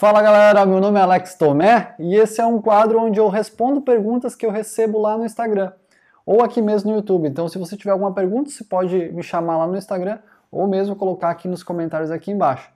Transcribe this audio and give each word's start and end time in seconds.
Fala 0.00 0.22
galera, 0.22 0.64
meu 0.64 0.80
nome 0.80 0.98
é 0.98 1.02
Alex 1.02 1.34
Tomé 1.34 1.94
e 1.98 2.16
esse 2.16 2.40
é 2.40 2.46
um 2.46 2.58
quadro 2.58 2.98
onde 3.02 3.20
eu 3.20 3.28
respondo 3.28 3.82
perguntas 3.82 4.34
que 4.34 4.46
eu 4.46 4.50
recebo 4.50 4.98
lá 4.98 5.18
no 5.18 5.26
Instagram 5.26 5.72
ou 6.24 6.42
aqui 6.42 6.62
mesmo 6.62 6.90
no 6.90 6.96
YouTube. 6.96 7.28
Então, 7.28 7.46
se 7.50 7.58
você 7.58 7.76
tiver 7.76 7.90
alguma 7.90 8.14
pergunta, 8.14 8.48
você 8.48 8.64
pode 8.64 8.96
me 9.12 9.22
chamar 9.22 9.58
lá 9.58 9.66
no 9.66 9.76
Instagram 9.76 10.18
ou 10.50 10.66
mesmo 10.66 10.96
colocar 10.96 11.28
aqui 11.28 11.46
nos 11.46 11.62
comentários 11.62 12.10
aqui 12.10 12.30
embaixo. 12.30 12.70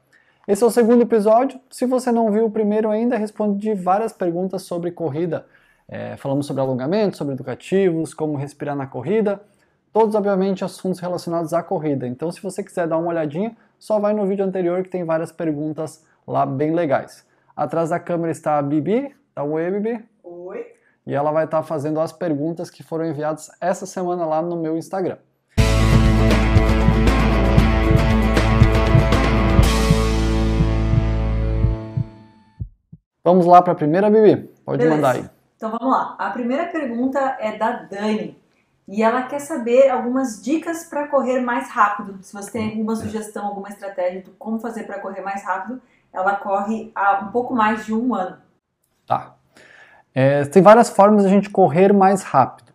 Esse 0.47 0.63
é 0.63 0.67
o 0.67 0.71
segundo 0.71 1.01
episódio. 1.01 1.59
Se 1.71 1.87
você 1.87 2.13
não 2.13 2.31
viu 2.31 2.45
o 2.45 2.51
primeiro 2.51 2.91
ainda, 2.91 3.17
respondi 3.17 3.73
várias 3.73 4.13
perguntas 4.13 4.61
sobre 4.61 4.91
corrida. 4.91 5.47
É, 5.89 6.19
falamos 6.19 6.45
sobre 6.45 6.61
alongamento, 6.61 7.17
sobre 7.17 7.33
educativos, 7.33 8.13
como 8.13 8.37
respirar 8.37 8.77
na 8.77 8.87
corrida. 8.87 9.41
Todos, 9.95 10.15
obviamente, 10.15 10.63
assuntos 10.63 11.01
relacionados 11.01 11.55
à 11.55 11.63
corrida. 11.63 12.07
Então, 12.07 12.31
se 12.31 12.43
você 12.43 12.63
quiser 12.63 12.87
dar 12.87 12.99
uma 12.99 13.09
olhadinha, 13.09 13.57
só 13.79 13.99
vai 13.99 14.13
no 14.13 14.27
vídeo 14.27 14.45
anterior 14.45 14.83
que 14.83 14.91
tem 14.91 15.05
várias 15.05 15.33
perguntas 15.33 16.05
lá 16.27 16.47
bem 16.47 16.75
legais. 16.75 17.27
Atrás 17.57 17.91
da 17.91 18.01
câmera 18.01 18.33
está 18.33 18.59
a 18.59 18.63
Bibi. 18.63 19.15
Dá 19.35 19.45
um 19.45 19.53
oi, 19.53 19.71
Bibi. 19.71 20.05
Oi. 20.23 20.67
E 21.07 21.15
ela 21.15 21.31
vai 21.31 21.45
estar 21.45 21.63
fazendo 21.63 22.01
as 22.01 22.13
perguntas 22.13 22.71
que 22.71 22.83
foram 22.83 23.05
enviadas 23.05 23.51
essa 23.61 23.87
semana 23.87 24.25
lá 24.25 24.41
no 24.41 24.57
meu 24.57 24.77
Instagram. 24.77 25.19
Vamos 33.23 33.47
lá 33.47 33.63
para 33.63 33.73
a 33.73 33.77
primeira, 33.77 34.11
Bibi? 34.11 34.49
Pode 34.65 34.79
Beleza. 34.79 34.97
mandar 34.97 35.15
aí. 35.15 35.31
Então 35.57 35.71
vamos 35.71 35.95
lá. 35.95 36.15
A 36.19 36.31
primeira 36.31 36.67
pergunta 36.67 37.19
é 37.41 37.57
da 37.57 37.73
Dani. 37.73 38.39
E 38.87 39.03
ela 39.03 39.23
quer 39.23 39.39
saber 39.39 39.89
algumas 39.89 40.43
dicas 40.43 40.85
para 40.85 41.09
correr 41.09 41.41
mais 41.41 41.71
rápido. 41.71 42.19
Se 42.23 42.35
você 42.35 42.51
tem 42.51 42.71
alguma 42.71 42.95
sugestão, 42.95 43.47
alguma 43.47 43.71
estratégia 43.71 44.21
de 44.21 44.31
como 44.33 44.59
fazer 44.59 44.85
para 44.85 45.01
correr 45.01 45.23
mais 45.23 45.43
rápido, 45.43 45.81
ela 46.15 46.37
corre 46.37 46.93
há 46.95 47.25
um 47.25 47.33
pouco 47.33 47.55
mais 47.55 47.85
de 47.85 47.93
um 47.93 48.15
ano. 48.15 48.37
Tá. 49.07 49.35
É, 50.15 50.45
tem 50.45 50.63
várias 50.63 50.89
formas 50.89 51.23
de 51.23 51.29
a 51.29 51.31
gente 51.31 51.51
correr 51.51 51.93
mais 51.93 52.23
rápido. 52.23 52.73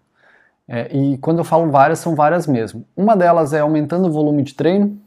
É, 0.67 0.95
e 0.95 1.17
quando 1.17 1.39
eu 1.39 1.43
falo 1.45 1.71
várias, 1.71 1.99
são 1.99 2.13
várias 2.13 2.45
mesmo. 2.45 2.85
Uma 2.95 3.15
delas 3.15 3.53
é 3.53 3.61
aumentando 3.61 4.07
o 4.07 4.11
volume 4.11 4.43
de 4.43 4.53
treino. 4.53 5.01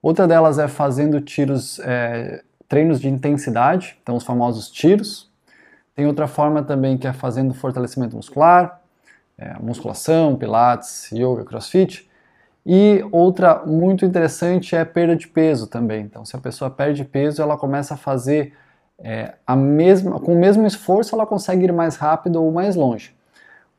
Outra 0.00 0.26
delas 0.26 0.58
é 0.58 0.68
fazendo 0.68 1.20
tiros, 1.20 1.78
é, 1.80 2.42
treinos 2.68 3.00
de 3.00 3.08
intensidade, 3.08 3.98
então 4.02 4.16
os 4.16 4.24
famosos 4.24 4.70
tiros. 4.70 5.30
Tem 5.94 6.06
outra 6.06 6.26
forma 6.26 6.62
também 6.62 6.96
que 6.96 7.06
é 7.06 7.12
fazendo 7.12 7.52
fortalecimento 7.52 8.16
muscular, 8.16 8.80
é, 9.36 9.58
musculação, 9.58 10.36
pilates, 10.36 11.10
yoga, 11.12 11.44
crossfit. 11.44 12.08
E 12.64 13.04
outra 13.10 13.62
muito 13.66 14.04
interessante 14.04 14.76
é 14.76 14.84
perda 14.84 15.16
de 15.16 15.26
peso 15.26 15.66
também. 15.66 16.02
Então, 16.02 16.24
se 16.24 16.36
a 16.36 16.38
pessoa 16.38 16.70
perde 16.70 17.04
peso, 17.04 17.42
ela 17.42 17.56
começa 17.56 17.94
a 17.94 17.96
fazer 17.96 18.54
é, 18.98 19.34
a 19.44 19.56
mesma, 19.56 20.20
com 20.20 20.34
o 20.34 20.38
mesmo 20.38 20.66
esforço, 20.66 21.14
ela 21.14 21.26
consegue 21.26 21.64
ir 21.64 21.72
mais 21.72 21.96
rápido 21.96 22.42
ou 22.42 22.52
mais 22.52 22.76
longe. 22.76 23.14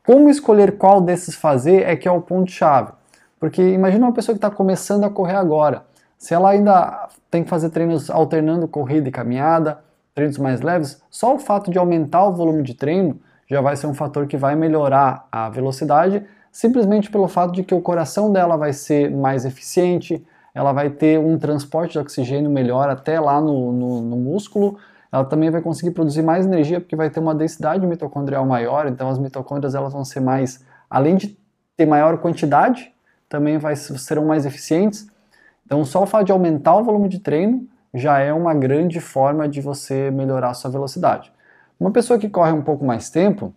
Como 0.05 0.29
escolher 0.29 0.77
qual 0.77 0.99
desses 0.99 1.35
fazer 1.35 1.83
é 1.83 1.95
que 1.95 2.07
é 2.07 2.11
o 2.11 2.21
ponto-chave. 2.21 2.91
Porque 3.39 3.61
imagina 3.61 4.05
uma 4.05 4.13
pessoa 4.13 4.33
que 4.33 4.37
está 4.37 4.51
começando 4.51 5.05
a 5.05 5.09
correr 5.09 5.35
agora. 5.35 5.85
Se 6.17 6.33
ela 6.33 6.49
ainda 6.49 7.07
tem 7.31 7.43
que 7.43 7.49
fazer 7.49 7.69
treinos 7.69 8.09
alternando 8.09 8.67
corrida 8.67 9.07
e 9.07 9.11
caminhada, 9.11 9.79
treinos 10.13 10.37
mais 10.37 10.61
leves, 10.61 11.01
só 11.09 11.35
o 11.35 11.39
fato 11.39 11.71
de 11.71 11.77
aumentar 11.77 12.25
o 12.25 12.33
volume 12.33 12.63
de 12.63 12.73
treino 12.73 13.19
já 13.49 13.61
vai 13.61 13.75
ser 13.75 13.87
um 13.87 13.93
fator 13.93 14.27
que 14.27 14.37
vai 14.37 14.55
melhorar 14.55 15.27
a 15.31 15.49
velocidade, 15.49 16.25
simplesmente 16.53 17.09
pelo 17.09 17.27
fato 17.27 17.51
de 17.51 17.63
que 17.63 17.73
o 17.73 17.81
coração 17.81 18.31
dela 18.31 18.55
vai 18.55 18.71
ser 18.71 19.09
mais 19.09 19.43
eficiente, 19.43 20.23
ela 20.53 20.71
vai 20.71 20.91
ter 20.91 21.19
um 21.19 21.35
transporte 21.35 21.93
de 21.93 21.99
oxigênio 21.99 22.49
melhor 22.49 22.87
até 22.89 23.19
lá 23.19 23.41
no, 23.41 23.71
no, 23.73 24.01
no 24.03 24.15
músculo, 24.15 24.77
ela 25.11 25.25
também 25.25 25.49
vai 25.49 25.61
conseguir 25.61 25.91
produzir 25.91 26.21
mais 26.21 26.45
energia 26.45 26.79
porque 26.79 26.95
vai 26.95 27.09
ter 27.09 27.19
uma 27.19 27.33
densidade 27.33 27.85
mitocondrial 27.87 28.45
maior, 28.45 28.87
então 28.87 29.09
as 29.09 29.17
mitocôndrias 29.17 29.73
elas 29.73 29.93
vão 29.93 30.05
ser 30.05 30.19
mais, 30.19 30.63
além 30.87 31.15
de 31.15 31.35
ter 31.75 31.87
maior 31.87 32.19
quantidade, 32.19 32.93
também 33.27 33.57
vai, 33.57 33.75
serão 33.75 34.25
mais 34.25 34.45
eficientes. 34.45 35.07
Então 35.65 35.83
só 35.83 36.03
o 36.03 36.05
fato 36.05 36.27
de 36.27 36.31
aumentar 36.31 36.75
o 36.75 36.83
volume 36.83 37.09
de 37.09 37.17
treino 37.17 37.67
já 37.91 38.19
é 38.19 38.31
uma 38.31 38.53
grande 38.53 38.99
forma 38.99 39.49
de 39.49 39.59
você 39.59 40.11
melhorar 40.11 40.51
a 40.51 40.53
sua 40.53 40.69
velocidade. 40.69 41.33
Uma 41.79 41.89
pessoa 41.89 42.19
que 42.19 42.29
corre 42.29 42.51
um 42.51 42.61
pouco 42.61 42.85
mais 42.85 43.09
tempo, 43.09 43.53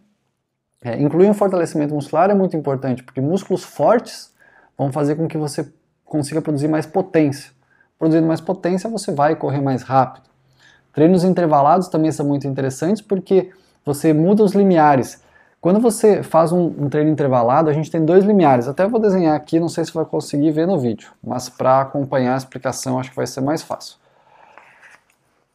é, 0.82 1.00
incluir 1.00 1.28
um 1.28 1.34
fortalecimento 1.34 1.94
muscular 1.94 2.30
é 2.30 2.34
muito 2.34 2.56
importante, 2.56 3.02
porque 3.02 3.20
músculos 3.20 3.64
fortes 3.64 4.32
vão 4.76 4.92
fazer 4.92 5.16
com 5.16 5.26
que 5.26 5.38
você 5.38 5.66
consiga 6.04 6.40
produzir 6.40 6.68
mais 6.68 6.86
potência. 6.86 7.50
Produzindo 7.98 8.26
mais 8.26 8.40
potência, 8.40 8.90
você 8.90 9.10
vai 9.12 9.34
correr 9.34 9.60
mais 9.60 9.82
rápido. 9.82 10.26
Treinos 10.92 11.24
intervalados 11.24 11.88
também 11.88 12.12
são 12.12 12.26
muito 12.26 12.46
interessantes 12.46 13.02
porque 13.02 13.50
você 13.84 14.12
muda 14.12 14.42
os 14.42 14.52
limiares. 14.52 15.22
Quando 15.60 15.80
você 15.80 16.22
faz 16.22 16.52
um, 16.52 16.66
um 16.66 16.88
treino 16.88 17.10
intervalado, 17.10 17.70
a 17.70 17.72
gente 17.72 17.90
tem 17.90 18.04
dois 18.04 18.24
limiares. 18.24 18.68
Até 18.68 18.86
vou 18.86 19.00
desenhar 19.00 19.34
aqui, 19.34 19.58
não 19.58 19.68
sei 19.68 19.84
se 19.84 19.92
vai 19.92 20.04
conseguir 20.04 20.50
ver 20.50 20.66
no 20.66 20.78
vídeo, 20.78 21.10
mas 21.24 21.48
para 21.48 21.80
acompanhar 21.80 22.34
a 22.34 22.36
explicação 22.36 22.98
acho 22.98 23.10
que 23.10 23.16
vai 23.16 23.26
ser 23.26 23.40
mais 23.40 23.62
fácil. 23.62 23.96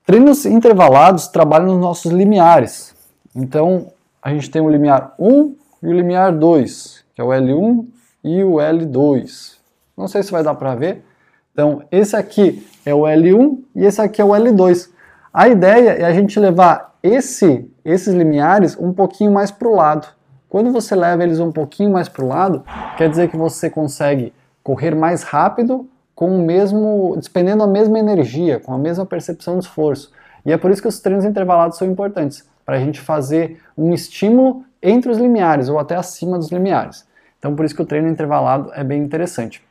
Treinos 0.05 0.45
intervalados 0.45 1.27
trabalham 1.27 1.67
nos 1.67 1.79
nossos 1.79 2.11
limiares. 2.11 2.95
Então, 3.35 3.87
a 4.21 4.29
gente 4.29 4.51
tem 4.51 4.61
o 4.61 4.69
limiar 4.69 5.15
1 5.17 5.55
e 5.83 5.87
o 5.87 5.91
limiar 5.91 6.31
2, 6.31 7.05
que 7.15 7.21
é 7.21 7.23
o 7.23 7.29
L1 7.29 7.85
e 8.23 8.43
o 8.43 8.53
L2. 8.53 9.57
Não 9.97 10.07
sei 10.07 10.21
se 10.21 10.31
vai 10.31 10.43
dar 10.43 10.55
para 10.55 10.75
ver. 10.75 11.03
Então, 11.51 11.83
esse 11.91 12.15
aqui 12.15 12.65
é 12.85 12.93
o 12.93 13.01
L1 13.01 13.59
e 13.75 13.85
esse 13.85 14.01
aqui 14.01 14.21
é 14.21 14.25
o 14.25 14.29
L2. 14.29 14.89
A 15.33 15.47
ideia 15.47 15.91
é 15.91 16.05
a 16.05 16.13
gente 16.13 16.39
levar 16.39 16.95
esse, 17.01 17.69
esses 17.83 18.13
limiares 18.13 18.77
um 18.77 18.93
pouquinho 18.93 19.31
mais 19.31 19.49
para 19.49 19.67
o 19.67 19.75
lado. 19.75 20.07
Quando 20.47 20.71
você 20.71 20.95
leva 20.95 21.23
eles 21.23 21.39
um 21.39 21.51
pouquinho 21.51 21.91
mais 21.91 22.09
para 22.09 22.23
o 22.23 22.27
lado, 22.27 22.63
quer 22.97 23.09
dizer 23.09 23.29
que 23.29 23.37
você 23.37 23.69
consegue 23.69 24.33
correr 24.61 24.93
mais 24.93 25.23
rápido 25.23 25.89
com 26.13 26.35
o 26.35 26.45
mesmo, 26.45 27.15
despendendo 27.17 27.63
a 27.63 27.67
mesma 27.67 27.97
energia, 27.97 28.59
com 28.59 28.73
a 28.73 28.77
mesma 28.77 29.05
percepção 29.05 29.57
de 29.57 29.65
esforço. 29.65 30.11
E 30.45 30.51
é 30.51 30.57
por 30.57 30.69
isso 30.69 30.81
que 30.81 30.87
os 30.87 30.99
treinos 30.99 31.25
intervalados 31.25 31.77
são 31.77 31.87
importantes, 31.87 32.47
para 32.65 32.75
a 32.75 32.79
gente 32.79 32.99
fazer 32.99 33.61
um 33.77 33.93
estímulo 33.93 34.63
entre 34.81 35.11
os 35.11 35.17
limiares 35.17 35.69
ou 35.69 35.79
até 35.79 35.95
acima 35.95 36.37
dos 36.37 36.51
limiares. 36.51 37.05
Então, 37.37 37.55
por 37.55 37.65
isso 37.65 37.75
que 37.75 37.81
o 37.81 37.85
treino 37.85 38.07
intervalado 38.07 38.71
é 38.73 38.83
bem 38.83 39.01
interessante. 39.01 39.63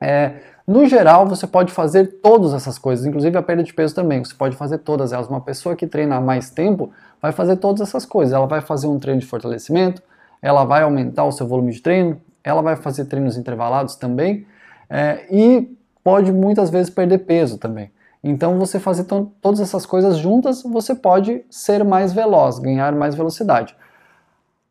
É, 0.00 0.34
no 0.66 0.86
geral, 0.86 1.26
você 1.26 1.46
pode 1.46 1.72
fazer 1.72 2.20
todas 2.22 2.52
essas 2.54 2.78
coisas, 2.78 3.06
inclusive 3.06 3.36
a 3.36 3.42
perda 3.42 3.62
de 3.62 3.72
peso 3.72 3.94
também. 3.94 4.24
Você 4.24 4.34
pode 4.34 4.56
fazer 4.56 4.78
todas 4.78 5.12
elas. 5.12 5.28
Uma 5.28 5.40
pessoa 5.40 5.74
que 5.74 5.86
treina 5.86 6.16
há 6.16 6.20
mais 6.20 6.50
tempo 6.50 6.92
vai 7.20 7.32
fazer 7.32 7.56
todas 7.56 7.80
essas 7.80 8.04
coisas. 8.04 8.34
Ela 8.34 8.46
vai 8.46 8.60
fazer 8.60 8.86
um 8.86 8.98
treino 8.98 9.20
de 9.20 9.26
fortalecimento, 9.26 10.02
ela 10.40 10.64
vai 10.64 10.82
aumentar 10.82 11.24
o 11.24 11.32
seu 11.32 11.46
volume 11.46 11.72
de 11.72 11.80
treino, 11.80 12.20
ela 12.44 12.62
vai 12.62 12.76
fazer 12.76 13.04
treinos 13.06 13.36
intervalados 13.36 13.94
também 13.94 14.46
é, 14.90 15.24
e 15.30 15.76
pode 16.02 16.32
muitas 16.32 16.68
vezes 16.68 16.90
perder 16.90 17.18
peso 17.18 17.58
também. 17.58 17.90
Então, 18.22 18.58
você 18.58 18.78
fazer 18.78 19.04
todas 19.40 19.60
essas 19.60 19.84
coisas 19.84 20.16
juntas, 20.16 20.62
você 20.62 20.94
pode 20.94 21.44
ser 21.50 21.84
mais 21.84 22.12
veloz, 22.12 22.58
ganhar 22.58 22.92
mais 22.94 23.14
velocidade. 23.14 23.74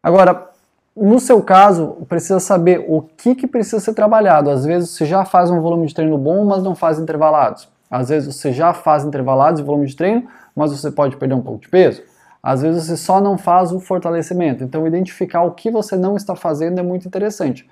Agora, 0.01 0.49
no 0.95 1.19
seu 1.19 1.41
caso, 1.41 1.97
precisa 2.07 2.39
saber 2.39 2.85
o 2.87 3.01
que, 3.01 3.35
que 3.35 3.47
precisa 3.47 3.79
ser 3.79 3.93
trabalhado. 3.93 4.49
Às 4.49 4.65
vezes 4.65 4.89
você 4.91 5.05
já 5.05 5.25
faz 5.25 5.49
um 5.49 5.61
volume 5.61 5.85
de 5.85 5.93
treino 5.93 6.17
bom, 6.17 6.45
mas 6.45 6.63
não 6.63 6.75
faz 6.75 6.99
intervalados. 6.99 7.67
Às 7.89 8.09
vezes 8.09 8.35
você 8.35 8.53
já 8.53 8.73
faz 8.73 9.03
intervalados 9.03 9.59
e 9.59 9.63
volume 9.63 9.85
de 9.85 9.95
treino, 9.95 10.27
mas 10.55 10.71
você 10.71 10.89
pode 10.89 11.17
perder 11.17 11.35
um 11.35 11.41
pouco 11.41 11.61
de 11.61 11.69
peso. 11.69 12.03
Às 12.41 12.61
vezes 12.61 12.85
você 12.85 12.97
só 12.97 13.21
não 13.21 13.37
faz 13.37 13.71
o 13.71 13.79
fortalecimento. 13.79 14.63
Então, 14.63 14.87
identificar 14.87 15.43
o 15.43 15.51
que 15.51 15.69
você 15.69 15.95
não 15.95 16.15
está 16.15 16.35
fazendo 16.35 16.79
é 16.79 16.83
muito 16.83 17.07
interessante. 17.07 17.69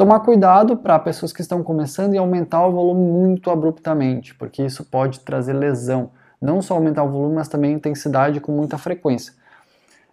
Tomar 0.00 0.20
cuidado 0.20 0.78
para 0.78 0.98
pessoas 0.98 1.30
que 1.30 1.42
estão 1.42 1.62
começando 1.62 2.14
e 2.14 2.16
aumentar 2.16 2.66
o 2.66 2.72
volume 2.72 3.04
muito 3.04 3.50
abruptamente, 3.50 4.34
porque 4.34 4.64
isso 4.64 4.82
pode 4.82 5.20
trazer 5.20 5.52
lesão. 5.52 6.12
Não 6.40 6.62
só 6.62 6.72
aumentar 6.72 7.04
o 7.04 7.10
volume, 7.10 7.34
mas 7.34 7.48
também 7.48 7.74
intensidade 7.74 8.40
com 8.40 8.50
muita 8.50 8.78
frequência. 8.78 9.34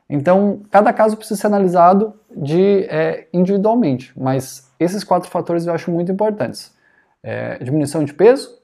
Então, 0.10 0.60
cada 0.70 0.92
caso 0.92 1.16
precisa 1.16 1.40
ser 1.40 1.48
analisado 1.48 2.14
de, 2.36 2.84
é, 2.90 3.30
individualmente, 3.32 4.12
mas 4.20 4.70
esses 4.78 5.06
quatro 5.06 5.30
fatores 5.30 5.66
eu 5.66 5.74
acho 5.74 5.90
muito 5.90 6.12
importantes: 6.12 6.76
é, 7.24 7.58
diminuição 7.64 8.04
de 8.04 8.14
peso, 8.14 8.60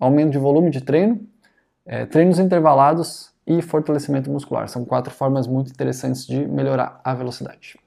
aumento 0.00 0.30
de 0.30 0.38
volume 0.38 0.70
de 0.70 0.80
treino, 0.80 1.20
é, 1.84 2.06
treinos 2.06 2.38
intervalados 2.38 3.34
e 3.46 3.60
fortalecimento 3.60 4.30
muscular. 4.30 4.66
São 4.70 4.82
quatro 4.82 5.12
formas 5.12 5.46
muito 5.46 5.70
interessantes 5.70 6.26
de 6.26 6.48
melhorar 6.48 7.02
a 7.04 7.12
velocidade. 7.12 7.83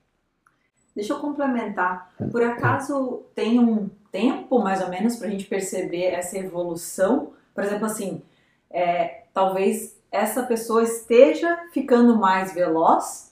Deixa 0.97 1.13
eu 1.13 1.19
complementar. 1.19 2.11
Por 2.31 2.41
acaso 2.41 3.21
tem 3.35 3.59
um 3.59 3.87
tempo, 4.11 4.57
mais 4.57 4.81
ou 4.81 4.89
menos, 4.89 5.15
para 5.15 5.27
a 5.27 5.29
gente 5.29 5.45
perceber 5.45 6.05
essa 6.05 6.39
evolução? 6.39 7.33
Por 7.53 7.63
exemplo, 7.63 7.85
assim, 7.85 8.23
é, 8.71 9.25
talvez 9.31 9.95
essa 10.11 10.41
pessoa 10.41 10.81
esteja 10.81 11.55
ficando 11.71 12.17
mais 12.17 12.51
veloz, 12.51 13.31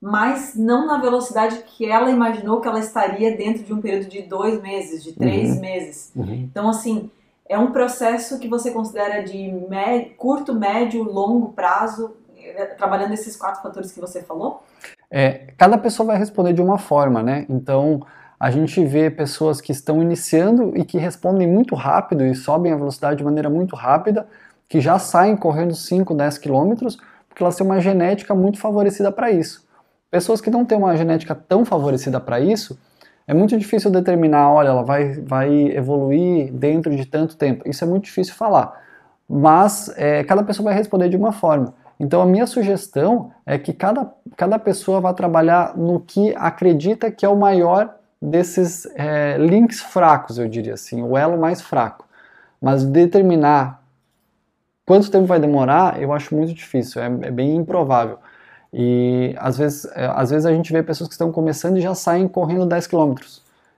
mas 0.00 0.54
não 0.56 0.86
na 0.86 0.96
velocidade 0.96 1.58
que 1.66 1.84
ela 1.84 2.10
imaginou 2.10 2.62
que 2.62 2.68
ela 2.68 2.80
estaria 2.80 3.36
dentro 3.36 3.62
de 3.62 3.74
um 3.74 3.82
período 3.82 4.08
de 4.08 4.22
dois 4.22 4.62
meses, 4.62 5.04
de 5.04 5.12
três 5.12 5.50
uhum. 5.50 5.60
meses. 5.60 6.12
Uhum. 6.16 6.32
Então, 6.32 6.66
assim, 6.66 7.10
é 7.46 7.58
um 7.58 7.72
processo 7.72 8.38
que 8.38 8.48
você 8.48 8.70
considera 8.70 9.22
de 9.22 9.52
médio, 9.68 10.14
curto, 10.16 10.54
médio, 10.54 11.02
longo 11.02 11.52
prazo, 11.52 12.16
eh, 12.38 12.64
trabalhando 12.78 13.12
esses 13.12 13.36
quatro 13.36 13.60
fatores 13.60 13.92
que 13.92 14.00
você 14.00 14.22
falou? 14.22 14.62
É, 15.14 15.52
cada 15.58 15.76
pessoa 15.76 16.06
vai 16.06 16.16
responder 16.16 16.54
de 16.54 16.62
uma 16.62 16.78
forma, 16.78 17.22
né? 17.22 17.44
Então, 17.50 18.00
a 18.40 18.50
gente 18.50 18.82
vê 18.82 19.10
pessoas 19.10 19.60
que 19.60 19.70
estão 19.70 20.02
iniciando 20.02 20.72
e 20.74 20.86
que 20.86 20.96
respondem 20.96 21.46
muito 21.46 21.74
rápido 21.74 22.24
e 22.24 22.34
sobem 22.34 22.72
a 22.72 22.76
velocidade 22.76 23.18
de 23.18 23.24
maneira 23.24 23.50
muito 23.50 23.76
rápida, 23.76 24.26
que 24.66 24.80
já 24.80 24.98
saem 24.98 25.36
correndo 25.36 25.74
5, 25.74 26.14
10 26.14 26.38
quilômetros, 26.38 26.96
porque 27.28 27.42
elas 27.42 27.54
têm 27.54 27.66
uma 27.66 27.78
genética 27.78 28.34
muito 28.34 28.58
favorecida 28.58 29.12
para 29.12 29.30
isso. 29.30 29.68
Pessoas 30.10 30.40
que 30.40 30.50
não 30.50 30.64
têm 30.64 30.78
uma 30.78 30.96
genética 30.96 31.34
tão 31.34 31.62
favorecida 31.62 32.18
para 32.18 32.40
isso, 32.40 32.78
é 33.26 33.34
muito 33.34 33.56
difícil 33.58 33.90
determinar, 33.90 34.50
olha, 34.50 34.68
ela 34.68 34.82
vai, 34.82 35.12
vai 35.20 35.50
evoluir 35.76 36.50
dentro 36.54 36.94
de 36.96 37.04
tanto 37.04 37.36
tempo. 37.36 37.68
Isso 37.68 37.84
é 37.84 37.86
muito 37.86 38.04
difícil 38.04 38.34
falar. 38.34 38.80
Mas 39.28 39.92
é, 39.96 40.24
cada 40.24 40.42
pessoa 40.42 40.70
vai 40.70 40.74
responder 40.74 41.10
de 41.10 41.16
uma 41.18 41.32
forma. 41.32 41.74
Então 42.02 42.20
a 42.20 42.26
minha 42.26 42.48
sugestão 42.48 43.30
é 43.46 43.56
que 43.56 43.72
cada, 43.72 44.12
cada 44.36 44.58
pessoa 44.58 45.00
vá 45.00 45.14
trabalhar 45.14 45.76
no 45.76 46.00
que 46.00 46.34
acredita 46.36 47.12
que 47.12 47.24
é 47.24 47.28
o 47.28 47.36
maior 47.36 47.94
desses 48.20 48.86
é, 48.96 49.36
links 49.38 49.80
fracos, 49.80 50.36
eu 50.36 50.48
diria 50.48 50.74
assim, 50.74 51.00
o 51.00 51.16
elo 51.16 51.38
mais 51.38 51.62
fraco. 51.62 52.04
Mas 52.60 52.82
determinar 52.82 53.84
quanto 54.84 55.12
tempo 55.12 55.26
vai 55.26 55.38
demorar, 55.38 56.02
eu 56.02 56.12
acho 56.12 56.34
muito 56.34 56.52
difícil, 56.52 57.00
é, 57.00 57.06
é 57.06 57.30
bem 57.30 57.54
improvável. 57.54 58.18
E 58.72 59.36
às 59.38 59.56
vezes, 59.56 59.84
é, 59.94 60.06
às 60.06 60.30
vezes 60.30 60.44
a 60.44 60.52
gente 60.52 60.72
vê 60.72 60.82
pessoas 60.82 61.06
que 61.06 61.14
estão 61.14 61.30
começando 61.30 61.76
e 61.76 61.80
já 61.80 61.94
saem 61.94 62.26
correndo 62.26 62.66
10 62.66 62.88
km, 62.88 63.14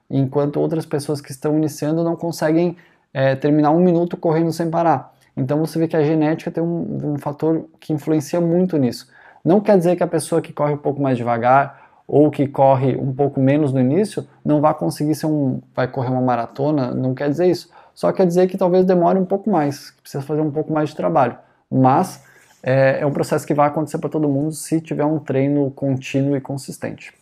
enquanto 0.09 0.59
outras 0.59 0.87
pessoas 0.87 1.21
que 1.21 1.31
estão 1.31 1.59
iniciando 1.59 2.03
não 2.03 2.17
conseguem 2.17 2.75
é, 3.13 3.37
terminar 3.37 3.71
um 3.71 3.81
minuto 3.81 4.17
correndo 4.17 4.51
sem 4.51 4.71
parar. 4.71 5.14
Então 5.37 5.59
você 5.59 5.79
vê 5.79 5.89
que 5.89 5.97
a 5.97 6.03
genética 6.03 6.51
tem 6.51 6.63
um, 6.63 7.15
um 7.15 7.19
fator 7.19 7.67
que 7.81 7.93
influencia 7.93 8.41
muito 8.41 8.77
nisso. 8.77 9.11
Não 9.45 9.61
quer 9.61 9.77
dizer 9.77 9.97
que 9.97 10.03
a 10.03 10.07
pessoa 10.07 10.41
que 10.41 10.53
corre 10.53 10.75
um 10.75 10.79
pouco 10.79 11.03
mais 11.03 11.17
devagar 11.17 11.85
ou 12.07 12.31
que 12.31 12.47
corre 12.47 12.97
um 12.97 13.13
pouco 13.13 13.41
menos 13.41 13.73
no 13.73 13.81
início 13.81 14.27
não 14.45 14.61
vai 14.61 14.75
conseguir 14.75 15.15
ser 15.15 15.27
um, 15.27 15.61
vai 15.75 15.89
correr 15.89 16.11
uma 16.11 16.21
maratona, 16.21 16.93
não 16.93 17.15
quer 17.15 17.29
dizer 17.29 17.47
isso. 17.47 17.71
Só 17.95 18.13
quer 18.13 18.27
dizer 18.27 18.47
que 18.49 18.59
talvez 18.59 18.85
demore 18.85 19.19
um 19.19 19.25
pouco 19.25 19.51
mais, 19.51 19.91
que 19.91 20.03
precisa 20.03 20.23
fazer 20.23 20.41
um 20.41 20.51
pouco 20.51 20.73
mais 20.73 20.91
de 20.91 20.97
trabalho. 20.97 21.39
Mas 21.71 22.25
é, 22.63 23.01
é 23.01 23.07
um 23.07 23.13
processo 23.13 23.47
que 23.47 23.55
vai 23.55 23.69
acontecer 23.69 23.99
para 23.99 24.11
todo 24.11 24.29
mundo 24.29 24.53
se 24.53 24.81
tiver 24.81 25.05
um 25.05 25.19
treino 25.19 25.71
contínuo 25.71 26.37
e 26.37 26.41
consistente. 26.41 27.15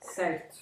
Certo. 0.00 0.58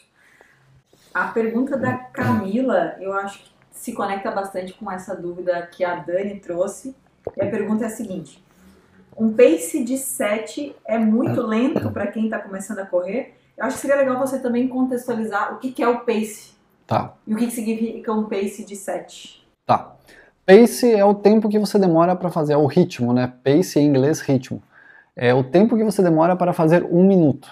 A 1.14 1.28
pergunta 1.28 1.78
da 1.78 1.94
Camila, 1.94 2.96
eu 3.00 3.12
acho 3.12 3.38
que 3.38 3.50
se 3.76 3.92
conecta 3.92 4.30
bastante 4.30 4.72
com 4.72 4.90
essa 4.90 5.14
dúvida 5.14 5.68
que 5.70 5.84
a 5.84 5.96
Dani 5.96 6.40
trouxe. 6.40 6.96
E 7.36 7.42
a 7.42 7.50
pergunta 7.50 7.84
é 7.84 7.86
a 7.86 7.90
seguinte: 7.90 8.42
um 9.16 9.32
pace 9.32 9.84
de 9.84 9.98
7 9.98 10.74
é 10.84 10.98
muito 10.98 11.40
lento 11.42 11.90
para 11.92 12.06
quem 12.06 12.24
está 12.24 12.38
começando 12.38 12.80
a 12.80 12.86
correr? 12.86 13.34
Eu 13.56 13.64
acho 13.64 13.76
que 13.76 13.82
seria 13.82 13.96
legal 13.96 14.18
você 14.18 14.38
também 14.38 14.66
contextualizar 14.66 15.54
o 15.54 15.58
que, 15.58 15.72
que 15.72 15.82
é 15.82 15.88
o 15.88 16.00
pace. 16.00 16.54
Tá. 16.86 17.14
E 17.26 17.34
o 17.34 17.36
que, 17.36 17.46
que 17.46 17.52
significa 17.52 18.12
um 18.12 18.24
pace 18.24 18.64
de 18.64 18.76
7. 18.76 19.46
Tá. 19.64 19.96
Pace 20.44 20.92
é 20.92 21.04
o 21.04 21.14
tempo 21.14 21.48
que 21.48 21.58
você 21.58 21.78
demora 21.78 22.14
para 22.14 22.30
fazer, 22.30 22.52
é 22.52 22.56
o 22.56 22.66
ritmo, 22.66 23.12
né? 23.12 23.32
Pace 23.42 23.78
em 23.80 23.86
inglês, 23.86 24.20
ritmo. 24.20 24.62
É 25.14 25.34
o 25.34 25.42
tempo 25.42 25.76
que 25.76 25.82
você 25.82 26.02
demora 26.02 26.36
para 26.36 26.52
fazer 26.52 26.84
um 26.84 27.02
minuto. 27.02 27.48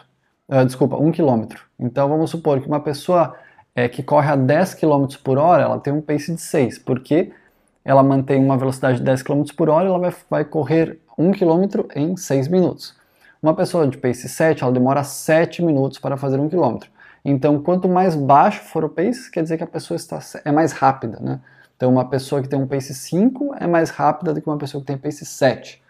Uh, 0.48 0.64
desculpa, 0.64 0.96
um 0.96 1.10
quilômetro. 1.10 1.64
Então 1.78 2.08
vamos 2.08 2.30
supor 2.30 2.60
que 2.60 2.68
uma 2.68 2.80
pessoa 2.80 3.34
é, 3.74 3.88
que 3.88 4.02
corre 4.02 4.30
a 4.30 4.36
10 4.36 4.74
km 4.74 5.06
por 5.22 5.38
hora, 5.38 5.62
ela 5.62 5.78
tem 5.78 5.92
um 5.92 6.00
pace 6.00 6.32
de 6.34 6.40
6, 6.40 6.78
porque 6.78 7.32
ela 7.84 8.02
mantém 8.02 8.42
uma 8.42 8.56
velocidade 8.56 8.98
de 8.98 9.04
10 9.04 9.22
km 9.22 9.42
por 9.56 9.68
hora, 9.68 9.88
ela 9.88 9.98
vai, 9.98 10.14
vai 10.30 10.44
correr 10.44 10.98
1 11.18 11.32
km 11.32 11.86
em 11.94 12.16
6 12.16 12.48
minutos. 12.48 12.94
Uma 13.42 13.54
pessoa 13.54 13.86
de 13.86 13.98
pace 13.98 14.28
7, 14.28 14.62
ela 14.62 14.72
demora 14.72 15.04
7 15.04 15.62
minutos 15.62 15.98
para 15.98 16.16
fazer 16.16 16.38
1 16.38 16.48
km. 16.48 16.78
Então, 17.24 17.60
quanto 17.62 17.88
mais 17.88 18.14
baixo 18.14 18.62
for 18.62 18.84
o 18.84 18.88
pace, 18.88 19.30
quer 19.30 19.42
dizer 19.42 19.56
que 19.56 19.64
a 19.64 19.66
pessoa 19.66 19.96
está, 19.96 20.18
é 20.44 20.52
mais 20.52 20.72
rápida, 20.72 21.18
né? 21.20 21.40
Então, 21.76 21.90
uma 21.90 22.08
pessoa 22.08 22.40
que 22.40 22.48
tem 22.48 22.58
um 22.58 22.66
pace 22.66 22.94
5 22.94 23.56
é 23.58 23.66
mais 23.66 23.90
rápida 23.90 24.32
do 24.32 24.40
que 24.40 24.48
uma 24.48 24.56
pessoa 24.56 24.80
que 24.80 24.86
tem 24.86 24.96
pace 24.96 25.26
7. 25.26 25.82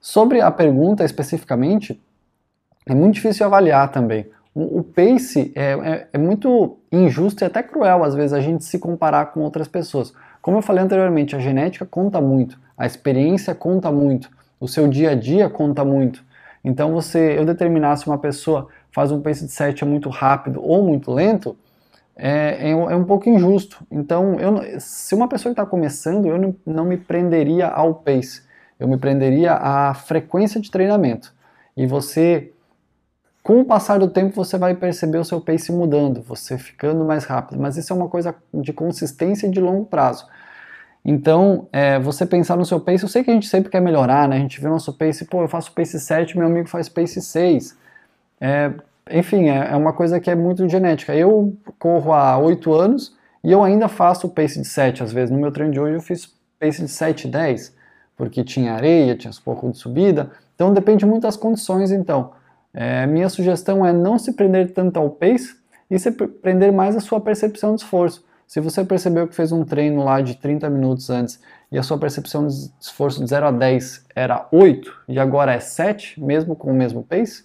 Sobre 0.00 0.40
a 0.40 0.50
pergunta 0.50 1.04
especificamente, 1.04 2.00
é 2.86 2.94
muito 2.94 3.14
difícil 3.14 3.46
avaliar 3.46 3.90
também. 3.90 4.30
O, 4.52 4.82
pace 4.82 5.52
é, 5.54 5.72
é, 5.72 6.08
é, 6.12 6.18
muito 6.18 6.76
injusto 6.90 7.44
e 7.44 7.46
até 7.46 7.62
cruel, 7.62 8.02
às 8.02 8.14
vezes, 8.14 8.32
a 8.32 8.40
gente 8.40 8.64
se 8.64 8.78
comparar 8.80 9.26
com 9.26 9.40
outras 9.40 9.68
pessoas. 9.68 10.12
Como 10.42 10.58
eu 10.58 10.62
falei 10.62 10.82
anteriormente, 10.82 11.36
a 11.36 11.38
genética 11.38 11.86
conta 11.86 12.20
muito, 12.20 12.58
a 12.76 12.84
experiência 12.84 13.54
conta 13.54 13.92
muito, 13.92 14.28
o 14.58 14.66
seu 14.66 14.88
dia 14.88 15.10
a 15.10 15.14
dia 15.14 15.48
conta 15.48 15.84
muito. 15.84 16.24
Então, 16.64 16.92
você, 16.92 17.38
eu 17.38 17.44
determinar 17.44 17.96
se 17.96 18.08
uma 18.08 18.18
pessoa 18.18 18.68
faz 18.90 19.12
um 19.12 19.20
pace 19.20 19.46
de 19.46 19.52
7 19.52 19.84
é 19.84 19.86
muito 19.86 20.08
rápido 20.08 20.60
ou 20.62 20.82
muito 20.82 21.12
lento, 21.12 21.56
é, 22.16 22.68
é, 22.68 22.70
é 22.70 22.96
um 22.96 23.04
pouco 23.04 23.28
injusto. 23.28 23.78
Então, 23.90 24.38
eu, 24.40 24.80
se 24.80 25.14
uma 25.14 25.28
pessoa 25.28 25.52
está 25.52 25.64
começando, 25.64 26.26
eu 26.26 26.38
não, 26.38 26.56
não 26.66 26.84
me 26.84 26.96
prenderia 26.96 27.68
ao 27.68 27.94
pace, 27.94 28.42
eu 28.80 28.88
me 28.88 28.96
prenderia 28.96 29.54
à 29.54 29.94
frequência 29.94 30.60
de 30.60 30.70
treinamento. 30.70 31.32
E 31.76 31.86
você, 31.86 32.52
com 33.42 33.60
o 33.60 33.64
passar 33.64 33.98
do 33.98 34.08
tempo, 34.08 34.34
você 34.34 34.58
vai 34.58 34.74
perceber 34.74 35.18
o 35.18 35.24
seu 35.24 35.40
pace 35.40 35.72
mudando, 35.72 36.20
você 36.22 36.58
ficando 36.58 37.04
mais 37.04 37.24
rápido. 37.24 37.58
Mas 37.60 37.76
isso 37.76 37.92
é 37.92 37.96
uma 37.96 38.08
coisa 38.08 38.34
de 38.52 38.72
consistência 38.72 39.46
e 39.46 39.50
de 39.50 39.60
longo 39.60 39.86
prazo. 39.86 40.26
Então, 41.04 41.66
é, 41.72 41.98
você 41.98 42.26
pensar 42.26 42.56
no 42.56 42.64
seu 42.66 42.78
pace, 42.78 43.02
eu 43.02 43.08
sei 43.08 43.24
que 43.24 43.30
a 43.30 43.34
gente 43.34 43.48
sempre 43.48 43.70
quer 43.70 43.80
melhorar, 43.80 44.28
né? 44.28 44.36
A 44.36 44.40
gente 44.40 44.60
vê 44.60 44.68
o 44.68 44.70
nosso 44.70 44.92
pace, 44.92 45.24
pô, 45.24 45.42
eu 45.42 45.48
faço 45.48 45.72
pace 45.72 45.98
7, 45.98 46.36
meu 46.36 46.46
amigo 46.46 46.68
faz 46.68 46.88
pace 46.88 47.20
6. 47.22 47.76
É, 48.40 48.70
enfim, 49.10 49.48
é, 49.48 49.70
é 49.72 49.76
uma 49.76 49.94
coisa 49.94 50.20
que 50.20 50.30
é 50.30 50.34
muito 50.34 50.68
genética. 50.68 51.14
Eu 51.14 51.56
corro 51.78 52.12
há 52.12 52.36
8 52.38 52.72
anos 52.74 53.16
e 53.42 53.50
eu 53.50 53.64
ainda 53.64 53.88
faço 53.88 54.28
pace 54.28 54.60
de 54.60 54.68
7 54.68 55.02
às 55.02 55.12
vezes. 55.12 55.30
No 55.30 55.38
meu 55.38 55.50
treino 55.50 55.72
de 55.72 55.80
hoje 55.80 55.94
eu 55.94 56.02
fiz 56.02 56.30
pace 56.58 56.82
de 56.82 56.88
7 56.88 57.26
e 57.26 57.30
10, 57.30 57.74
porque 58.16 58.44
tinha 58.44 58.74
areia, 58.74 59.16
tinha 59.16 59.30
um 59.30 59.42
pouco 59.42 59.70
de 59.70 59.78
subida. 59.78 60.30
Então 60.54 60.74
depende 60.74 61.06
muito 61.06 61.22
das 61.22 61.36
condições, 61.36 61.90
então. 61.90 62.32
É, 62.72 63.06
minha 63.06 63.28
sugestão 63.28 63.84
é 63.84 63.92
não 63.92 64.18
se 64.18 64.32
prender 64.32 64.72
tanto 64.72 64.98
ao 64.98 65.10
pace 65.10 65.56
e 65.90 65.98
se 65.98 66.10
prender 66.10 66.72
mais 66.72 66.96
à 66.96 67.00
sua 67.00 67.20
percepção 67.20 67.74
de 67.74 67.82
esforço. 67.82 68.24
Se 68.46 68.60
você 68.60 68.84
percebeu 68.84 69.28
que 69.28 69.34
fez 69.34 69.52
um 69.52 69.64
treino 69.64 70.02
lá 70.02 70.20
de 70.20 70.36
30 70.36 70.68
minutos 70.70 71.08
antes 71.08 71.40
e 71.70 71.78
a 71.78 71.82
sua 71.82 71.98
percepção 71.98 72.46
de 72.46 72.70
esforço 72.80 73.22
de 73.22 73.30
0 73.30 73.46
a 73.46 73.50
10 73.52 74.06
era 74.14 74.48
8 74.50 75.02
e 75.08 75.20
agora 75.20 75.52
é 75.52 75.60
7, 75.60 76.20
mesmo 76.20 76.56
com 76.56 76.70
o 76.70 76.74
mesmo 76.74 77.02
pace, 77.02 77.44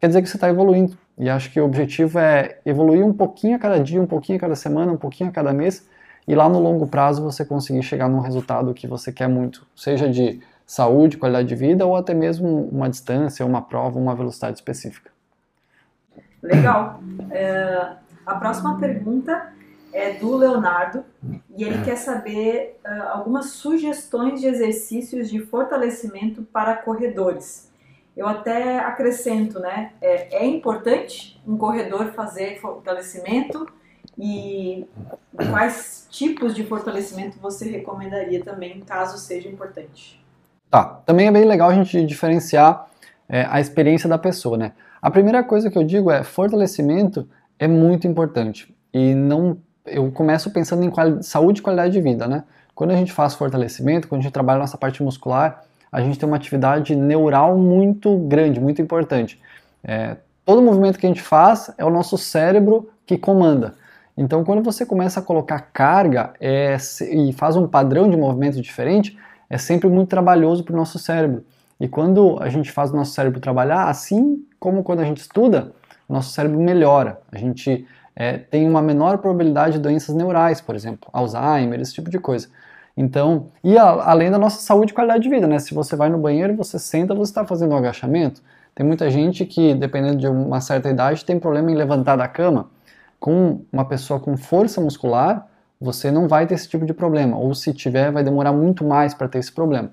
quer 0.00 0.06
dizer 0.06 0.22
que 0.22 0.28
você 0.28 0.36
está 0.36 0.48
evoluindo. 0.48 0.96
E 1.18 1.28
acho 1.28 1.50
que 1.50 1.60
o 1.60 1.64
objetivo 1.64 2.20
é 2.20 2.58
evoluir 2.64 3.04
um 3.04 3.12
pouquinho 3.12 3.56
a 3.56 3.58
cada 3.58 3.80
dia, 3.80 4.00
um 4.00 4.06
pouquinho 4.06 4.38
a 4.38 4.40
cada 4.40 4.54
semana, 4.54 4.92
um 4.92 4.96
pouquinho 4.96 5.30
a 5.30 5.32
cada 5.32 5.52
mês, 5.52 5.84
e 6.26 6.34
lá 6.34 6.48
no 6.48 6.60
longo 6.60 6.86
prazo 6.86 7.20
você 7.20 7.44
conseguir 7.44 7.82
chegar 7.82 8.08
num 8.08 8.20
resultado 8.20 8.72
que 8.72 8.86
você 8.86 9.10
quer 9.10 9.28
muito, 9.28 9.66
seja 9.74 10.08
de 10.08 10.40
saúde, 10.68 11.16
qualidade 11.16 11.48
de 11.48 11.54
vida, 11.54 11.86
ou 11.86 11.96
até 11.96 12.12
mesmo 12.12 12.68
uma 12.70 12.90
distância, 12.90 13.44
uma 13.46 13.62
prova, 13.62 13.98
uma 13.98 14.14
velocidade 14.14 14.58
específica. 14.58 15.10
Legal. 16.42 17.00
É, 17.30 17.92
a 18.26 18.34
próxima 18.34 18.78
pergunta 18.78 19.50
é 19.94 20.12
do 20.12 20.36
Leonardo 20.36 21.02
e 21.56 21.64
ele 21.64 21.82
quer 21.82 21.96
saber 21.96 22.78
uh, 22.84 23.08
algumas 23.14 23.46
sugestões 23.46 24.42
de 24.42 24.46
exercícios 24.46 25.30
de 25.30 25.40
fortalecimento 25.40 26.42
para 26.42 26.76
corredores. 26.76 27.72
Eu 28.14 28.28
até 28.28 28.78
acrescento, 28.78 29.58
né? 29.58 29.92
É, 30.02 30.44
é 30.44 30.46
importante 30.46 31.40
um 31.46 31.56
corredor 31.56 32.12
fazer 32.12 32.60
fortalecimento 32.60 33.66
e 34.18 34.86
quais 35.34 36.06
tipos 36.10 36.54
de 36.54 36.66
fortalecimento 36.66 37.38
você 37.38 37.70
recomendaria 37.70 38.44
também, 38.44 38.80
caso 38.80 39.16
seja 39.16 39.48
importante? 39.48 40.17
Tá, 40.70 40.84
também 41.06 41.26
é 41.26 41.30
bem 41.30 41.44
legal 41.44 41.70
a 41.70 41.74
gente 41.74 42.04
diferenciar 42.04 42.86
é, 43.28 43.46
a 43.48 43.60
experiência 43.60 44.08
da 44.08 44.18
pessoa, 44.18 44.56
né? 44.56 44.72
A 45.00 45.10
primeira 45.10 45.42
coisa 45.42 45.70
que 45.70 45.78
eu 45.78 45.84
digo 45.84 46.10
é 46.10 46.22
fortalecimento 46.22 47.28
é 47.58 47.66
muito 47.66 48.06
importante 48.06 48.74
e 48.92 49.14
não 49.14 49.58
eu 49.86 50.10
começo 50.10 50.50
pensando 50.50 50.84
em 50.84 51.22
saúde 51.22 51.60
e 51.60 51.62
qualidade 51.62 51.92
de 51.92 52.00
vida, 52.00 52.26
né? 52.26 52.44
Quando 52.74 52.90
a 52.90 52.96
gente 52.96 53.12
faz 53.12 53.34
fortalecimento, 53.34 54.06
quando 54.06 54.20
a 54.20 54.24
gente 54.24 54.32
trabalha 54.32 54.58
nossa 54.58 54.76
parte 54.76 55.02
muscular, 55.02 55.64
a 55.90 56.00
gente 56.00 56.18
tem 56.18 56.28
uma 56.28 56.36
atividade 56.36 56.94
neural 56.94 57.56
muito 57.56 58.18
grande, 58.18 58.60
muito 58.60 58.82
importante. 58.82 59.40
É, 59.82 60.16
todo 60.44 60.60
movimento 60.60 60.98
que 60.98 61.06
a 61.06 61.08
gente 61.08 61.22
faz 61.22 61.72
é 61.78 61.84
o 61.84 61.90
nosso 61.90 62.18
cérebro 62.18 62.90
que 63.06 63.16
comanda. 63.16 63.74
Então, 64.16 64.44
quando 64.44 64.62
você 64.62 64.84
começa 64.84 65.20
a 65.20 65.22
colocar 65.22 65.60
carga 65.72 66.34
é, 66.40 66.76
e 67.10 67.32
faz 67.32 67.56
um 67.56 67.66
padrão 67.66 68.10
de 68.10 68.16
movimento 68.16 68.60
diferente, 68.60 69.16
é 69.48 69.58
sempre 69.58 69.88
muito 69.88 70.08
trabalhoso 70.08 70.64
para 70.64 70.74
o 70.74 70.76
nosso 70.76 70.98
cérebro. 70.98 71.44
E 71.80 71.86
quando 71.86 72.38
a 72.40 72.48
gente 72.48 72.72
faz 72.72 72.90
o 72.90 72.96
nosso 72.96 73.12
cérebro 73.12 73.40
trabalhar, 73.40 73.88
assim 73.88 74.44
como 74.58 74.82
quando 74.82 75.00
a 75.00 75.04
gente 75.04 75.18
estuda, 75.18 75.72
nosso 76.08 76.30
cérebro 76.30 76.58
melhora. 76.60 77.20
A 77.30 77.38
gente 77.38 77.86
é, 78.16 78.38
tem 78.38 78.68
uma 78.68 78.82
menor 78.82 79.18
probabilidade 79.18 79.74
de 79.74 79.78
doenças 79.78 80.14
neurais, 80.14 80.60
por 80.60 80.74
exemplo, 80.74 81.08
Alzheimer, 81.12 81.80
esse 81.80 81.94
tipo 81.94 82.10
de 82.10 82.18
coisa. 82.18 82.48
Então, 82.96 83.50
e 83.62 83.78
a, 83.78 83.84
além 84.10 84.30
da 84.30 84.38
nossa 84.38 84.60
saúde 84.60 84.90
e 84.90 84.94
qualidade 84.94 85.22
de 85.22 85.28
vida, 85.28 85.46
né? 85.46 85.58
Se 85.60 85.72
você 85.72 85.94
vai 85.94 86.08
no 86.08 86.18
banheiro, 86.18 86.56
você 86.56 86.78
senta, 86.80 87.14
você 87.14 87.30
está 87.30 87.44
fazendo 87.46 87.72
um 87.72 87.76
agachamento. 87.76 88.42
Tem 88.74 88.84
muita 88.84 89.08
gente 89.08 89.44
que, 89.44 89.74
dependendo 89.74 90.16
de 90.16 90.26
uma 90.26 90.60
certa 90.60 90.88
idade, 90.88 91.24
tem 91.24 91.38
problema 91.38 91.70
em 91.70 91.76
levantar 91.76 92.16
da 92.16 92.26
cama. 92.26 92.70
Com 93.20 93.62
uma 93.72 93.84
pessoa 93.84 94.18
com 94.18 94.36
força 94.36 94.80
muscular, 94.80 95.46
você 95.80 96.10
não 96.10 96.26
vai 96.26 96.46
ter 96.46 96.54
esse 96.54 96.68
tipo 96.68 96.84
de 96.84 96.92
problema, 96.92 97.36
ou 97.36 97.54
se 97.54 97.72
tiver, 97.72 98.10
vai 98.10 98.24
demorar 98.24 98.52
muito 98.52 98.84
mais 98.84 99.14
para 99.14 99.28
ter 99.28 99.38
esse 99.38 99.52
problema. 99.52 99.90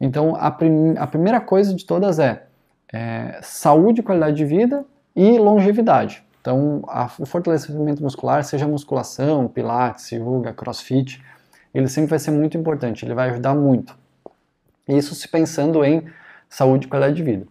Então, 0.00 0.34
a, 0.36 0.50
prim 0.50 0.94
a, 0.98 1.06
primeira 1.06 1.40
coisa 1.40 1.74
de 1.74 1.86
todas 1.86 2.18
é, 2.18 2.44
é 2.92 3.38
saúde, 3.42 4.02
qualidade 4.02 4.36
de 4.36 4.44
vida 4.44 4.84
e 5.14 5.38
longevidade. 5.38 6.24
Então, 6.40 6.82
a, 6.88 7.08
o 7.18 7.24
fortalecimento 7.24 8.02
muscular, 8.02 8.42
seja 8.44 8.66
musculação, 8.66 9.48
pilates, 9.48 10.10
yoga, 10.10 10.52
crossfit, 10.52 11.22
ele 11.72 11.88
sempre 11.88 12.10
vai 12.10 12.18
ser 12.18 12.32
muito 12.32 12.58
importante, 12.58 13.04
ele 13.04 13.14
vai 13.14 13.30
ajudar 13.30 13.54
muito. 13.54 13.96
Isso 14.88 15.14
se 15.14 15.28
pensando 15.28 15.84
em 15.84 16.04
saúde 16.48 16.86
e 16.86 16.88
qualidade 16.88 17.16
de 17.16 17.22
vida. 17.22 17.46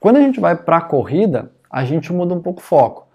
Quando 0.00 0.16
a 0.16 0.20
gente 0.20 0.40
vai 0.40 0.56
para 0.56 0.78
a 0.78 0.80
corrida, 0.80 1.52
a 1.70 1.84
gente 1.84 2.12
muda 2.12 2.34
um 2.34 2.40
pouco 2.40 2.60
o 2.60 2.64
foco. 2.64 3.06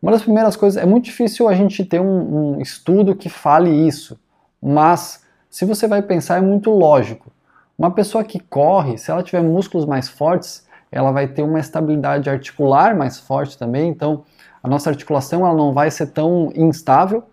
Uma 0.00 0.12
das 0.12 0.22
primeiras 0.22 0.54
coisas, 0.54 0.80
é 0.80 0.86
muito 0.86 1.06
difícil 1.06 1.48
a 1.48 1.54
gente 1.54 1.84
ter 1.84 2.00
um, 2.00 2.56
um 2.56 2.60
estudo 2.60 3.16
que 3.16 3.28
fale 3.28 3.70
isso, 3.70 4.18
mas 4.62 5.24
se 5.50 5.64
você 5.64 5.88
vai 5.88 6.02
pensar, 6.02 6.38
é 6.38 6.40
muito 6.40 6.70
lógico. 6.70 7.32
Uma 7.76 7.90
pessoa 7.90 8.22
que 8.22 8.38
corre, 8.38 8.96
se 8.96 9.10
ela 9.10 9.22
tiver 9.22 9.42
músculos 9.42 9.84
mais 9.84 10.08
fortes, 10.08 10.66
ela 10.90 11.10
vai 11.10 11.26
ter 11.26 11.42
uma 11.42 11.58
estabilidade 11.58 12.30
articular 12.30 12.96
mais 12.96 13.18
forte 13.18 13.58
também, 13.58 13.90
então 13.90 14.24
a 14.62 14.68
nossa 14.68 14.88
articulação 14.88 15.44
ela 15.44 15.56
não 15.56 15.72
vai 15.72 15.90
ser 15.90 16.06
tão 16.08 16.52
instável, 16.54 17.24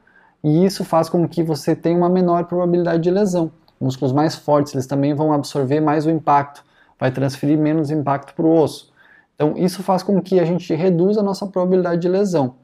e 0.43 0.65
isso 0.65 0.83
faz 0.83 1.07
com 1.09 1.27
que 1.27 1.43
você 1.43 1.75
tenha 1.75 1.97
uma 1.97 2.09
menor 2.09 2.45
probabilidade 2.45 3.03
de 3.03 3.11
lesão. 3.11 3.51
Músculos 3.79 4.13
mais 4.13 4.35
fortes, 4.35 4.73
eles 4.73 4.87
também 4.87 5.13
vão 5.13 5.33
absorver 5.33 5.79
mais 5.79 6.05
o 6.05 6.09
impacto, 6.09 6.63
vai 6.99 7.11
transferir 7.11 7.57
menos 7.57 7.91
impacto 7.91 8.33
para 8.33 8.45
o 8.45 8.59
osso. 8.59 8.93
Então, 9.35 9.53
isso 9.57 9.83
faz 9.83 10.01
com 10.01 10.21
que 10.21 10.39
a 10.39 10.45
gente 10.45 10.73
reduza 10.73 11.19
a 11.19 11.23
nossa 11.23 11.45
probabilidade 11.45 12.01
de 12.01 12.07
lesão. 12.07 12.55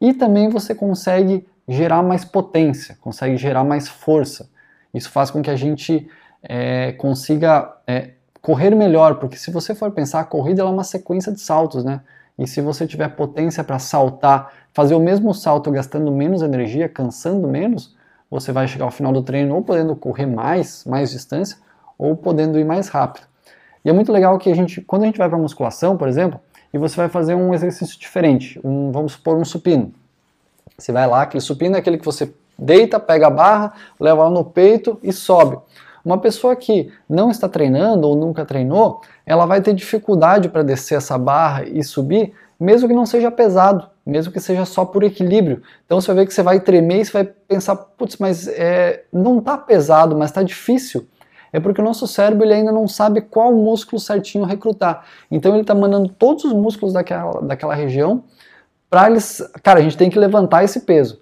E 0.00 0.14
também 0.14 0.48
você 0.48 0.74
consegue 0.74 1.46
gerar 1.68 2.02
mais 2.02 2.24
potência, 2.24 2.96
consegue 3.00 3.36
gerar 3.36 3.64
mais 3.64 3.88
força. 3.88 4.48
Isso 4.94 5.10
faz 5.10 5.30
com 5.30 5.42
que 5.42 5.50
a 5.50 5.56
gente 5.56 6.08
é, 6.42 6.92
consiga 6.92 7.76
é, 7.86 8.12
correr 8.40 8.74
melhor, 8.74 9.16
porque 9.16 9.36
se 9.36 9.50
você 9.50 9.74
for 9.74 9.90
pensar, 9.92 10.20
a 10.20 10.24
corrida 10.24 10.62
é 10.62 10.64
uma 10.64 10.84
sequência 10.84 11.32
de 11.32 11.40
saltos, 11.40 11.84
né? 11.84 12.00
E 12.38 12.46
se 12.46 12.60
você 12.60 12.86
tiver 12.86 13.08
potência 13.08 13.62
para 13.62 13.78
saltar, 13.78 14.52
fazer 14.72 14.94
o 14.94 15.00
mesmo 15.00 15.32
salto 15.34 15.70
gastando 15.70 16.10
menos 16.10 16.42
energia, 16.42 16.88
cansando 16.88 17.46
menos, 17.46 17.96
você 18.30 18.50
vai 18.50 18.66
chegar 18.66 18.86
ao 18.86 18.90
final 18.90 19.12
do 19.12 19.22
treino 19.22 19.54
ou 19.54 19.62
podendo 19.62 19.94
correr 19.94 20.26
mais, 20.26 20.84
mais 20.84 21.10
distância, 21.10 21.58
ou 21.98 22.16
podendo 22.16 22.58
ir 22.58 22.64
mais 22.64 22.88
rápido. 22.88 23.26
E 23.84 23.90
é 23.90 23.92
muito 23.92 24.12
legal 24.12 24.38
que 24.38 24.50
a 24.50 24.54
gente, 24.54 24.80
quando 24.80 25.02
a 25.02 25.06
gente 25.06 25.18
vai 25.18 25.28
para 25.28 25.38
musculação, 25.38 25.96
por 25.96 26.08
exemplo, 26.08 26.40
e 26.72 26.78
você 26.78 26.96
vai 26.96 27.08
fazer 27.08 27.34
um 27.34 27.52
exercício 27.52 27.98
diferente, 27.98 28.60
um, 28.64 28.90
vamos 28.90 29.12
supor 29.12 29.36
um 29.36 29.44
supino. 29.44 29.92
Você 30.78 30.92
vai 30.92 31.06
lá, 31.06 31.22
aquele 31.22 31.40
supino 31.40 31.76
é 31.76 31.78
aquele 31.78 31.98
que 31.98 32.04
você 32.04 32.32
deita, 32.58 32.98
pega 32.98 33.26
a 33.26 33.30
barra, 33.30 33.74
leva 34.00 34.22
ela 34.22 34.30
no 34.30 34.44
peito 34.44 34.98
e 35.02 35.12
sobe. 35.12 35.58
Uma 36.04 36.18
pessoa 36.18 36.56
que 36.56 36.90
não 37.08 37.30
está 37.30 37.48
treinando 37.48 38.08
ou 38.08 38.16
nunca 38.16 38.44
treinou, 38.44 39.02
ela 39.24 39.46
vai 39.46 39.60
ter 39.60 39.72
dificuldade 39.72 40.48
para 40.48 40.62
descer 40.62 40.96
essa 40.96 41.16
barra 41.16 41.64
e 41.64 41.82
subir, 41.84 42.32
mesmo 42.58 42.88
que 42.88 42.94
não 42.94 43.06
seja 43.06 43.30
pesado, 43.30 43.88
mesmo 44.04 44.32
que 44.32 44.40
seja 44.40 44.64
só 44.64 44.84
por 44.84 45.04
equilíbrio. 45.04 45.62
Então 45.86 46.00
você 46.00 46.08
vai 46.08 46.16
ver 46.16 46.26
que 46.26 46.34
você 46.34 46.42
vai 46.42 46.58
tremer 46.58 47.00
e 47.00 47.04
você 47.04 47.12
vai 47.12 47.24
pensar, 47.24 47.76
putz, 47.76 48.16
mas 48.18 48.48
é, 48.48 49.04
não 49.12 49.38
está 49.38 49.56
pesado, 49.56 50.16
mas 50.16 50.30
está 50.30 50.42
difícil. 50.42 51.06
É 51.52 51.60
porque 51.60 51.80
o 51.80 51.84
nosso 51.84 52.06
cérebro 52.06 52.44
ele 52.46 52.54
ainda 52.54 52.72
não 52.72 52.88
sabe 52.88 53.20
qual 53.20 53.52
músculo 53.52 54.00
certinho 54.00 54.44
recrutar. 54.44 55.04
Então 55.30 55.52
ele 55.52 55.60
está 55.60 55.74
mandando 55.74 56.08
todos 56.08 56.44
os 56.44 56.52
músculos 56.52 56.94
daquela, 56.94 57.40
daquela 57.42 57.74
região 57.74 58.24
para 58.88 59.10
eles. 59.10 59.42
Cara, 59.62 59.80
a 59.80 59.82
gente 59.82 59.96
tem 59.96 60.08
que 60.08 60.18
levantar 60.18 60.64
esse 60.64 60.80
peso. 60.80 61.20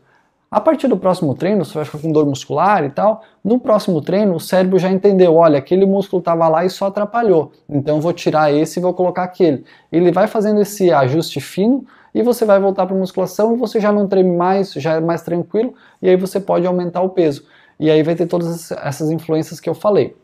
A 0.50 0.60
partir 0.60 0.88
do 0.88 0.96
próximo 0.96 1.32
treino, 1.36 1.64
você 1.64 1.74
vai 1.74 1.84
ficar 1.84 1.98
com 1.98 2.10
dor 2.10 2.26
muscular 2.26 2.84
e 2.84 2.90
tal. 2.90 3.22
No 3.42 3.60
próximo 3.60 4.00
treino, 4.00 4.34
o 4.34 4.40
cérebro 4.40 4.78
já 4.80 4.90
entendeu: 4.90 5.36
olha, 5.36 5.58
aquele 5.58 5.86
músculo 5.86 6.18
estava 6.18 6.48
lá 6.48 6.64
e 6.64 6.70
só 6.70 6.86
atrapalhou. 6.86 7.52
Então 7.68 8.00
vou 8.00 8.12
tirar 8.12 8.52
esse 8.52 8.80
e 8.80 8.82
vou 8.82 8.92
colocar 8.92 9.22
aquele. 9.22 9.64
Ele 9.92 10.10
vai 10.10 10.26
fazendo 10.26 10.60
esse 10.60 10.92
ajuste 10.92 11.40
fino 11.40 11.84
e 12.12 12.20
você 12.22 12.44
vai 12.44 12.58
voltar 12.58 12.84
para 12.86 12.96
a 12.96 12.98
musculação 12.98 13.54
e 13.54 13.56
você 13.56 13.78
já 13.78 13.92
não 13.92 14.08
treme 14.08 14.36
mais, 14.36 14.72
já 14.72 14.94
é 14.94 15.00
mais 15.00 15.22
tranquilo 15.22 15.72
e 16.02 16.08
aí 16.08 16.16
você 16.16 16.40
pode 16.40 16.66
aumentar 16.66 17.02
o 17.02 17.10
peso. 17.10 17.44
E 17.80 17.90
aí 17.90 18.02
vai 18.02 18.14
ter 18.14 18.26
todas 18.26 18.70
essas 18.70 19.10
influências 19.10 19.58
que 19.58 19.68
eu 19.68 19.74
falei. 19.74 20.14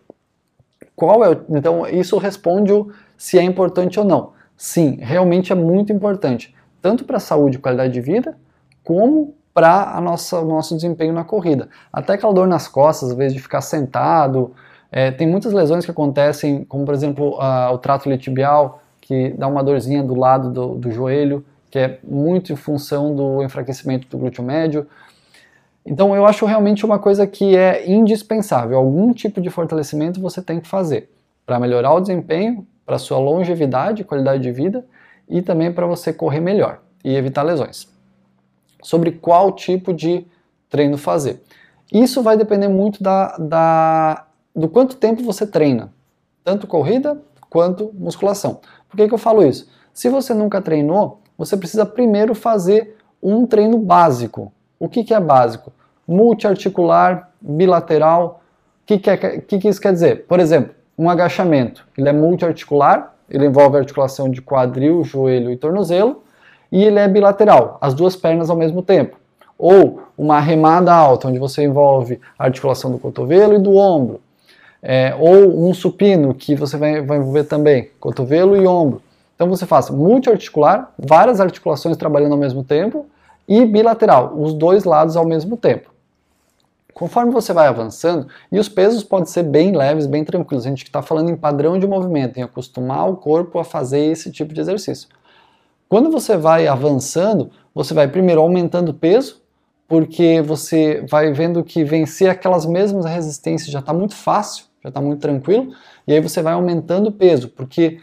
Qual 0.94 1.24
é? 1.24 1.36
Então 1.48 1.86
isso 1.86 2.18
responde 2.18 2.70
o 2.70 2.92
se 3.16 3.38
é 3.38 3.42
importante 3.42 3.98
ou 3.98 4.04
não. 4.04 4.32
Sim, 4.54 4.98
realmente 5.00 5.52
é 5.52 5.54
muito 5.54 5.90
importante, 5.90 6.54
tanto 6.82 7.04
para 7.04 7.16
a 7.16 7.20
saúde 7.20 7.56
e 7.56 7.60
qualidade 7.60 7.94
de 7.94 8.00
vida, 8.00 8.36
como 8.84 9.34
para 9.54 9.98
o 9.98 10.44
nosso 10.44 10.74
desempenho 10.74 11.14
na 11.14 11.24
corrida. 11.24 11.70
Até 11.90 12.12
aquela 12.12 12.34
dor 12.34 12.46
nas 12.46 12.68
costas, 12.68 13.10
às 13.10 13.16
vezes 13.16 13.32
de 13.32 13.42
ficar 13.42 13.62
sentado. 13.62 14.52
É, 14.92 15.10
tem 15.10 15.26
muitas 15.26 15.54
lesões 15.54 15.84
que 15.86 15.90
acontecem, 15.90 16.62
como 16.64 16.84
por 16.84 16.92
exemplo 16.92 17.40
a, 17.40 17.72
o 17.72 17.78
trato 17.78 18.06
iliotibial, 18.06 18.82
que 19.00 19.30
dá 19.30 19.48
uma 19.48 19.64
dorzinha 19.64 20.02
do 20.02 20.14
lado 20.14 20.50
do, 20.50 20.74
do 20.74 20.90
joelho, 20.90 21.42
que 21.70 21.78
é 21.78 21.98
muito 22.04 22.52
em 22.52 22.56
função 22.56 23.14
do 23.14 23.42
enfraquecimento 23.42 24.06
do 24.08 24.18
glúteo 24.18 24.44
médio. 24.44 24.86
Então 25.86 26.16
eu 26.16 26.26
acho 26.26 26.44
realmente 26.44 26.84
uma 26.84 26.98
coisa 26.98 27.26
que 27.26 27.56
é 27.56 27.88
indispensável. 27.88 28.76
Algum 28.76 29.12
tipo 29.12 29.40
de 29.40 29.48
fortalecimento 29.48 30.20
você 30.20 30.42
tem 30.42 30.60
que 30.60 30.66
fazer 30.66 31.10
para 31.46 31.60
melhorar 31.60 31.94
o 31.94 32.00
desempenho, 32.00 32.66
para 32.84 32.98
sua 32.98 33.18
longevidade, 33.18 34.02
qualidade 34.02 34.42
de 34.42 34.50
vida 34.50 34.84
e 35.28 35.40
também 35.40 35.72
para 35.72 35.86
você 35.86 36.12
correr 36.12 36.40
melhor 36.40 36.80
e 37.04 37.14
evitar 37.14 37.42
lesões 37.42 37.88
sobre 38.82 39.12
qual 39.12 39.52
tipo 39.52 39.92
de 39.92 40.26
treino 40.68 40.98
fazer. 40.98 41.42
Isso 41.92 42.22
vai 42.22 42.36
depender 42.36 42.68
muito 42.68 43.02
da, 43.02 43.36
da, 43.36 44.26
do 44.54 44.68
quanto 44.68 44.96
tempo 44.96 45.22
você 45.22 45.46
treina, 45.46 45.92
tanto 46.44 46.66
corrida 46.66 47.20
quanto 47.48 47.92
musculação. 47.94 48.60
Por 48.88 48.96
que, 48.96 49.08
que 49.08 49.14
eu 49.14 49.18
falo 49.18 49.44
isso? 49.44 49.68
Se 49.92 50.08
você 50.08 50.34
nunca 50.34 50.60
treinou, 50.60 51.20
você 51.38 51.56
precisa 51.56 51.86
primeiro 51.86 52.34
fazer 52.34 52.96
um 53.22 53.46
treino 53.46 53.78
básico. 53.78 54.52
O 54.78 54.88
que, 54.88 55.02
que 55.04 55.14
é 55.14 55.20
básico? 55.20 55.72
Multiarticular, 56.06 57.30
bilateral. 57.40 58.40
O 58.82 58.86
que, 58.86 58.98
que, 58.98 59.10
é, 59.10 59.16
que, 59.16 59.58
que 59.58 59.68
isso 59.68 59.80
quer 59.80 59.92
dizer? 59.92 60.26
Por 60.26 60.40
exemplo, 60.40 60.74
um 60.98 61.10
agachamento. 61.10 61.86
Ele 61.96 62.08
é 62.08 62.12
multiarticular, 62.12 63.14
ele 63.28 63.46
envolve 63.46 63.76
a 63.76 63.80
articulação 63.80 64.30
de 64.30 64.40
quadril, 64.40 65.02
joelho 65.04 65.50
e 65.50 65.56
tornozelo 65.56 66.22
e 66.70 66.84
ele 66.84 66.98
é 66.98 67.08
bilateral, 67.08 67.78
as 67.80 67.94
duas 67.94 68.16
pernas 68.16 68.50
ao 68.50 68.56
mesmo 68.56 68.82
tempo. 68.82 69.16
Ou 69.58 70.02
uma 70.16 70.40
remada 70.40 70.92
alta, 70.92 71.28
onde 71.28 71.38
você 71.38 71.64
envolve 71.64 72.20
a 72.38 72.44
articulação 72.44 72.90
do 72.90 72.98
cotovelo 72.98 73.54
e 73.54 73.58
do 73.58 73.76
ombro. 73.76 74.20
É, 74.82 75.14
ou 75.18 75.68
um 75.68 75.72
supino, 75.72 76.34
que 76.34 76.54
você 76.54 76.76
vai, 76.76 77.00
vai 77.00 77.18
envolver 77.18 77.44
também 77.44 77.90
cotovelo 77.98 78.56
e 78.56 78.66
ombro. 78.66 79.00
Então 79.34 79.48
você 79.48 79.66
faz 79.66 79.90
multiarticular, 79.90 80.92
várias 80.98 81.40
articulações 81.40 81.96
trabalhando 81.96 82.32
ao 82.32 82.38
mesmo 82.38 82.62
tempo, 82.62 83.06
e 83.48 83.64
bilateral, 83.64 84.34
os 84.36 84.52
dois 84.52 84.84
lados 84.84 85.16
ao 85.16 85.24
mesmo 85.24 85.56
tempo. 85.56 85.90
Conforme 86.96 87.30
você 87.30 87.52
vai 87.52 87.66
avançando, 87.66 88.26
e 88.50 88.58
os 88.58 88.70
pesos 88.70 89.04
podem 89.04 89.26
ser 89.26 89.42
bem 89.42 89.76
leves, 89.76 90.06
bem 90.06 90.24
tranquilos, 90.24 90.64
a 90.64 90.70
gente 90.70 90.82
está 90.82 91.02
falando 91.02 91.28
em 91.28 91.36
padrão 91.36 91.78
de 91.78 91.86
movimento, 91.86 92.38
em 92.38 92.42
acostumar 92.42 93.06
o 93.06 93.18
corpo 93.18 93.58
a 93.58 93.64
fazer 93.64 94.00
esse 94.00 94.32
tipo 94.32 94.54
de 94.54 94.62
exercício. 94.62 95.06
Quando 95.90 96.10
você 96.10 96.38
vai 96.38 96.66
avançando, 96.66 97.50
você 97.74 97.92
vai 97.92 98.08
primeiro 98.08 98.40
aumentando 98.40 98.92
o 98.92 98.94
peso, 98.94 99.42
porque 99.86 100.40
você 100.40 101.04
vai 101.06 101.34
vendo 101.34 101.62
que 101.62 101.84
vencer 101.84 102.30
aquelas 102.30 102.64
mesmas 102.64 103.04
resistências 103.04 103.70
já 103.70 103.80
está 103.80 103.92
muito 103.92 104.14
fácil, 104.14 104.64
já 104.82 104.88
está 104.88 104.98
muito 104.98 105.20
tranquilo, 105.20 105.74
e 106.08 106.14
aí 106.14 106.20
você 106.22 106.40
vai 106.40 106.54
aumentando 106.54 107.08
o 107.08 107.12
peso, 107.12 107.50
porque 107.50 108.00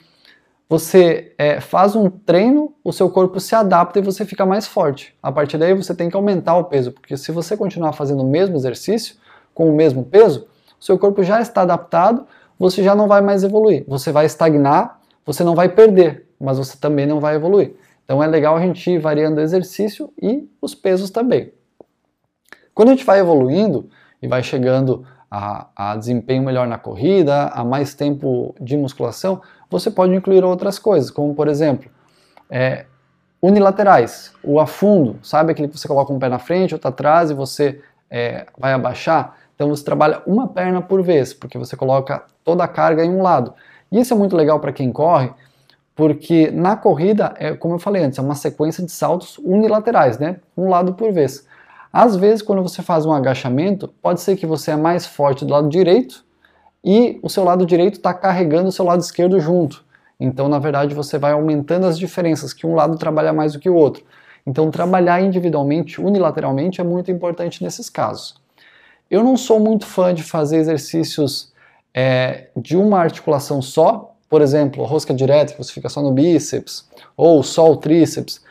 você 0.70 1.34
é, 1.38 1.60
faz 1.60 1.96
um 1.96 2.10
treino, 2.10 2.74
o 2.84 2.92
seu 2.92 3.10
corpo 3.10 3.40
se 3.40 3.54
adapta 3.54 4.00
e 4.00 4.02
você 4.02 4.26
fica 4.26 4.46
mais 4.46 4.66
forte. 4.66 5.16
A 5.22 5.32
partir 5.32 5.58
daí 5.58 5.74
você 5.74 5.94
tem 5.94 6.10
que 6.10 6.16
aumentar 6.16 6.56
o 6.58 6.64
peso, 6.64 6.92
porque 6.92 7.16
se 7.18 7.32
você 7.32 7.56
continuar 7.56 7.94
fazendo 7.94 8.24
o 8.24 8.28
mesmo 8.28 8.56
exercício, 8.56 9.16
com 9.54 9.70
o 9.70 9.76
mesmo 9.76 10.04
peso, 10.04 10.48
o 10.80 10.84
seu 10.84 10.98
corpo 10.98 11.24
já 11.24 11.42
está 11.42 11.62
adaptado, 11.62 12.26
você 12.58 12.82
já 12.82 12.96
não 12.96 13.08
vai 13.08 13.22
mais 13.22 13.44
evoluir. 13.44 13.84
Você 13.88 14.12
vai 14.12 14.26
estagnar, 14.26 15.00
você 15.26 15.44
não 15.44 15.56
vai 15.56 15.70
perder, 15.70 16.28
mas 16.40 16.58
você 16.58 16.78
também 16.78 17.06
não 17.06 17.20
vai 17.20 17.36
evoluir. 17.36 17.76
Então 18.04 18.22
é 18.22 18.28
legal 18.28 18.56
a 18.56 18.62
gente 18.62 18.90
ir 18.90 19.00
variando 19.00 19.38
o 19.38 19.42
exercício 19.42 20.12
e 20.22 20.50
os 20.62 20.74
pesos 20.76 21.10
também. 21.10 21.54
Quando 22.74 22.90
a 22.90 22.92
gente 22.92 23.06
vai 23.06 23.20
evoluindo 23.20 23.90
e 24.22 24.28
vai 24.28 24.42
chegando 24.42 25.06
a, 25.36 25.66
a, 25.76 25.96
desempenho 25.96 26.44
melhor 26.44 26.68
na 26.68 26.78
corrida, 26.78 27.48
a 27.48 27.64
mais 27.64 27.96
tempo 27.96 28.54
de 28.62 28.78
musculação, 28.78 29.42
você 29.68 29.90
pode 29.90 30.14
incluir 30.14 30.44
outras 30.44 30.78
coisas, 30.78 31.10
como 31.10 31.34
por 31.34 31.48
exemplo, 31.48 31.90
é, 32.52 32.86
unilaterais, 33.42 34.32
o 34.44 34.60
afundo, 34.60 35.18
sabe 35.24 35.52
aquele 35.52 35.70
que 35.70 35.76
você 35.76 35.88
coloca 35.88 36.14
um 36.14 36.20
pé 36.20 36.30
na 36.30 36.38
frente, 36.38 36.76
outro 36.76 36.88
atrás 36.88 37.32
e 37.32 37.34
você 37.34 37.82
é, 38.12 38.46
vai 38.56 38.74
abaixar? 38.74 39.36
Então 39.56 39.70
você 39.70 39.84
trabalha 39.84 40.22
uma 40.28 40.48
perna 40.48 40.84
por 40.84 41.02
vez, 41.02 41.34
porque 41.34 41.58
você 41.58 41.76
coloca 41.76 42.24
toda 42.44 42.64
a 42.64 42.68
carga 42.68 43.04
em 43.04 43.10
um 43.10 43.24
lado. 43.24 43.56
E 43.92 44.00
isso 44.00 44.14
é 44.14 44.18
muito 44.18 44.36
legal 44.36 44.60
para 44.60 44.72
quem 44.72 44.92
corre, 44.92 45.32
porque 45.96 46.52
na 46.52 46.78
corrida, 46.78 47.34
é, 47.38 47.56
como 47.56 47.74
eu 47.74 47.80
falei 47.80 48.04
antes, 48.04 48.20
é 48.20 48.22
uma 48.22 48.36
sequência 48.36 48.86
de 48.86 48.92
saltos 48.92 49.40
unilaterais, 49.40 50.20
né? 50.20 50.38
Um 50.56 50.70
lado 50.70 50.94
por 50.94 51.12
vez. 51.12 51.48
Às 51.94 52.16
vezes, 52.16 52.42
quando 52.42 52.64
você 52.64 52.82
faz 52.82 53.06
um 53.06 53.14
agachamento, 53.14 53.88
pode 53.88 54.20
ser 54.20 54.36
que 54.36 54.48
você 54.48 54.72
é 54.72 54.76
mais 54.76 55.06
forte 55.06 55.46
do 55.46 55.54
lado 55.54 55.70
direito 55.70 56.26
e 56.84 57.20
o 57.22 57.30
seu 57.30 57.44
lado 57.44 57.68
direito 57.68 57.98
está 57.98 58.12
carregando 58.12 58.70
o 58.70 58.72
seu 58.72 58.84
lado 58.84 59.02
esquerdo 59.02 59.40
junto. 59.40 59.86
Então, 60.20 60.50
na 60.50 60.58
verdade, 60.58 60.96
você 60.96 61.20
vai 61.20 61.34
aumentando 61.34 61.86
as 61.86 62.00
diferenças, 62.00 62.52
que 62.52 62.66
um 62.66 62.74
lado 62.74 62.98
trabalha 62.98 63.32
mais 63.32 63.54
do 63.54 63.60
que 63.60 63.70
o 63.70 63.76
outro. 63.76 64.04
Então, 64.44 64.72
trabalhar 64.72 65.22
individualmente, 65.22 66.02
unilateralmente, 66.02 66.82
é 66.82 66.84
muito 66.84 67.12
importante 67.12 67.64
nesses 67.64 67.92
casos. 67.92 68.42
Eu 69.10 69.24
não 69.24 69.38
sou 69.38 69.60
muito 69.60 69.86
fã 69.86 70.14
de 70.16 70.24
fazer 70.24 70.58
exercícios 70.58 71.54
é, 71.94 72.48
de 72.58 72.76
uma 72.76 73.00
articulação 73.00 73.62
só, 73.62 74.16
por 74.28 74.42
exemplo, 74.42 74.84
rosca 74.84 75.14
direta, 75.14 75.54
que 75.54 75.64
você 75.64 75.72
fica 75.72 75.90
só 75.90 76.02
no 76.02 76.12
bíceps, 76.12 76.90
ou 77.16 77.44
só 77.44 77.72
o 77.72 77.78
tríceps. 77.78 78.42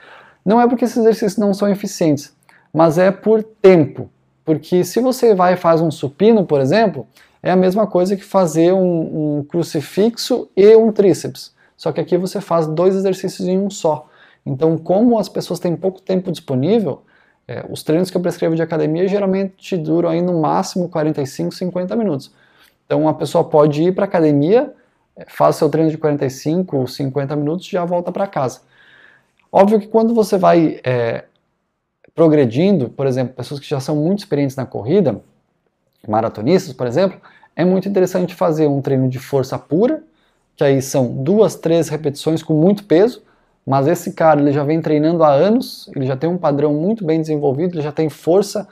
Não 0.45 0.61
é 0.61 0.69
porque 0.69 0.85
esses 0.85 0.97
exercícios 0.97 1.37
não 1.37 1.53
são 1.53 1.69
eficientes, 1.69 2.33
mas 2.73 2.99
é 2.99 3.11
por 3.11 3.43
tempo. 3.43 4.11
Porque 4.45 4.85
se 4.85 5.01
você 5.01 5.35
vai 5.35 5.55
e 5.55 5.57
faz 5.57 5.81
um 5.81 5.91
supino, 5.91 6.45
por 6.45 6.61
exemplo, 6.61 7.07
é 7.43 7.51
a 7.51 7.57
mesma 7.57 7.87
coisa 7.87 8.17
que 8.17 8.25
fazer 8.25 8.73
um, 8.73 9.39
um 9.39 9.45
crucifixo 9.45 10.49
e 10.57 10.75
um 10.75 10.91
tríceps. 10.91 11.55
Só 11.77 11.93
que 11.93 12.01
aqui 12.01 12.17
você 12.17 12.41
faz 12.41 12.67
dois 12.67 12.95
exercícios 12.95 13.47
em 13.49 13.59
um 13.59 13.69
só. 13.69 14.09
Então, 14.47 14.77
como 14.79 15.19
as 15.19 15.29
pessoas 15.29 15.61
têm 15.61 15.77
pouco 15.77 16.01
tempo 16.01 16.31
disponível, 16.31 17.03
é, 17.47 17.65
os 17.69 17.83
treinos 17.83 18.11
que 18.11 18.17
eu 18.17 18.21
prescrevo 18.21 18.55
de 18.55 18.63
academia 18.63 19.07
geralmente 19.09 19.77
duram 19.77 20.09
aí 20.09 20.23
no 20.23 20.41
máximo 20.41 20.89
45, 20.89 21.53
50 21.53 21.97
minutos. 21.97 22.33
Então, 22.87 23.09
a 23.09 23.15
pessoa 23.15 23.45
pode 23.45 23.83
ir 23.83 23.95
para 23.95 24.05
a 24.05 24.09
academia, 24.09 24.73
é, 25.17 25.25
faz 25.29 25.57
seu 25.57 25.69
treino 25.69 25.91
de 25.91 25.99
45, 25.99 26.87
50 26.87 27.37
minutos 27.37 27.67
e 27.67 27.73
já 27.73 27.85
volta 27.85 28.11
para 28.11 28.27
casa. 28.27 28.61
Óbvio 29.51 29.81
que 29.81 29.87
quando 29.87 30.15
você 30.15 30.39
vai 30.39 30.81
é, 30.85 31.25
progredindo, 32.15 32.89
por 32.89 33.07
exemplo, 33.07 33.35
pessoas 33.35 33.61
que 33.61 33.69
já 33.69 33.81
são 33.81 33.97
muito 33.97 34.21
experientes 34.21 34.57
na 34.57 34.67
corrida, 34.67 35.21
maratonistas, 36.07 36.75
por 36.75 36.87
exemplo, 36.87 37.21
é 37.57 37.65
muito 37.65 37.89
interessante 37.89 38.35
fazer 38.35 38.67
um 38.67 38.81
treino 38.81 39.09
de 39.09 39.19
força 39.19 39.59
pura, 39.59 40.03
que 40.57 40.65
aí 40.65 40.83
são 40.83 41.23
duas, 41.23 41.55
três 41.55 41.89
repetições 41.89 42.43
com 42.43 42.55
muito 42.55 42.85
peso, 42.85 43.23
mas 43.67 43.87
esse 43.87 44.13
cara 44.13 44.41
ele 44.41 44.53
já 44.53 44.65
vem 44.65 44.81
treinando 44.81 45.23
há 45.23 45.31
anos, 45.31 45.89
ele 45.95 46.07
já 46.07 46.17
tem 46.17 46.29
um 46.29 46.37
padrão 46.37 46.75
muito 46.75 47.05
bem 47.05 47.21
desenvolvido, 47.21 47.75
ele 47.75 47.83
já 47.83 47.93
tem 47.93 48.09
força 48.09 48.69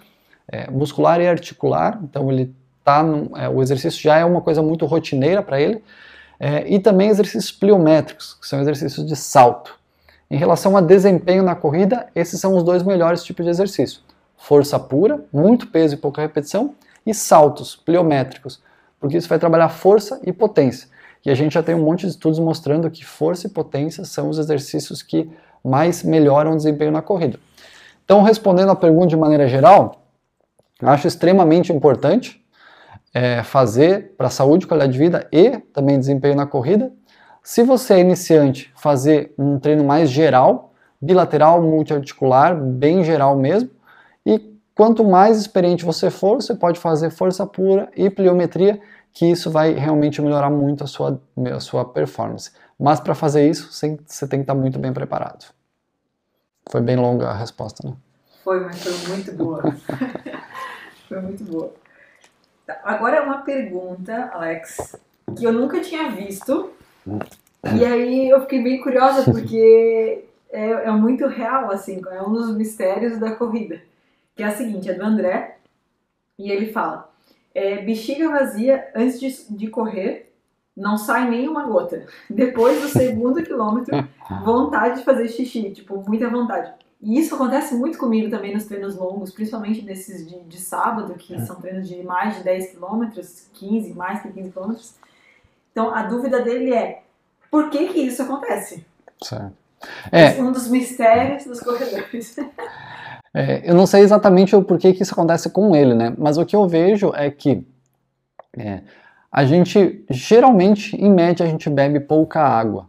é, 0.49 0.71
muscular 0.71 1.21
e 1.21 1.29
articular, 1.29 2.01
então 2.03 2.31
ele 2.31 2.55
tá 2.85 3.03
no, 3.03 3.37
é, 3.37 3.49
o 3.49 3.63
exercício 3.63 4.01
já 4.01 4.19
é 4.19 4.25
uma 4.25 4.41
coisa 4.41 4.63
muito 4.63 4.85
rotineira 4.85 5.43
para 5.43 5.61
ele, 5.61 5.83
é, 6.39 6.67
e 6.67 6.79
também 6.79 7.09
exercícios 7.09 7.53
pliométricos, 7.53 8.35
que 8.35 8.47
são 8.47 8.61
exercícios 8.61 9.07
de 9.07 9.15
salto. 9.15 9.79
Em 10.31 10.37
relação 10.37 10.77
a 10.77 10.81
desempenho 10.81 11.43
na 11.43 11.57
corrida, 11.57 12.07
esses 12.15 12.41
são 12.41 12.57
os 12.57 12.63
dois 12.63 12.85
melhores 12.85 13.25
tipos 13.25 13.45
de 13.45 13.51
exercício: 13.51 14.01
força 14.37 14.79
pura, 14.79 15.25
muito 15.33 15.67
peso 15.67 15.95
e 15.95 15.99
pouca 15.99 16.23
repetição, 16.23 16.75
e 17.05 17.13
saltos 17.13 17.75
pliométricos, 17.75 18.63
porque 19.01 19.17
isso 19.17 19.29
vai 19.29 19.39
trabalhar 19.39 19.69
força 19.69 20.21
e 20.23 20.33
potência. 20.33 20.89
E 21.25 21.31
a 21.31 21.35
gente 21.35 21.55
já 21.55 21.63
tem 21.63 21.75
um 21.75 21.83
monte 21.83 22.03
de 22.03 22.13
estudos 22.13 22.39
mostrando 22.39 22.91
que 22.91 23.05
força 23.05 23.47
e 23.47 23.51
potência 23.51 24.05
são 24.05 24.29
os 24.29 24.39
exercícios 24.39 25.03
que 25.03 25.31
mais 25.65 26.03
melhoram 26.03 26.53
o 26.53 26.57
desempenho 26.57 26.93
na 26.93 27.03
corrida. 27.03 27.39
Então, 28.05 28.23
respondendo 28.23 28.71
a 28.71 28.77
pergunta 28.77 29.09
de 29.09 29.17
maneira 29.17 29.47
geral, 29.49 30.03
acho 30.81 31.07
extremamente 31.07 31.73
importante 31.73 32.43
é, 33.13 33.43
fazer 33.43 34.15
para 34.17 34.31
saúde, 34.31 34.67
qualidade 34.67 34.93
de 34.93 34.99
vida 34.99 35.29
e 35.33 35.59
também 35.73 35.99
desempenho 35.99 36.37
na 36.37 36.47
corrida. 36.47 36.93
Se 37.43 37.63
você 37.63 37.95
é 37.95 38.01
iniciante, 38.01 38.73
fazer 38.77 39.33
um 39.39 39.59
treino 39.59 39.85
mais 39.85 40.11
geral, 40.11 40.73
bilateral, 41.01 41.63
multiarticular, 41.63 42.55
bem 42.55 43.03
geral 43.03 43.37
mesmo. 43.37 43.71
E 44.25 44.55
quanto 44.75 45.05
mais 45.05 45.39
experiente 45.39 45.85
você 45.85 46.11
for, 46.11 46.37
você 46.37 46.55
pode 46.55 46.79
fazer 46.79 47.11
força 47.11 47.47
pura 47.47 47.91
e 47.97 48.11
pliometria, 48.11 48.81
que 49.13 49.27
isso 49.27 49.51
vai 49.51 49.73
realmente 49.73 50.21
melhorar 50.21 50.51
muito 50.51 50.85
a 50.85 50.87
sua, 50.87 51.21
a 51.55 51.61
sua 51.61 51.85
performance. 51.85 52.53
Mas 52.79 53.01
para 53.01 53.15
fazer 53.15 53.49
isso, 53.49 53.73
você 53.73 54.29
tem 54.29 54.41
que 54.41 54.45
estar 54.45 54.55
muito 54.55 54.79
bem 54.79 54.93
preparado. 54.93 55.47
Foi 56.71 56.81
bem 56.81 56.97
longa 56.97 57.29
a 57.29 57.35
resposta, 57.35 57.89
né? 57.89 57.97
Foi, 58.45 58.61
mas 58.61 58.83
foi 58.83 59.09
muito 59.09 59.33
boa. 59.33 59.63
foi 61.09 61.21
muito 61.21 61.45
boa. 61.45 61.75
Tá, 62.67 62.81
agora 62.85 63.23
uma 63.23 63.39
pergunta, 63.39 64.31
Alex, 64.33 64.97
que 65.37 65.45
eu 65.45 65.53
nunca 65.53 65.81
tinha 65.81 66.11
visto. 66.11 66.73
E 67.77 67.85
aí 67.85 68.29
eu 68.29 68.41
fiquei 68.43 68.63
bem 68.63 68.81
curiosa 68.81 69.31
porque 69.31 70.25
é, 70.51 70.71
é 70.71 70.91
muito 70.91 71.27
real, 71.27 71.71
assim, 71.71 72.01
é 72.11 72.23
um 72.23 72.33
dos 72.33 72.55
mistérios 72.57 73.19
da 73.19 73.33
corrida. 73.33 73.81
Que 74.35 74.43
é 74.43 74.47
a 74.47 74.57
seguinte, 74.57 74.89
é 74.89 74.95
do 74.95 75.05
André, 75.05 75.59
e 76.39 76.51
ele 76.51 76.73
fala: 76.73 77.13
é, 77.55 77.83
bexiga 77.83 78.31
vazia 78.31 78.91
antes 78.95 79.21
de, 79.21 79.57
de 79.57 79.67
correr, 79.69 80.33
não 80.77 80.97
sai 80.97 81.29
nenhuma 81.29 81.65
gota. 81.65 82.07
Depois 82.29 82.81
do 82.81 82.89
segundo 82.89 83.43
quilômetro, 83.43 83.95
vontade 84.45 84.99
de 84.99 85.05
fazer 85.05 85.29
xixi, 85.29 85.71
tipo, 85.71 86.03
muita 86.07 86.31
vontade. 86.31 86.73
E 87.03 87.19
isso 87.19 87.35
acontece 87.35 87.75
muito 87.75 87.97
comigo 87.97 88.31
também 88.31 88.53
nos 88.53 88.65
treinos 88.65 88.95
longos, 88.97 89.33
principalmente 89.33 89.83
nesses 89.83 90.27
de, 90.29 90.39
de 90.41 90.59
sábado, 90.59 91.15
que 91.15 91.39
são 91.47 91.57
treinos 91.57 91.89
de 91.89 92.03
mais 92.03 92.37
de 92.37 92.45
10 92.45 92.73
quilômetros, 92.73 93.49
15, 93.55 93.95
mais 93.95 94.21
que 94.21 94.31
15 94.31 94.51
quilômetros. 94.51 94.95
Então 95.73 95.95
a 95.95 96.03
dúvida 96.03 96.41
dele 96.43 96.73
é: 96.73 97.03
por 97.51 97.71
que 97.71 97.89
que 97.89 98.01
isso 98.01 98.23
acontece? 98.23 98.85
Certo. 99.23 99.53
É, 100.13 100.41
um 100.41 100.53
dos 100.53 100.69
mistérios 100.69 101.45
dos 101.45 101.61
corredores. 101.61 102.37
É, 103.33 103.63
eu 103.71 103.77
não 103.77 103.87
sei 103.87 104.03
exatamente 104.03 104.57
o 104.57 104.65
porquê 104.65 104.93
que 104.93 105.05
isso 105.05 105.13
acontece 105.13 105.51
com 105.51 105.73
ele, 105.77 105.95
né? 105.95 106.13
Mas 106.19 106.37
o 106.37 106.45
que 106.45 106.57
eu 106.57 106.67
vejo 106.67 107.13
é 107.15 107.31
que 107.31 107.65
é, 108.59 108.81
a 109.31 109.45
gente, 109.45 110.05
geralmente, 110.11 110.97
em 110.97 111.09
média, 111.09 111.47
a 111.47 111.49
gente 111.49 111.71
bebe 111.71 112.01
pouca 112.01 112.41
água. 112.41 112.89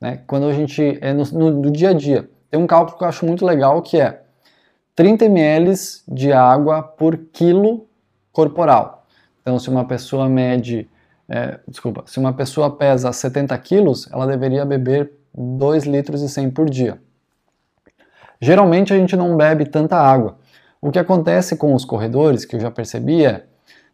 Né? 0.00 0.20
Quando 0.26 0.46
a 0.46 0.52
gente, 0.54 0.98
é 1.02 1.12
no, 1.12 1.24
no, 1.24 1.50
no 1.50 1.70
dia 1.70 1.90
a 1.90 1.92
dia. 1.92 2.28
Tem 2.50 2.58
um 2.58 2.66
cálculo 2.66 2.96
que 2.96 3.04
eu 3.04 3.08
acho 3.08 3.26
muito 3.26 3.44
legal 3.44 3.82
que 3.82 4.00
é 4.00 4.22
30 4.96 5.26
ml 5.26 5.74
de 6.08 6.32
água 6.32 6.82
por 6.82 7.18
quilo 7.32 7.86
corporal. 8.32 9.06
Então, 9.42 9.58
se 9.58 9.68
uma 9.68 9.84
pessoa 9.84 10.28
mede, 10.28 10.88
é, 11.28 11.58
desculpa, 11.66 12.04
se 12.06 12.18
uma 12.18 12.32
pessoa 12.32 12.76
pesa 12.76 13.12
70 13.12 13.56
quilos, 13.58 14.08
ela 14.12 14.26
deveria 14.26 14.64
beber 14.64 15.12
2 15.34 15.84
litros 15.84 16.22
e 16.22 16.28
100 16.28 16.50
por 16.50 16.68
dia. 16.68 16.98
Geralmente 18.40 18.92
a 18.92 18.96
gente 18.96 19.16
não 19.16 19.36
bebe 19.36 19.64
tanta 19.64 19.96
água. 19.96 20.38
O 20.80 20.90
que 20.90 20.98
acontece 20.98 21.56
com 21.56 21.74
os 21.74 21.84
corredores, 21.84 22.44
que 22.44 22.56
eu 22.56 22.60
já 22.60 22.70
percebi, 22.70 23.24
é 23.24 23.46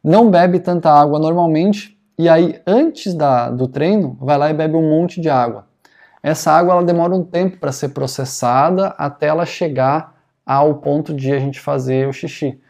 não 0.03 0.31
bebe 0.31 0.59
tanta 0.59 0.91
água 0.91 1.19
normalmente 1.19 1.97
e 2.19 2.29
aí 2.29 2.61
antes 2.67 3.15
da, 3.15 3.49
do 3.49 3.69
treino 3.69 4.17
vai 4.21 4.37
lá 4.37 4.51
e 4.51 4.55
bebe 4.55 4.75
um 4.75 4.91
monte 4.91 5.21
de 5.21 5.31
água. 5.31 5.67
Essa 6.23 6.53
água 6.53 6.75
ela 6.75 6.85
demora 6.85 7.15
um 7.15 7.25
tempo 7.25 7.59
para 7.59 7.73
ser 7.73 7.91
processada 7.91 8.89
até 8.99 9.27
ela 9.27 9.47
chegar 9.47 10.17
ao 10.45 10.75
ponto 10.77 11.15
de 11.15 11.33
a 11.33 11.39
gente 11.39 11.61
fazer 11.61 12.09
o 12.09 12.13
xixi. 12.13 12.61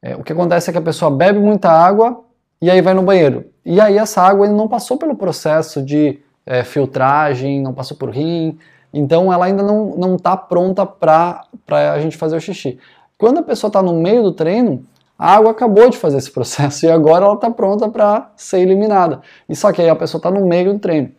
É, 0.00 0.14
o 0.14 0.22
que 0.22 0.32
acontece 0.32 0.68
é 0.68 0.72
que 0.72 0.78
a 0.78 0.82
pessoa 0.82 1.10
bebe 1.10 1.38
muita 1.38 1.70
água 1.70 2.24
e 2.62 2.70
aí 2.70 2.80
vai 2.80 2.94
no 2.94 3.02
banheiro. 3.02 3.44
E 3.64 3.80
aí 3.80 3.98
essa 3.98 4.22
água 4.22 4.48
não 4.48 4.68
passou 4.68 4.96
pelo 4.96 5.16
processo 5.16 5.82
de 5.82 6.20
é, 6.46 6.62
filtragem, 6.62 7.60
não 7.60 7.74
passou 7.74 7.96
por 7.96 8.10
rim, 8.10 8.56
então 8.94 9.32
ela 9.32 9.46
ainda 9.46 9.64
não 9.64 10.14
está 10.14 10.36
pronta 10.36 10.86
para 10.86 11.44
a 11.68 11.98
gente 11.98 12.16
fazer 12.16 12.36
o 12.36 12.40
xixi. 12.40 12.78
Quando 13.18 13.38
a 13.38 13.42
pessoa 13.42 13.68
está 13.68 13.82
no 13.82 13.94
meio 13.94 14.22
do 14.22 14.32
treino, 14.32 14.86
a 15.18 15.34
água 15.34 15.50
acabou 15.50 15.90
de 15.90 15.96
fazer 15.96 16.18
esse 16.18 16.30
processo 16.32 16.86
e 16.86 16.90
agora 16.90 17.24
ela 17.24 17.34
está 17.34 17.50
pronta 17.50 17.88
para 17.88 18.30
ser 18.36 18.60
eliminada. 18.60 19.20
E 19.48 19.56
só 19.56 19.72
que 19.72 19.82
aí 19.82 19.88
a 19.88 19.96
pessoa 19.96 20.20
está 20.20 20.30
no 20.30 20.46
meio 20.46 20.74
do 20.74 20.78
treino. 20.78 21.10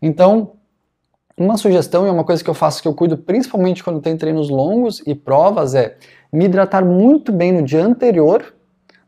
Então, 0.00 0.52
uma 1.36 1.56
sugestão 1.56 2.06
e 2.06 2.10
uma 2.10 2.24
coisa 2.24 2.44
que 2.44 2.50
eu 2.50 2.54
faço 2.54 2.82
que 2.82 2.88
eu 2.88 2.94
cuido 2.94 3.16
principalmente 3.16 3.82
quando 3.82 4.00
tem 4.00 4.16
treinos 4.16 4.50
longos 4.50 5.02
e 5.06 5.14
provas 5.14 5.74
é 5.74 5.96
me 6.30 6.44
hidratar 6.44 6.84
muito 6.84 7.32
bem 7.32 7.52
no 7.52 7.62
dia 7.62 7.84
anterior 7.84 8.54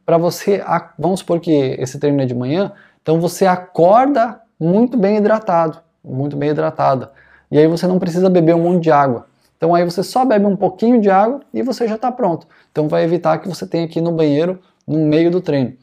para 0.04 0.18
você, 0.18 0.62
vamos 0.98 1.20
supor 1.20 1.40
que 1.40 1.50
esse 1.50 1.98
treino 1.98 2.20
é 2.20 2.26
de 2.26 2.34
manhã, 2.34 2.72
então 3.02 3.20
você 3.20 3.46
acorda 3.46 4.40
muito 4.58 4.96
bem 4.96 5.16
hidratado, 5.16 5.78
muito 6.04 6.36
bem 6.36 6.50
hidratada. 6.50 7.10
E 7.50 7.58
aí 7.58 7.66
você 7.66 7.86
não 7.86 7.98
precisa 7.98 8.28
beber 8.28 8.54
um 8.54 8.62
monte 8.62 8.84
de 8.84 8.90
água. 8.90 9.26
Então 9.56 9.74
aí 9.74 9.84
você 9.84 10.02
só 10.02 10.24
bebe 10.24 10.44
um 10.46 10.56
pouquinho 10.56 11.00
de 11.00 11.10
água 11.10 11.40
e 11.52 11.62
você 11.62 11.86
já 11.86 11.94
está 11.94 12.10
pronto. 12.10 12.46
Então 12.70 12.88
vai 12.88 13.04
evitar 13.04 13.38
que 13.38 13.48
você 13.48 13.66
tenha 13.66 13.86
que 13.88 13.98
ir 13.98 14.02
no 14.02 14.12
banheiro 14.12 14.58
no 14.86 14.98
meio 14.98 15.30
do 15.30 15.40
treino. 15.40 15.74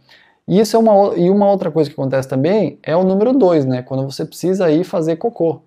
E 0.48 0.60
isso 0.60 0.76
é 0.76 0.80
uma, 0.80 1.16
e 1.16 1.30
uma 1.30 1.50
outra 1.50 1.72
coisa 1.72 1.90
que 1.90 1.94
acontece 1.94 2.28
também 2.28 2.78
é 2.84 2.96
o 2.96 3.04
número 3.04 3.34
2, 3.34 3.66
né? 3.66 3.82
Quando 3.82 4.04
você 4.04 4.26
precisa 4.26 4.70
ir 4.70 4.84
fazer 4.84 5.16
cocô. 5.16 5.62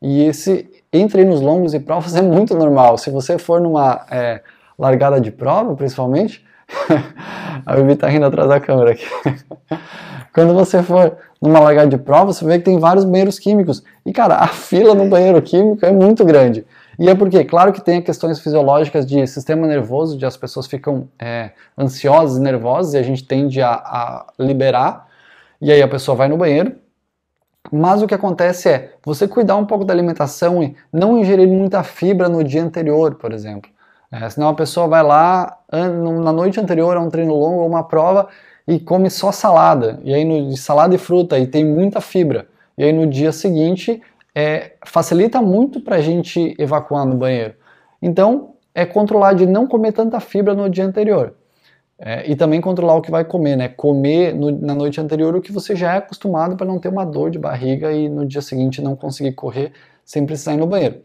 E 0.00 0.22
esse 0.22 0.68
em 0.92 1.06
treinos 1.06 1.40
longos 1.40 1.74
e 1.74 1.80
provas 1.80 2.14
é 2.16 2.22
muito 2.22 2.56
normal. 2.56 2.96
Se 2.98 3.10
você 3.10 3.38
for 3.38 3.60
numa 3.60 4.06
é, 4.10 4.42
largada 4.78 5.20
de 5.20 5.30
prova, 5.30 5.74
principalmente, 5.76 6.44
a 7.66 7.76
Bibi 7.76 7.96
tá 7.96 8.08
rindo 8.08 8.26
atrás 8.26 8.48
da 8.48 8.60
câmera 8.60 8.92
aqui. 8.92 9.04
Quando 10.32 10.54
você 10.54 10.82
for 10.82 11.16
numa 11.42 11.58
largada 11.58 11.88
de 11.88 11.98
prova, 11.98 12.32
você 12.32 12.44
vê 12.44 12.58
que 12.58 12.64
tem 12.64 12.78
vários 12.78 13.04
banheiros 13.04 13.38
químicos. 13.38 13.82
E, 14.06 14.12
cara, 14.12 14.36
a 14.36 14.46
fila 14.46 14.94
no 14.94 15.08
banheiro 15.08 15.40
químico 15.42 15.84
é 15.84 15.90
muito 15.90 16.24
grande. 16.24 16.64
E 16.98 17.08
é 17.08 17.14
porque, 17.14 17.44
claro 17.44 17.72
que 17.72 17.80
tem 17.80 18.02
questões 18.02 18.38
fisiológicas 18.40 19.06
de 19.06 19.26
sistema 19.26 19.66
nervoso, 19.66 20.18
de 20.18 20.26
as 20.26 20.36
pessoas 20.36 20.66
ficam 20.66 21.08
é, 21.18 21.50
ansiosas 21.76 22.38
e 22.38 22.40
nervosas, 22.40 22.94
e 22.94 22.98
a 22.98 23.02
gente 23.02 23.24
tende 23.24 23.60
a, 23.60 23.72
a 23.72 24.26
liberar, 24.38 25.08
e 25.60 25.72
aí 25.72 25.82
a 25.82 25.88
pessoa 25.88 26.14
vai 26.14 26.28
no 26.28 26.36
banheiro. 26.36 26.76
Mas 27.72 28.02
o 28.02 28.06
que 28.06 28.14
acontece 28.14 28.68
é 28.68 28.94
você 29.04 29.26
cuidar 29.26 29.56
um 29.56 29.66
pouco 29.66 29.84
da 29.84 29.92
alimentação 29.92 30.62
e 30.62 30.76
não 30.92 31.18
ingerir 31.18 31.48
muita 31.48 31.82
fibra 31.82 32.28
no 32.28 32.44
dia 32.44 32.62
anterior, 32.62 33.14
por 33.14 33.32
exemplo. 33.32 33.70
É, 34.12 34.28
senão 34.28 34.48
a 34.48 34.54
pessoa 34.54 34.88
vai 34.88 35.02
lá 35.02 35.58
na 35.72 36.32
noite 36.32 36.58
anterior 36.58 36.96
a 36.96 37.00
um 37.00 37.08
treino 37.08 37.34
longo 37.34 37.60
ou 37.60 37.68
uma 37.68 37.84
prova 37.84 38.28
e 38.66 38.78
come 38.78 39.08
só 39.08 39.30
salada, 39.30 40.00
e 40.02 40.12
aí 40.12 40.24
no, 40.24 40.56
salada 40.56 40.94
e 40.94 40.98
fruta, 40.98 41.38
e 41.38 41.46
tem 41.46 41.64
muita 41.64 42.00
fibra. 42.00 42.48
E 42.76 42.84
aí 42.84 42.92
no 42.92 43.06
dia 43.06 43.32
seguinte 43.32 44.02
é, 44.34 44.72
facilita 44.84 45.40
muito 45.40 45.80
para 45.80 45.96
a 45.96 46.00
gente 46.00 46.54
evacuar 46.58 47.04
no 47.06 47.16
banheiro. 47.16 47.54
Então 48.02 48.54
é 48.74 48.84
controlar 48.84 49.34
de 49.34 49.46
não 49.46 49.66
comer 49.66 49.92
tanta 49.92 50.18
fibra 50.20 50.54
no 50.54 50.68
dia 50.68 50.84
anterior. 50.84 51.34
É, 52.02 52.30
e 52.30 52.34
também 52.34 52.62
controlar 52.62 52.94
o 52.94 53.02
que 53.02 53.10
vai 53.10 53.24
comer, 53.26 53.56
né? 53.56 53.68
Comer 53.68 54.34
no, 54.34 54.50
na 54.50 54.74
noite 54.74 54.98
anterior 54.98 55.36
o 55.36 55.42
que 55.42 55.52
você 55.52 55.76
já 55.76 55.94
é 55.94 55.98
acostumado 55.98 56.56
para 56.56 56.66
não 56.66 56.78
ter 56.78 56.88
uma 56.88 57.04
dor 57.04 57.30
de 57.30 57.38
barriga 57.38 57.92
e 57.92 58.08
no 58.08 58.24
dia 58.24 58.40
seguinte 58.40 58.80
não 58.80 58.96
conseguir 58.96 59.32
correr 59.32 59.72
sem 60.02 60.24
precisar 60.24 60.54
ir 60.54 60.56
no 60.56 60.66
banheiro. 60.66 61.02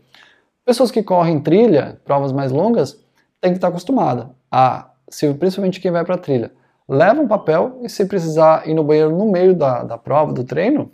Pessoas 0.65 0.89
que 0.89 1.03
correm 1.03 1.39
trilha, 1.39 2.01
provas 2.03 2.31
mais 2.31 2.51
longas, 2.51 2.99
tem 3.39 3.51
que 3.51 3.57
estar 3.57 3.67
acostumada 3.67 4.31
a, 4.51 4.89
se, 5.09 5.31
principalmente 5.33 5.79
quem 5.79 5.91
vai 5.91 6.03
para 6.03 6.17
trilha, 6.17 6.51
leva 6.87 7.21
um 7.21 7.27
papel 7.27 7.79
e 7.83 7.89
se 7.89 8.05
precisar 8.05 8.67
ir 8.67 8.73
no 8.73 8.83
banheiro 8.83 9.15
no 9.15 9.29
meio 9.31 9.53
da, 9.53 9.83
da 9.83 9.97
prova, 9.97 10.33
do 10.33 10.43
treino, 10.43 10.91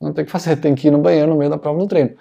não 0.00 0.12
tem 0.12 0.24
que 0.24 0.30
fazer, 0.30 0.56
tem 0.56 0.74
que 0.74 0.88
ir 0.88 0.90
no 0.90 0.98
banheiro 0.98 1.30
no 1.30 1.36
meio 1.36 1.50
da 1.50 1.58
prova 1.58 1.78
do 1.78 1.86
treino. 1.86 2.12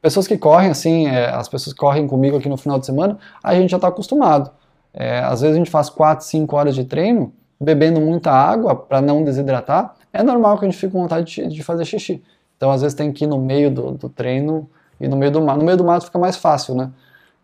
Pessoas 0.00 0.26
que 0.26 0.38
correm 0.38 0.70
assim, 0.70 1.06
é, 1.06 1.28
as 1.28 1.48
pessoas 1.48 1.74
que 1.74 1.80
correm 1.80 2.06
comigo 2.06 2.36
aqui 2.36 2.48
no 2.48 2.56
final 2.56 2.78
de 2.78 2.86
semana, 2.86 3.18
a 3.42 3.54
gente 3.54 3.70
já 3.70 3.76
está 3.76 3.88
acostumado. 3.88 4.50
É, 4.94 5.18
às 5.18 5.40
vezes 5.40 5.56
a 5.56 5.58
gente 5.58 5.70
faz 5.70 5.90
4, 5.90 6.24
5 6.24 6.56
horas 6.56 6.74
de 6.74 6.84
treino, 6.84 7.32
bebendo 7.60 8.00
muita 8.00 8.30
água 8.30 8.74
para 8.74 9.00
não 9.00 9.24
desidratar, 9.24 9.96
é 10.12 10.22
normal 10.22 10.56
que 10.56 10.64
a 10.64 10.68
gente 10.68 10.78
fique 10.78 10.92
com 10.92 11.02
vontade 11.02 11.26
de, 11.34 11.48
de 11.48 11.62
fazer 11.62 11.84
xixi. 11.84 12.22
Então 12.56 12.70
às 12.70 12.82
vezes 12.82 12.94
tem 12.94 13.12
que 13.12 13.24
ir 13.24 13.26
no 13.26 13.38
meio 13.38 13.70
do, 13.70 13.90
do 13.92 14.08
treino 14.08 14.70
e 15.00 15.08
no 15.08 15.16
meio 15.16 15.30
do 15.30 15.40
mato. 15.40 15.58
No 15.58 15.64
meio 15.64 15.76
do 15.76 15.84
mato 15.84 16.06
fica 16.06 16.18
mais 16.18 16.36
fácil, 16.36 16.74
né? 16.74 16.90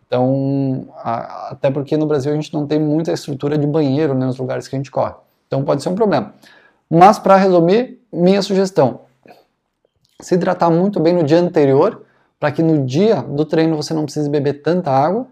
Então, 0.07 0.87
a, 0.97 1.51
até 1.51 1.71
porque 1.71 1.97
no 1.97 2.05
Brasil 2.05 2.31
a 2.31 2.35
gente 2.35 2.53
não 2.53 2.67
tem 2.67 2.79
muita 2.79 3.11
estrutura 3.11 3.57
de 3.57 3.65
banheiro 3.65 4.13
né, 4.13 4.25
nos 4.25 4.37
lugares 4.37 4.67
que 4.67 4.75
a 4.75 4.79
gente 4.79 4.91
corre. 4.91 5.13
Então 5.47 5.63
pode 5.63 5.81
ser 5.81 5.89
um 5.89 5.95
problema. 5.95 6.33
Mas 6.89 7.17
para 7.19 7.35
resumir, 7.35 7.99
minha 8.11 8.41
sugestão: 8.41 9.01
se 10.21 10.35
hidratar 10.35 10.69
muito 10.69 10.99
bem 10.99 11.13
no 11.13 11.23
dia 11.23 11.39
anterior, 11.39 12.03
para 12.39 12.51
que 12.51 12.61
no 12.61 12.85
dia 12.85 13.21
do 13.21 13.45
treino 13.45 13.75
você 13.75 13.93
não 13.93 14.03
precise 14.03 14.29
beber 14.29 14.61
tanta 14.61 14.91
água. 14.91 15.27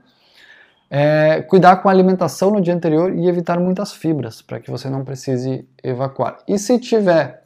É, 0.96 1.42
cuidar 1.42 1.78
com 1.78 1.90
a 1.90 1.92
alimentação 1.92 2.52
no 2.52 2.62
dia 2.62 2.74
anterior 2.74 3.16
e 3.16 3.28
evitar 3.28 3.60
muitas 3.60 3.92
fibras, 3.92 4.44
para 4.44 4.60
que 4.60 4.70
você 4.70 4.92
não 4.92 5.04
precise 5.04 5.68
evacuar. 5.84 6.38
E 6.48 6.60
se 6.60 6.78
tiver, 6.78 7.44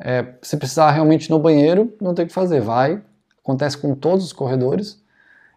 é, 0.00 0.24
se 0.40 0.56
precisar 0.56 0.90
realmente 0.92 1.28
no 1.28 1.38
banheiro, 1.38 1.92
não 2.00 2.14
tem 2.14 2.24
o 2.24 2.28
que 2.28 2.32
fazer, 2.32 2.62
vai. 2.62 3.02
Acontece 3.48 3.78
com 3.78 3.94
todos 3.94 4.26
os 4.26 4.32
corredores 4.34 5.02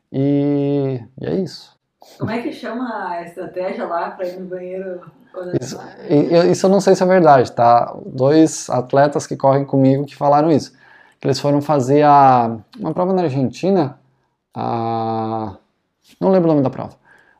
e, 0.09 1.03
e 1.19 1.25
é 1.25 1.35
isso. 1.35 1.77
Como 2.17 2.31
é 2.31 2.41
que 2.41 2.53
chama 2.53 3.09
a 3.09 3.21
estratégia 3.23 3.85
lá 3.85 4.11
para 4.11 4.29
ir 4.29 4.39
no 4.39 4.45
banheiro? 4.47 5.01
Isso, 5.59 5.77
isso 6.49 6.65
eu 6.65 6.69
não 6.69 6.79
sei 6.79 6.95
se 6.95 7.03
é 7.03 7.05
verdade, 7.05 7.51
tá? 7.51 7.93
Dois 8.05 8.69
atletas 8.69 9.27
que 9.27 9.35
correm 9.35 9.65
comigo 9.65 10.05
que 10.05 10.15
falaram 10.15 10.49
isso. 10.49 10.71
Que 11.19 11.27
eles 11.27 11.37
foram 11.37 11.61
fazer 11.61 12.03
a, 12.03 12.57
uma 12.79 12.93
prova 12.93 13.11
na 13.11 13.23
Argentina, 13.23 13.99
a, 14.55 15.57
não 16.17 16.29
lembro 16.29 16.49
o 16.49 16.53
nome 16.53 16.63
da 16.63 16.69
prova, 16.69 16.95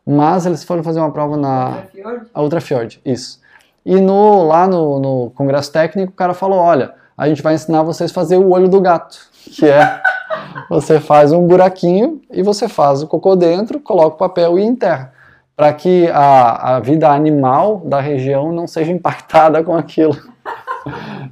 mas 0.06 0.46
eles 0.46 0.66
foram 0.66 0.84
fazer 0.84 1.00
uma 1.00 1.14
prova 1.14 1.38
na 1.38 1.78
Ultrafjord? 1.78 2.30
a 2.34 2.42
Ultrafjord, 2.42 3.02
isso. 3.06 3.42
E 3.86 4.02
no, 4.02 4.44
lá 4.44 4.68
no, 4.68 5.00
no 5.00 5.32
congresso 5.32 5.72
técnico 5.72 6.12
o 6.12 6.16
cara 6.16 6.34
falou, 6.34 6.60
olha, 6.60 6.94
a 7.18 7.30
gente 7.30 7.42
vai 7.42 7.54
ensinar 7.54 7.84
vocês 7.84 8.12
a 8.12 8.14
fazer 8.14 8.36
o 8.36 8.50
olho 8.50 8.68
do 8.68 8.82
gato, 8.82 9.18
que 9.46 9.66
é 9.66 10.02
você 10.70 11.00
faz 11.00 11.32
um 11.32 11.46
buraquinho 11.46 12.22
e 12.32 12.42
você 12.42 12.68
faz 12.68 13.02
o 13.02 13.08
cocô 13.08 13.36
dentro, 13.36 13.80
coloca 13.80 14.16
o 14.16 14.20
papel 14.20 14.58
e 14.58 14.64
enterra, 14.64 15.14
para 15.56 15.74
que 15.74 16.08
a, 16.10 16.76
a 16.76 16.80
vida 16.80 17.10
animal 17.10 17.80
da 17.86 18.00
região 18.00 18.52
não 18.52 18.68
seja 18.68 18.92
impactada 18.92 19.64
com 19.64 19.76
aquilo. 19.76 20.16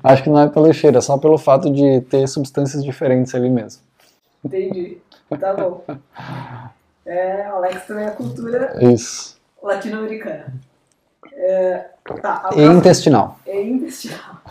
Acho 0.03 0.23
que 0.23 0.29
não 0.29 0.41
é 0.41 0.47
pelo 0.47 0.71
cheiro, 0.73 0.97
é 0.97 1.01
só 1.01 1.17
pelo 1.17 1.38
fato 1.38 1.71
de 1.71 2.01
ter 2.01 2.27
substâncias 2.27 2.84
diferentes 2.84 3.34
ali 3.34 3.49
mesmo. 3.49 3.82
Entendi. 4.43 4.97
Tá 5.39 5.53
bom. 5.53 5.84
É, 7.05 7.45
Alex 7.45 7.88
também 7.88 8.05
é 8.05 8.12
cultura 8.12 8.73
latino-americana. 9.62 10.53
É, 11.34 11.86
tá, 12.21 12.49
E 12.55 12.62
intestinal. 12.62 13.39
É 13.45 13.62
intestinal. 13.62 14.41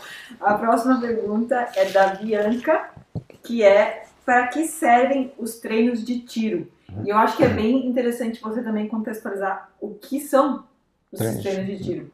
A 0.40 0.54
próxima 0.54 1.00
pergunta 1.00 1.68
é 1.76 1.84
da 1.86 2.14
Bianca, 2.14 2.90
que 3.42 3.62
é 3.62 4.07
para 4.28 4.48
que 4.48 4.66
servem 4.66 5.32
os 5.38 5.58
treinos 5.58 6.04
de 6.04 6.20
tiro? 6.20 6.70
E 7.02 7.08
eu 7.08 7.16
acho 7.16 7.34
que 7.34 7.42
é 7.42 7.48
bem 7.48 7.86
interessante 7.86 8.42
você 8.42 8.62
também 8.62 8.86
contextualizar 8.86 9.70
o 9.80 9.94
que 9.94 10.20
são 10.20 10.64
os 11.10 11.18
Treinos. 11.18 11.42
treinos 11.42 11.66
de 11.66 11.82
tiro. 11.82 12.12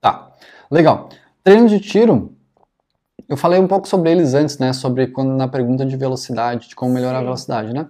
Tá, 0.00 0.32
legal. 0.70 1.10
Treinos 1.44 1.70
de 1.70 1.78
tiro, 1.78 2.34
eu 3.28 3.36
falei 3.36 3.60
um 3.60 3.66
pouco 3.68 3.86
sobre 3.86 4.10
eles 4.10 4.32
antes, 4.32 4.56
né? 4.56 4.72
Sobre 4.72 5.08
quando 5.08 5.36
na 5.36 5.48
pergunta 5.48 5.84
de 5.84 5.94
velocidade, 5.98 6.70
de 6.70 6.74
como 6.74 6.94
melhorar 6.94 7.18
a 7.18 7.20
Sim. 7.20 7.24
velocidade, 7.26 7.74
né? 7.74 7.88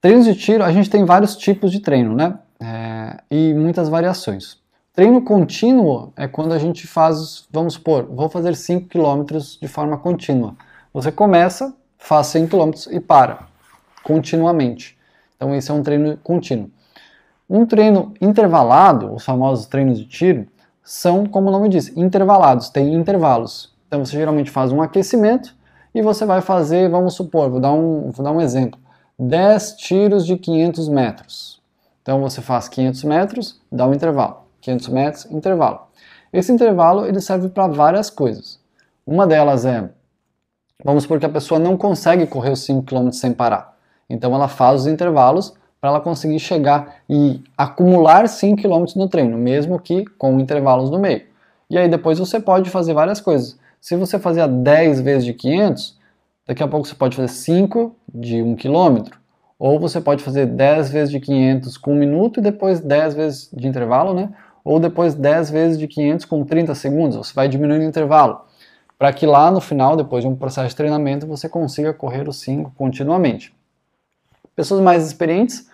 Treinos 0.00 0.24
de 0.24 0.36
tiro, 0.36 0.62
a 0.62 0.70
gente 0.70 0.88
tem 0.88 1.04
vários 1.04 1.36
tipos 1.36 1.72
de 1.72 1.80
treino, 1.80 2.14
né? 2.14 2.38
É, 2.60 3.16
e 3.28 3.52
muitas 3.54 3.88
variações. 3.88 4.62
Treino 4.92 5.20
contínuo 5.22 6.12
é 6.16 6.28
quando 6.28 6.52
a 6.52 6.58
gente 6.58 6.86
faz, 6.86 7.44
vamos 7.50 7.74
supor, 7.74 8.04
vou 8.04 8.28
fazer 8.28 8.54
5 8.54 8.88
km 8.88 9.36
de 9.60 9.66
forma 9.66 9.98
contínua. 9.98 10.54
Você 10.94 11.10
começa, 11.10 11.74
faz 12.02 12.26
100 12.28 12.48
km 12.48 12.70
e 12.90 13.00
para, 13.00 13.46
continuamente. 14.02 14.98
Então 15.36 15.54
esse 15.54 15.70
é 15.70 15.74
um 15.74 15.82
treino 15.82 16.16
contínuo. 16.18 16.70
Um 17.48 17.64
treino 17.64 18.12
intervalado, 18.20 19.14
os 19.14 19.24
famosos 19.24 19.66
treinos 19.66 19.98
de 19.98 20.06
tiro, 20.06 20.46
são, 20.82 21.26
como 21.26 21.48
o 21.48 21.52
nome 21.52 21.68
diz, 21.68 21.96
intervalados, 21.96 22.70
tem 22.70 22.92
intervalos. 22.94 23.72
Então 23.86 24.04
você 24.04 24.16
geralmente 24.16 24.50
faz 24.50 24.72
um 24.72 24.82
aquecimento 24.82 25.54
e 25.94 26.02
você 26.02 26.24
vai 26.24 26.40
fazer, 26.40 26.88
vamos 26.88 27.14
supor, 27.14 27.48
vou 27.50 27.60
dar 27.60 27.72
um, 27.72 28.10
vou 28.10 28.24
dar 28.24 28.32
um 28.32 28.40
exemplo, 28.40 28.80
10 29.18 29.74
tiros 29.76 30.26
de 30.26 30.36
500 30.36 30.88
metros. 30.88 31.62
Então 32.02 32.20
você 32.20 32.40
faz 32.40 32.68
500 32.68 33.04
metros, 33.04 33.60
dá 33.70 33.86
um 33.86 33.94
intervalo, 33.94 34.38
500 34.60 34.88
metros, 34.88 35.24
intervalo. 35.26 35.82
Esse 36.32 36.50
intervalo 36.50 37.06
ele 37.06 37.20
serve 37.20 37.48
para 37.48 37.68
várias 37.68 38.10
coisas. 38.10 38.58
Uma 39.06 39.26
delas 39.26 39.64
é, 39.64 39.88
vamos 40.84 41.04
supor 41.04 41.18
que 41.18 41.26
a 41.26 41.30
pessoa 41.30 41.58
não 41.58 41.76
consegue 41.76 42.26
correr 42.26 42.50
os 42.50 42.60
5 42.64 42.82
km 42.82 43.10
sem 43.10 43.32
parar. 43.32 43.76
Então 44.08 44.34
ela 44.34 44.48
faz 44.48 44.82
os 44.82 44.86
intervalos 44.86 45.54
para 45.80 45.90
ela 45.90 46.00
conseguir 46.00 46.38
chegar 46.38 46.96
e 47.08 47.42
acumular 47.56 48.28
5 48.28 48.62
km 48.62 48.84
no 48.96 49.08
treino, 49.08 49.36
mesmo 49.36 49.80
que 49.80 50.04
com 50.18 50.38
intervalos 50.38 50.90
no 50.90 50.98
meio. 50.98 51.22
E 51.68 51.76
aí 51.78 51.88
depois 51.88 52.18
você 52.18 52.38
pode 52.38 52.70
fazer 52.70 52.94
várias 52.94 53.20
coisas. 53.20 53.58
Se 53.80 53.96
você 53.96 54.18
fazia 54.18 54.46
10 54.46 55.00
vezes 55.00 55.24
de 55.24 55.34
500, 55.34 55.98
daqui 56.46 56.62
a 56.62 56.68
pouco 56.68 56.86
você 56.86 56.94
pode 56.94 57.16
fazer 57.16 57.28
5 57.28 57.96
de 58.14 58.40
1 58.42 58.54
km. 58.54 59.10
Ou 59.58 59.80
você 59.80 60.00
pode 60.00 60.22
fazer 60.22 60.46
10 60.46 60.90
vezes 60.90 61.10
de 61.10 61.18
500 61.18 61.76
com 61.78 61.92
1 61.92 61.96
minuto 61.96 62.40
e 62.40 62.42
depois 62.42 62.80
10 62.80 63.14
vezes 63.14 63.50
de 63.52 63.66
intervalo, 63.66 64.12
né? 64.12 64.28
Ou 64.64 64.78
depois 64.78 65.14
10 65.14 65.50
vezes 65.50 65.78
de 65.78 65.88
500 65.88 66.26
com 66.26 66.44
30 66.44 66.74
segundos. 66.74 67.16
Você 67.16 67.32
vai 67.34 67.48
diminuindo 67.48 67.82
o 67.82 67.88
intervalo. 67.88 68.42
Para 69.02 69.12
que 69.12 69.26
lá 69.26 69.50
no 69.50 69.60
final, 69.60 69.96
depois 69.96 70.22
de 70.22 70.30
um 70.30 70.36
processo 70.36 70.68
de 70.68 70.76
treinamento, 70.76 71.26
você 71.26 71.48
consiga 71.48 71.92
correr 71.92 72.28
os 72.28 72.36
5 72.36 72.72
continuamente. 72.78 73.52
Pessoas 74.54 74.80
mais 74.80 75.04
experientes 75.04 75.68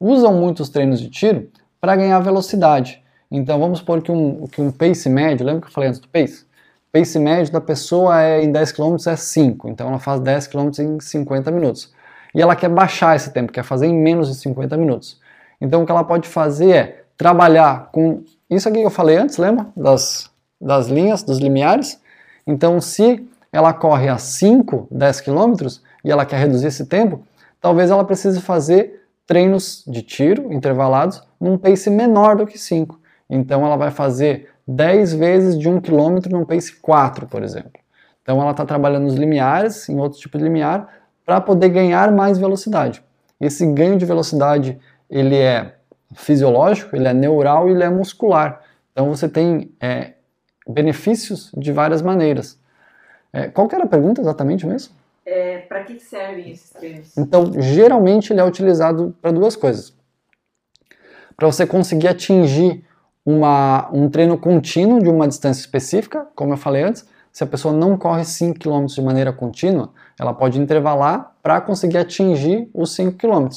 usam 0.00 0.34
muitos 0.34 0.68
treinos 0.68 1.00
de 1.00 1.08
tiro 1.08 1.48
para 1.80 1.94
ganhar 1.94 2.18
velocidade. 2.18 3.00
Então 3.30 3.60
vamos 3.60 3.78
supor 3.78 4.02
que 4.02 4.10
um, 4.10 4.48
que 4.48 4.60
um 4.60 4.72
pace 4.72 5.08
médio, 5.08 5.46
lembra 5.46 5.60
que 5.62 5.68
eu 5.68 5.72
falei 5.72 5.90
antes 5.90 6.00
do 6.00 6.08
pace? 6.08 6.44
Pace 6.90 7.20
médio 7.20 7.52
da 7.52 7.60
pessoa 7.60 8.20
é, 8.20 8.42
em 8.42 8.50
10 8.50 8.72
km 8.72 8.96
é 9.06 9.14
5, 9.14 9.68
então 9.68 9.86
ela 9.86 10.00
faz 10.00 10.20
10 10.20 10.48
km 10.48 10.70
em 10.80 10.98
50 10.98 11.52
minutos. 11.52 11.94
E 12.34 12.42
ela 12.42 12.56
quer 12.56 12.68
baixar 12.68 13.14
esse 13.14 13.30
tempo, 13.30 13.52
quer 13.52 13.62
fazer 13.62 13.86
em 13.86 13.94
menos 13.94 14.26
de 14.26 14.34
50 14.34 14.76
minutos. 14.76 15.20
Então 15.60 15.84
o 15.84 15.86
que 15.86 15.92
ela 15.92 16.02
pode 16.02 16.26
fazer 16.26 16.70
é 16.72 17.04
trabalhar 17.16 17.90
com 17.92 18.24
isso 18.50 18.68
aqui 18.68 18.80
que 18.80 18.86
eu 18.86 18.90
falei 18.90 19.18
antes, 19.18 19.36
lembra? 19.36 19.68
Das, 19.76 20.28
das 20.60 20.88
linhas, 20.88 21.22
dos 21.22 21.38
limiares. 21.38 22.01
Então 22.46 22.80
se 22.80 23.28
ela 23.52 23.72
corre 23.72 24.08
a 24.08 24.18
5, 24.18 24.88
10 24.90 25.20
km 25.20 25.66
e 26.04 26.10
ela 26.10 26.24
quer 26.24 26.38
reduzir 26.38 26.68
esse 26.68 26.86
tempo, 26.86 27.22
talvez 27.60 27.90
ela 27.90 28.04
precise 28.04 28.40
fazer 28.40 29.02
treinos 29.26 29.84
de 29.86 30.02
tiro 30.02 30.52
intervalados 30.52 31.22
num 31.40 31.56
pace 31.56 31.90
menor 31.90 32.36
do 32.36 32.46
que 32.46 32.58
5. 32.58 32.98
Então 33.28 33.64
ela 33.64 33.76
vai 33.76 33.90
fazer 33.90 34.48
10 34.66 35.14
vezes 35.14 35.58
de 35.58 35.68
1 35.68 35.80
km 35.80 36.18
no 36.30 36.46
pace 36.46 36.74
4, 36.76 37.26
por 37.26 37.42
exemplo. 37.42 37.72
Então 38.22 38.40
ela 38.40 38.52
está 38.52 38.64
trabalhando 38.64 39.04
nos 39.04 39.14
limiares, 39.14 39.88
em 39.88 39.98
outro 39.98 40.18
tipo 40.18 40.38
de 40.38 40.44
limiar, 40.44 40.88
para 41.24 41.40
poder 41.40 41.68
ganhar 41.68 42.10
mais 42.12 42.38
velocidade. 42.38 43.02
Esse 43.40 43.66
ganho 43.66 43.96
de 43.96 44.04
velocidade 44.04 44.78
ele 45.10 45.36
é 45.36 45.74
fisiológico, 46.14 46.94
ele 46.94 47.08
é 47.08 47.12
neural 47.12 47.68
e 47.68 47.72
ele 47.72 47.82
é 47.82 47.90
muscular. 47.90 48.60
Então 48.92 49.08
você 49.08 49.28
tem 49.28 49.72
é, 49.80 50.12
benefícios 50.66 51.50
de 51.56 51.72
várias 51.72 52.02
maneiras. 52.02 52.58
É, 53.32 53.48
qual 53.48 53.68
que 53.68 53.74
era 53.74 53.84
a 53.84 53.88
pergunta 53.88 54.20
exatamente 54.20 54.66
mesmo? 54.66 54.94
É, 55.24 55.58
para 55.58 55.84
que 55.84 55.98
servem 56.00 56.50
esses 56.50 56.70
treinos? 56.70 57.16
Então, 57.16 57.52
geralmente 57.60 58.32
ele 58.32 58.40
é 58.40 58.44
utilizado 58.44 59.16
para 59.22 59.30
duas 59.30 59.56
coisas. 59.56 59.94
Para 61.36 61.46
você 61.46 61.66
conseguir 61.66 62.08
atingir 62.08 62.84
uma, 63.24 63.88
um 63.92 64.10
treino 64.10 64.36
contínuo 64.36 65.00
de 65.00 65.08
uma 65.08 65.28
distância 65.28 65.60
específica, 65.60 66.26
como 66.34 66.52
eu 66.52 66.56
falei 66.56 66.82
antes, 66.82 67.06
se 67.32 67.42
a 67.42 67.46
pessoa 67.46 67.72
não 67.72 67.96
corre 67.96 68.24
5 68.24 68.58
km 68.58 68.84
de 68.84 69.00
maneira 69.00 69.32
contínua, 69.32 69.90
ela 70.20 70.34
pode 70.34 70.60
intervalar 70.60 71.34
para 71.42 71.60
conseguir 71.60 71.98
atingir 71.98 72.68
os 72.74 72.94
5 72.94 73.16
km. 73.16 73.48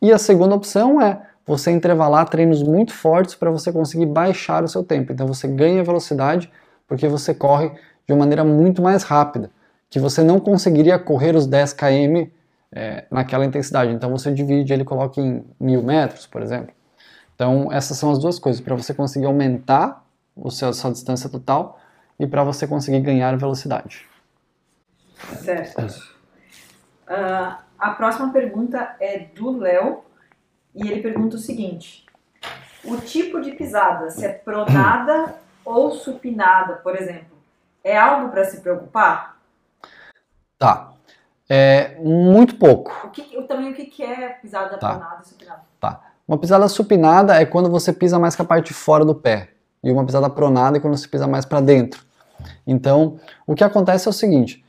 E 0.00 0.10
a 0.10 0.18
segunda 0.18 0.54
opção 0.54 1.00
é 1.00 1.20
você 1.46 1.70
intervalar 1.70 2.28
treinos 2.28 2.62
muito 2.62 2.92
fortes 2.92 3.34
para 3.34 3.50
você 3.50 3.72
conseguir 3.72 4.06
baixar 4.06 4.62
o 4.62 4.68
seu 4.68 4.82
tempo. 4.84 5.12
Então 5.12 5.26
você 5.26 5.48
ganha 5.48 5.82
velocidade 5.82 6.50
porque 6.86 7.08
você 7.08 7.34
corre 7.34 7.70
de 8.06 8.12
uma 8.12 8.20
maneira 8.20 8.44
muito 8.44 8.82
mais 8.82 9.02
rápida, 9.02 9.50
que 9.88 9.98
você 9.98 10.22
não 10.22 10.38
conseguiria 10.38 10.98
correr 10.98 11.34
os 11.34 11.46
10 11.46 11.72
km 11.72 12.26
é, 12.70 13.04
naquela 13.10 13.44
intensidade. 13.44 13.92
Então 13.92 14.10
você 14.10 14.32
divide 14.32 14.72
ele 14.72 14.84
coloca 14.84 15.20
em 15.20 15.44
mil 15.58 15.82
metros, 15.82 16.26
por 16.26 16.42
exemplo. 16.42 16.74
Então 17.34 17.72
essas 17.72 17.96
são 17.96 18.10
as 18.10 18.18
duas 18.18 18.38
coisas 18.38 18.60
para 18.60 18.74
você 18.74 18.94
conseguir 18.94 19.26
aumentar 19.26 20.04
o 20.36 20.50
seu, 20.50 20.68
a 20.68 20.72
sua 20.72 20.90
distância 20.90 21.28
total 21.28 21.78
e 22.18 22.26
para 22.26 22.44
você 22.44 22.66
conseguir 22.66 23.00
ganhar 23.00 23.36
velocidade. 23.36 24.06
Certo. 25.40 25.80
Uh, 27.08 27.56
a 27.78 27.90
próxima 27.90 28.32
pergunta 28.32 28.96
é 29.00 29.26
do 29.34 29.58
Léo 29.58 30.04
e 30.74 30.88
ele 30.88 31.02
pergunta 31.02 31.36
o 31.36 31.38
seguinte: 31.38 32.06
o 32.84 32.96
tipo 32.96 33.40
de 33.40 33.52
pisada, 33.52 34.10
se 34.10 34.24
é 34.24 34.28
pronada 34.28 35.36
ou 35.64 35.92
supinada, 35.92 36.74
por 36.76 36.96
exemplo, 36.96 37.36
é 37.84 37.96
algo 37.96 38.30
para 38.30 38.44
se 38.44 38.60
preocupar? 38.60 39.36
Tá. 40.58 40.92
É 41.48 41.96
muito 42.00 42.56
pouco. 42.56 42.92
O 43.04 43.10
que, 43.10 43.42
também 43.42 43.72
o 43.72 43.74
que 43.74 44.02
é 44.02 44.30
pisada 44.30 44.78
tá. 44.78 44.90
pronada 44.90 45.22
e 45.22 45.28
supinada? 45.28 45.62
Tá. 45.80 46.00
Uma 46.26 46.38
pisada 46.38 46.68
supinada 46.68 47.34
é 47.34 47.44
quando 47.44 47.68
você 47.68 47.92
pisa 47.92 48.18
mais 48.18 48.34
com 48.34 48.42
a 48.42 48.46
parte 48.46 48.68
de 48.68 48.74
fora 48.74 49.04
do 49.04 49.14
pé. 49.14 49.50
E 49.82 49.90
uma 49.90 50.06
pisada 50.06 50.30
pronada 50.30 50.78
é 50.78 50.80
quando 50.80 50.96
você 50.96 51.08
pisa 51.08 51.26
mais 51.26 51.44
para 51.44 51.60
dentro. 51.60 52.04
Então, 52.66 53.18
o 53.46 53.54
que 53.54 53.64
acontece 53.64 54.06
é 54.06 54.10
o 54.10 54.12
seguinte: 54.12 54.61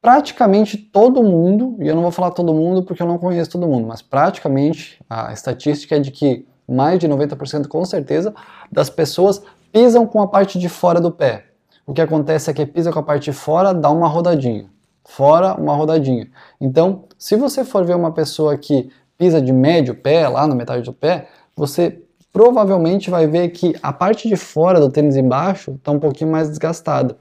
praticamente 0.00 0.76
todo 0.78 1.22
mundo, 1.22 1.76
e 1.80 1.88
eu 1.88 1.94
não 1.94 2.02
vou 2.02 2.10
falar 2.10 2.30
todo 2.30 2.54
mundo 2.54 2.82
porque 2.82 3.02
eu 3.02 3.06
não 3.06 3.18
conheço 3.18 3.50
todo 3.50 3.66
mundo, 3.66 3.86
mas 3.86 4.00
praticamente 4.00 5.02
a 5.08 5.32
estatística 5.32 5.96
é 5.96 5.98
de 5.98 6.10
que 6.10 6.46
mais 6.66 6.98
de 6.98 7.08
90% 7.08 7.66
com 7.66 7.84
certeza 7.84 8.34
das 8.70 8.88
pessoas 8.88 9.42
pisam 9.72 10.06
com 10.06 10.22
a 10.22 10.28
parte 10.28 10.58
de 10.58 10.68
fora 10.68 11.00
do 11.00 11.10
pé. 11.10 11.46
O 11.86 11.92
que 11.92 12.00
acontece 12.00 12.50
é 12.50 12.54
que 12.54 12.64
pisa 12.64 12.92
com 12.92 13.00
a 13.00 13.02
parte 13.02 13.24
de 13.24 13.32
fora, 13.32 13.74
dá 13.74 13.90
uma 13.90 14.06
rodadinha. 14.06 14.66
Fora, 15.04 15.54
uma 15.54 15.74
rodadinha. 15.74 16.28
Então, 16.60 17.04
se 17.18 17.34
você 17.34 17.64
for 17.64 17.84
ver 17.84 17.96
uma 17.96 18.12
pessoa 18.12 18.56
que 18.56 18.90
pisa 19.18 19.42
de 19.42 19.52
médio 19.52 19.94
pé, 19.94 20.28
lá 20.28 20.46
na 20.46 20.54
metade 20.54 20.82
do 20.82 20.92
pé, 20.92 21.28
você 21.56 22.00
provavelmente 22.32 23.10
vai 23.10 23.26
ver 23.26 23.48
que 23.48 23.74
a 23.82 23.92
parte 23.92 24.28
de 24.28 24.36
fora 24.36 24.78
do 24.78 24.88
tênis 24.88 25.16
embaixo 25.16 25.72
está 25.72 25.90
um 25.90 25.98
pouquinho 25.98 26.30
mais 26.30 26.48
desgastada. 26.48 27.16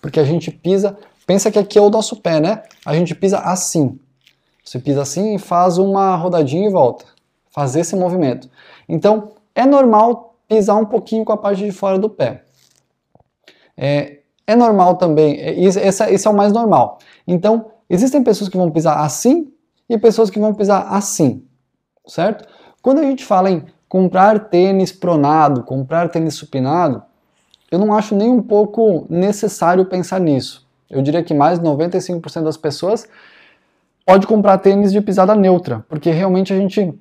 Porque 0.00 0.18
a 0.18 0.24
gente 0.24 0.50
pisa 0.50 0.96
Pensa 1.26 1.50
que 1.50 1.58
aqui 1.58 1.78
é 1.78 1.80
o 1.80 1.90
nosso 1.90 2.20
pé, 2.20 2.40
né? 2.40 2.62
A 2.84 2.94
gente 2.94 3.14
pisa 3.14 3.38
assim. 3.38 3.98
Você 4.62 4.78
pisa 4.78 5.02
assim 5.02 5.34
e 5.34 5.38
faz 5.38 5.78
uma 5.78 6.16
rodadinha 6.16 6.68
e 6.68 6.72
volta. 6.72 7.04
Faz 7.50 7.76
esse 7.76 7.96
movimento. 7.96 8.48
Então, 8.88 9.32
é 9.54 9.64
normal 9.64 10.36
pisar 10.48 10.76
um 10.76 10.84
pouquinho 10.84 11.24
com 11.24 11.32
a 11.32 11.36
parte 11.36 11.64
de 11.64 11.72
fora 11.72 11.98
do 11.98 12.10
pé. 12.10 12.44
É, 13.76 14.18
é 14.46 14.54
normal 14.54 14.96
também, 14.96 15.38
é, 15.40 15.58
esse 15.58 16.26
é 16.26 16.30
o 16.30 16.34
mais 16.34 16.52
normal. 16.52 16.98
Então, 17.26 17.70
existem 17.88 18.22
pessoas 18.22 18.50
que 18.50 18.56
vão 18.56 18.70
pisar 18.70 18.98
assim 18.98 19.52
e 19.88 19.98
pessoas 19.98 20.30
que 20.30 20.38
vão 20.38 20.54
pisar 20.54 20.92
assim, 20.92 21.44
certo? 22.06 22.46
Quando 22.82 22.98
a 22.98 23.02
gente 23.02 23.24
fala 23.24 23.50
em 23.50 23.64
comprar 23.88 24.48
tênis 24.48 24.92
pronado, 24.92 25.64
comprar 25.64 26.08
tênis 26.10 26.34
supinado, 26.34 27.02
eu 27.70 27.78
não 27.78 27.94
acho 27.94 28.14
nem 28.14 28.30
um 28.30 28.42
pouco 28.42 29.06
necessário 29.08 29.84
pensar 29.86 30.20
nisso 30.20 30.63
eu 30.94 31.02
diria 31.02 31.22
que 31.22 31.34
mais 31.34 31.58
de 31.58 31.66
95% 31.66 32.44
das 32.44 32.56
pessoas 32.56 33.06
pode 34.06 34.26
comprar 34.26 34.58
tênis 34.58 34.92
de 34.92 35.00
pisada 35.00 35.34
neutra, 35.34 35.84
porque 35.88 36.10
realmente 36.10 36.52
a 36.52 36.56
gente 36.56 36.94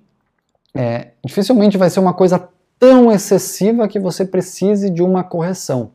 é, 0.74 1.12
dificilmente 1.24 1.78
vai 1.78 1.90
ser 1.90 2.00
uma 2.00 2.14
coisa 2.14 2.50
tão 2.80 3.12
excessiva 3.12 3.88
que 3.88 4.00
você 4.00 4.26
precise 4.26 4.90
de 4.90 5.04
uma 5.04 5.24
correção. 5.24 5.92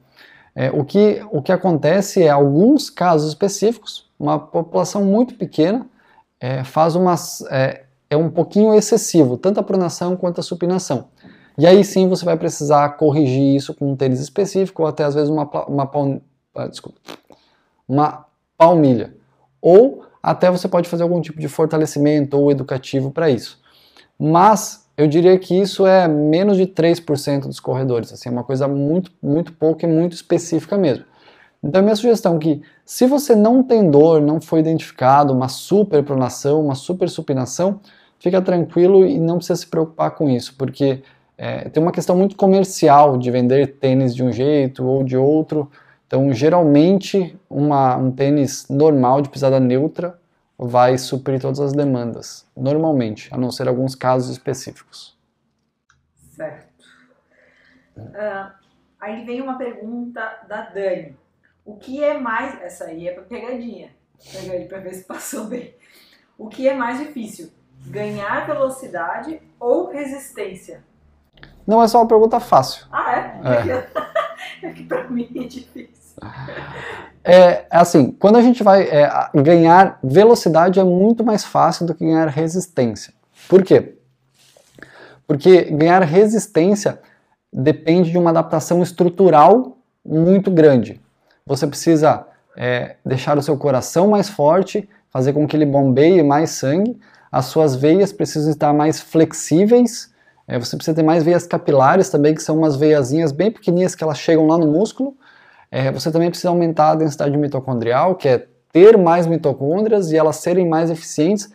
É, 0.54 0.70
o, 0.70 0.84
que, 0.84 1.22
o 1.30 1.42
que 1.42 1.52
acontece 1.52 2.22
é, 2.22 2.28
alguns 2.28 2.90
casos 2.90 3.28
específicos, 3.28 4.08
uma 4.18 4.38
população 4.38 5.04
muito 5.04 5.34
pequena 5.34 5.86
é, 6.40 6.64
faz 6.64 6.94
umas, 6.94 7.42
é, 7.50 7.84
é 8.10 8.16
um 8.16 8.30
pouquinho 8.30 8.74
excessivo, 8.74 9.36
tanto 9.36 9.60
a 9.60 9.62
pronação 9.62 10.16
quanto 10.16 10.40
a 10.40 10.42
supinação. 10.42 11.08
E 11.56 11.66
aí 11.66 11.84
sim 11.84 12.08
você 12.08 12.24
vai 12.24 12.36
precisar 12.36 12.88
corrigir 12.90 13.56
isso 13.56 13.74
com 13.74 13.92
um 13.92 13.96
tênis 13.96 14.20
específico 14.20 14.82
ou 14.82 14.88
até 14.88 15.04
às 15.04 15.14
vezes 15.14 15.28
uma, 15.28 15.44
uma, 15.66 15.90
ah, 16.54 16.68
desculpa, 16.68 16.98
uma 17.88 18.26
palmilha. 18.56 19.14
Ou 19.60 20.04
até 20.22 20.50
você 20.50 20.68
pode 20.68 20.88
fazer 20.88 21.02
algum 21.02 21.20
tipo 21.20 21.40
de 21.40 21.48
fortalecimento 21.48 22.38
ou 22.38 22.50
educativo 22.50 23.10
para 23.10 23.30
isso. 23.30 23.60
Mas 24.18 24.88
eu 24.96 25.06
diria 25.06 25.38
que 25.38 25.54
isso 25.58 25.86
é 25.86 26.08
menos 26.08 26.56
de 26.56 26.66
3% 26.66 27.42
dos 27.42 27.60
corredores, 27.60 28.12
assim, 28.12 28.28
é 28.28 28.32
uma 28.32 28.42
coisa 28.42 28.66
muito, 28.66 29.12
muito 29.22 29.52
pouca 29.52 29.86
e 29.86 29.88
muito 29.88 30.12
específica 30.12 30.76
mesmo. 30.76 31.04
Então, 31.62 31.82
minha 31.82 31.94
sugestão 31.96 32.36
é 32.36 32.38
que, 32.38 32.62
se 32.84 33.06
você 33.06 33.34
não 33.34 33.62
tem 33.62 33.90
dor, 33.90 34.20
não 34.20 34.40
foi 34.40 34.60
identificado 34.60 35.32
uma 35.32 35.48
superpronação, 35.48 36.60
uma 36.60 36.74
super 36.74 37.08
supinação, 37.08 37.80
fica 38.18 38.42
tranquilo 38.42 39.06
e 39.06 39.18
não 39.18 39.36
precisa 39.36 39.60
se 39.60 39.66
preocupar 39.66 40.12
com 40.12 40.28
isso, 40.28 40.54
porque 40.56 41.02
é, 41.36 41.68
tem 41.68 41.80
uma 41.80 41.92
questão 41.92 42.16
muito 42.16 42.36
comercial 42.36 43.16
de 43.16 43.30
vender 43.30 43.78
tênis 43.78 44.14
de 44.14 44.24
um 44.24 44.32
jeito 44.32 44.84
ou 44.84 45.04
de 45.04 45.16
outro, 45.16 45.70
então, 46.08 46.32
geralmente, 46.32 47.38
uma, 47.50 47.94
um 47.98 48.10
tênis 48.10 48.66
normal 48.70 49.20
de 49.20 49.28
pisada 49.28 49.60
neutra 49.60 50.18
vai 50.58 50.96
suprir 50.96 51.38
todas 51.38 51.60
as 51.60 51.74
demandas, 51.74 52.46
normalmente, 52.56 53.28
a 53.30 53.36
não 53.36 53.50
ser 53.52 53.68
alguns 53.68 53.94
casos 53.94 54.30
específicos. 54.30 55.14
Certo. 56.34 56.86
Uh, 57.94 58.50
aí 58.98 59.22
vem 59.26 59.42
uma 59.42 59.58
pergunta 59.58 60.20
da 60.48 60.62
Dani. 60.62 61.14
O 61.62 61.76
que 61.76 62.02
é 62.02 62.18
mais. 62.18 62.58
Essa 62.62 62.86
aí 62.86 63.06
é 63.06 63.12
para 63.12 63.24
pegadinha. 63.24 63.90
Pega 64.32 64.52
aí 64.52 64.64
para 64.66 64.78
ver 64.78 64.94
se 64.94 65.04
passou 65.04 65.44
bem. 65.44 65.74
O 66.38 66.48
que 66.48 66.66
é 66.66 66.74
mais 66.74 66.98
difícil? 66.98 67.50
Ganhar 67.86 68.46
velocidade 68.46 69.42
ou 69.60 69.90
resistência? 69.90 70.82
Não, 71.66 71.82
é 71.82 71.86
só 71.86 71.98
uma 71.98 72.08
pergunta 72.08 72.40
fácil. 72.40 72.86
Ah, 72.90 73.12
é? 73.12 73.40
É, 74.62 74.64
é 74.66 74.72
que 74.72 74.84
para 74.84 75.06
mim 75.08 75.28
é 75.36 75.44
difícil. 75.44 75.97
É, 77.24 77.66
assim, 77.70 78.10
quando 78.12 78.36
a 78.36 78.42
gente 78.42 78.62
vai 78.62 78.82
é, 78.84 79.10
ganhar 79.34 79.98
velocidade 80.02 80.80
é 80.80 80.84
muito 80.84 81.22
mais 81.22 81.44
fácil 81.44 81.86
do 81.86 81.94
que 81.94 82.04
ganhar 82.04 82.26
resistência. 82.28 83.12
Por 83.48 83.62
quê? 83.62 83.96
Porque 85.26 85.64
ganhar 85.64 86.02
resistência 86.02 87.00
depende 87.52 88.10
de 88.10 88.18
uma 88.18 88.30
adaptação 88.30 88.82
estrutural 88.82 89.76
muito 90.04 90.50
grande. 90.50 91.00
Você 91.44 91.66
precisa 91.66 92.26
é, 92.56 92.96
deixar 93.04 93.36
o 93.36 93.42
seu 93.42 93.56
coração 93.56 94.08
mais 94.08 94.28
forte, 94.28 94.88
fazer 95.10 95.32
com 95.32 95.46
que 95.46 95.56
ele 95.56 95.66
bombeie 95.66 96.22
mais 96.22 96.50
sangue, 96.50 96.98
as 97.30 97.46
suas 97.46 97.76
veias 97.76 98.12
precisam 98.12 98.50
estar 98.50 98.72
mais 98.72 99.00
flexíveis, 99.00 100.12
é, 100.46 100.58
você 100.58 100.76
precisa 100.76 100.94
ter 100.94 101.02
mais 101.02 101.22
veias 101.22 101.46
capilares 101.46 102.08
também, 102.08 102.34
que 102.34 102.42
são 102.42 102.56
umas 102.56 102.74
veiazinhas 102.74 103.32
bem 103.32 103.50
pequenininhas 103.50 103.94
que 103.94 104.02
elas 104.02 104.18
chegam 104.18 104.46
lá 104.46 104.56
no 104.56 104.66
músculo, 104.66 105.14
é, 105.70 105.90
você 105.92 106.10
também 106.10 106.30
precisa 106.30 106.48
aumentar 106.48 106.90
a 106.90 106.94
densidade 106.94 107.36
mitocondrial, 107.36 108.14
que 108.14 108.28
é 108.28 108.46
ter 108.72 108.96
mais 108.96 109.26
mitocôndrias 109.26 110.10
e 110.12 110.16
elas 110.16 110.36
serem 110.36 110.66
mais 110.66 110.90
eficientes. 110.90 111.52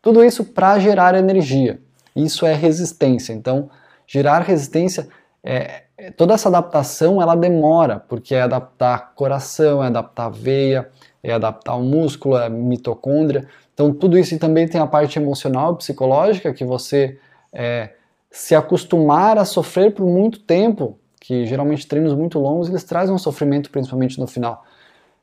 Tudo 0.00 0.24
isso 0.24 0.44
para 0.44 0.78
gerar 0.78 1.14
energia. 1.14 1.80
Isso 2.14 2.46
é 2.46 2.54
resistência. 2.54 3.32
Então, 3.32 3.68
gerar 4.06 4.40
resistência, 4.40 5.08
é, 5.42 5.82
é, 5.98 6.10
toda 6.10 6.34
essa 6.34 6.48
adaptação 6.48 7.20
ela 7.20 7.34
demora, 7.34 8.00
porque 8.08 8.34
é 8.34 8.42
adaptar 8.42 9.14
coração, 9.14 9.82
é 9.82 9.88
adaptar 9.88 10.30
veia, 10.30 10.88
é 11.22 11.32
adaptar 11.32 11.74
o 11.74 11.82
músculo, 11.82 12.36
é 12.36 12.48
mitocôndria. 12.48 13.48
Então, 13.74 13.92
tudo 13.92 14.18
isso 14.18 14.34
e 14.34 14.38
também 14.38 14.66
tem 14.68 14.80
a 14.80 14.86
parte 14.86 15.18
emocional 15.18 15.74
e 15.74 15.76
psicológica, 15.78 16.54
que 16.54 16.64
você 16.64 17.18
é, 17.52 17.90
se 18.30 18.54
acostumar 18.54 19.38
a 19.38 19.44
sofrer 19.44 19.92
por 19.92 20.06
muito 20.06 20.40
tempo, 20.40 20.98
que 21.20 21.46
geralmente 21.46 21.86
treinos 21.86 22.14
muito 22.14 22.38
longos 22.38 22.68
eles 22.68 22.84
trazem 22.84 23.14
um 23.14 23.18
sofrimento 23.18 23.70
principalmente 23.70 24.18
no 24.18 24.26
final. 24.26 24.64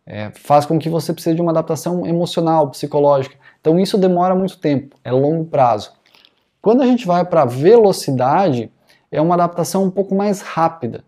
É, 0.05 0.31
faz 0.35 0.65
com 0.65 0.77
que 0.77 0.89
você 0.89 1.13
precise 1.13 1.35
de 1.35 1.41
uma 1.41 1.51
adaptação 1.51 2.05
emocional, 2.05 2.69
psicológica. 2.69 3.35
Então 3.61 3.79
isso 3.79 3.97
demora 3.97 4.35
muito 4.35 4.57
tempo, 4.57 4.97
é 5.03 5.11
longo 5.11 5.45
prazo. 5.45 5.93
Quando 6.61 6.81
a 6.81 6.85
gente 6.85 7.05
vai 7.05 7.25
para 7.25 7.45
velocidade, 7.45 8.71
é 9.11 9.21
uma 9.21 9.35
adaptação 9.35 9.83
um 9.83 9.89
pouco 9.89 10.15
mais 10.15 10.41
rápida. 10.41 11.03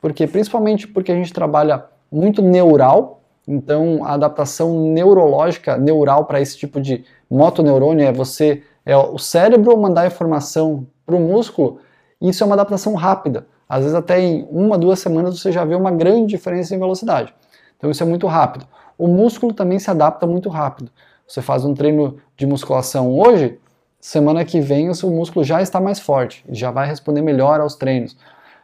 Porque 0.00 0.26
principalmente 0.26 0.88
porque 0.88 1.12
a 1.12 1.14
gente 1.14 1.32
trabalha 1.32 1.84
muito 2.10 2.42
neural, 2.42 3.22
então 3.46 4.04
a 4.04 4.14
adaptação 4.14 4.80
neurológica, 4.92 5.76
neural 5.76 6.24
para 6.24 6.40
esse 6.40 6.56
tipo 6.56 6.80
de 6.80 7.04
motoneurônio 7.30 8.06
é 8.06 8.12
você 8.12 8.62
é 8.84 8.96
o 8.96 9.18
cérebro 9.18 9.76
mandar 9.76 10.06
informação 10.06 10.86
para 11.04 11.14
o 11.14 11.20
músculo, 11.20 11.80
isso 12.20 12.42
é 12.42 12.46
uma 12.46 12.54
adaptação 12.54 12.94
rápida. 12.94 13.46
Às 13.70 13.84
vezes 13.84 13.94
até 13.94 14.20
em 14.20 14.48
uma, 14.50 14.76
duas 14.76 14.98
semanas 14.98 15.38
você 15.38 15.52
já 15.52 15.64
vê 15.64 15.76
uma 15.76 15.92
grande 15.92 16.26
diferença 16.26 16.74
em 16.74 16.78
velocidade. 16.80 17.32
Então 17.76 17.88
isso 17.88 18.02
é 18.02 18.06
muito 18.06 18.26
rápido. 18.26 18.66
O 18.98 19.06
músculo 19.06 19.54
também 19.54 19.78
se 19.78 19.88
adapta 19.88 20.26
muito 20.26 20.48
rápido. 20.48 20.90
Você 21.24 21.40
faz 21.40 21.64
um 21.64 21.72
treino 21.72 22.16
de 22.36 22.46
musculação 22.46 23.16
hoje, 23.16 23.60
semana 24.00 24.44
que 24.44 24.60
vem 24.60 24.90
o 24.90 24.94
seu 24.94 25.08
músculo 25.08 25.44
já 25.44 25.62
está 25.62 25.80
mais 25.80 26.00
forte, 26.00 26.44
já 26.50 26.72
vai 26.72 26.88
responder 26.88 27.22
melhor 27.22 27.60
aos 27.60 27.76
treinos. 27.76 28.16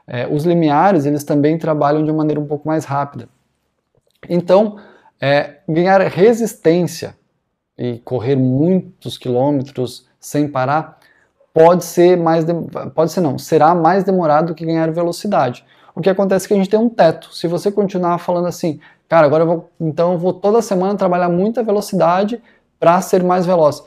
É, 0.08 0.26
os 0.26 0.44
limiares, 0.44 1.06
eles 1.06 1.22
também 1.22 1.56
trabalham 1.56 2.04
de 2.04 2.12
maneira 2.12 2.40
um 2.40 2.46
pouco 2.46 2.66
mais 2.66 2.84
rápida. 2.84 3.28
Então, 4.28 4.76
é, 5.20 5.58
ganhar 5.68 6.00
resistência 6.00 7.16
e 7.78 7.98
correr 8.00 8.34
muitos 8.34 9.16
quilômetros 9.16 10.08
sem 10.18 10.48
parar 10.48 10.98
pode 11.56 11.86
ser 11.86 12.18
mais, 12.18 12.44
de, 12.44 12.52
pode 12.94 13.10
ser 13.10 13.22
não, 13.22 13.38
será 13.38 13.74
mais 13.74 14.04
demorado 14.04 14.48
do 14.48 14.54
que 14.54 14.66
ganhar 14.66 14.90
velocidade. 14.90 15.64
O 15.94 16.02
que 16.02 16.10
acontece 16.10 16.44
é 16.44 16.48
que 16.48 16.52
a 16.52 16.56
gente 16.58 16.68
tem 16.68 16.78
um 16.78 16.90
teto. 16.90 17.34
Se 17.34 17.48
você 17.48 17.72
continuar 17.72 18.18
falando 18.18 18.46
assim, 18.46 18.78
cara, 19.08 19.24
agora 19.26 19.44
eu 19.44 19.46
vou, 19.46 19.70
então 19.80 20.12
eu 20.12 20.18
vou 20.18 20.34
toda 20.34 20.60
semana 20.60 20.94
trabalhar 20.96 21.30
muita 21.30 21.62
velocidade 21.62 22.42
para 22.78 23.00
ser 23.00 23.24
mais 23.24 23.46
veloz. 23.46 23.82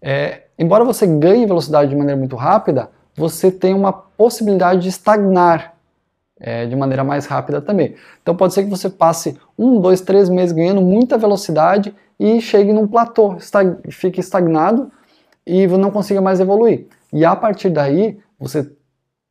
É, 0.00 0.44
embora 0.58 0.82
você 0.82 1.06
ganhe 1.06 1.44
velocidade 1.44 1.90
de 1.90 1.96
maneira 1.96 2.18
muito 2.18 2.36
rápida, 2.36 2.88
você 3.14 3.52
tem 3.52 3.74
uma 3.74 3.92
possibilidade 3.92 4.80
de 4.80 4.88
estagnar 4.88 5.74
é, 6.40 6.64
de 6.64 6.74
maneira 6.74 7.04
mais 7.04 7.26
rápida 7.26 7.60
também. 7.60 7.96
Então 8.22 8.34
pode 8.34 8.54
ser 8.54 8.64
que 8.64 8.70
você 8.70 8.88
passe 8.88 9.38
um, 9.58 9.78
dois, 9.78 10.00
três 10.00 10.30
meses 10.30 10.52
ganhando 10.52 10.80
muita 10.80 11.18
velocidade 11.18 11.94
e 12.18 12.40
chegue 12.40 12.72
num 12.72 12.86
platô, 12.86 13.34
estag 13.36 13.76
fique 13.90 14.20
estagnado 14.20 14.90
e 15.46 15.66
não 15.66 15.90
consiga 15.90 16.22
mais 16.22 16.40
evoluir. 16.40 16.86
E 17.12 17.24
a 17.24 17.34
partir 17.34 17.70
daí, 17.70 18.18
você 18.38 18.70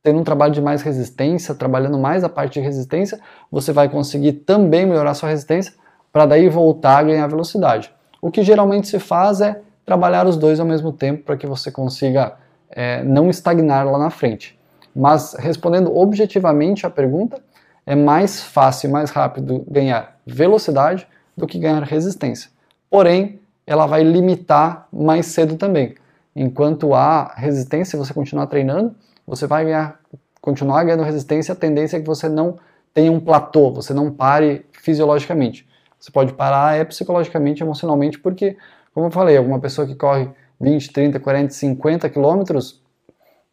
tendo 0.02 0.18
um 0.18 0.24
trabalho 0.24 0.52
de 0.52 0.62
mais 0.62 0.82
resistência, 0.82 1.54
trabalhando 1.54 1.98
mais 1.98 2.24
a 2.24 2.28
parte 2.28 2.54
de 2.54 2.60
resistência, 2.60 3.20
você 3.50 3.72
vai 3.72 3.88
conseguir 3.88 4.32
também 4.32 4.86
melhorar 4.86 5.14
sua 5.14 5.28
resistência 5.28 5.74
para 6.12 6.26
daí 6.26 6.48
voltar 6.48 6.98
a 6.98 7.02
ganhar 7.02 7.26
velocidade. 7.26 7.92
O 8.20 8.30
que 8.30 8.42
geralmente 8.42 8.88
se 8.88 8.98
faz 8.98 9.40
é 9.40 9.60
trabalhar 9.84 10.26
os 10.26 10.36
dois 10.36 10.58
ao 10.58 10.66
mesmo 10.66 10.92
tempo 10.92 11.24
para 11.24 11.36
que 11.36 11.46
você 11.46 11.70
consiga 11.70 12.34
é, 12.70 13.02
não 13.02 13.28
estagnar 13.28 13.86
lá 13.86 13.98
na 13.98 14.10
frente. 14.10 14.58
Mas 14.94 15.34
respondendo 15.38 15.94
objetivamente 15.96 16.86
a 16.86 16.90
pergunta, 16.90 17.40
é 17.86 17.94
mais 17.94 18.42
fácil 18.42 18.88
e 18.88 18.92
mais 18.92 19.10
rápido 19.10 19.64
ganhar 19.68 20.16
velocidade 20.26 21.06
do 21.36 21.46
que 21.46 21.58
ganhar 21.58 21.82
resistência. 21.82 22.50
Porém, 22.88 23.40
ela 23.66 23.86
vai 23.86 24.02
limitar 24.02 24.88
mais 24.92 25.26
cedo 25.26 25.56
também. 25.56 25.94
Enquanto 26.34 26.94
há 26.94 27.34
resistência, 27.36 27.98
você 27.98 28.14
continuar 28.14 28.46
treinando, 28.46 28.94
você 29.26 29.46
vai 29.46 29.64
ganhar, 29.64 30.00
continuar 30.40 30.84
ganhando 30.84 31.02
resistência, 31.02 31.52
a 31.52 31.56
tendência 31.56 31.96
é 31.96 32.00
que 32.00 32.06
você 32.06 32.28
não 32.28 32.56
tenha 32.94 33.10
um 33.10 33.20
platô, 33.20 33.72
você 33.72 33.92
não 33.92 34.10
pare 34.10 34.66
fisiologicamente. 34.72 35.68
Você 35.98 36.10
pode 36.10 36.32
parar 36.32 36.76
é 36.76 36.84
psicologicamente, 36.84 37.62
emocionalmente, 37.62 38.18
porque, 38.18 38.56
como 38.94 39.06
eu 39.06 39.10
falei, 39.10 39.36
alguma 39.36 39.60
pessoa 39.60 39.86
que 39.86 39.94
corre 39.94 40.30
20, 40.60 40.92
30, 40.92 41.20
40, 41.20 41.52
50 41.52 42.08
quilômetros, 42.08 42.82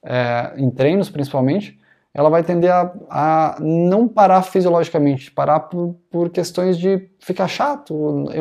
é, 0.03 0.53
em 0.55 0.69
treinos 0.69 1.09
principalmente, 1.09 1.79
ela 2.13 2.29
vai 2.29 2.43
tender 2.43 2.71
a, 2.71 2.91
a, 3.09 3.57
não 3.59 4.07
parar 4.07 4.41
fisiologicamente, 4.41 5.29
parar 5.29 5.59
por, 5.61 5.95
por 6.09 6.29
questões 6.29 6.77
de 6.77 7.09
ficar 7.19 7.47
chato, 7.47 7.93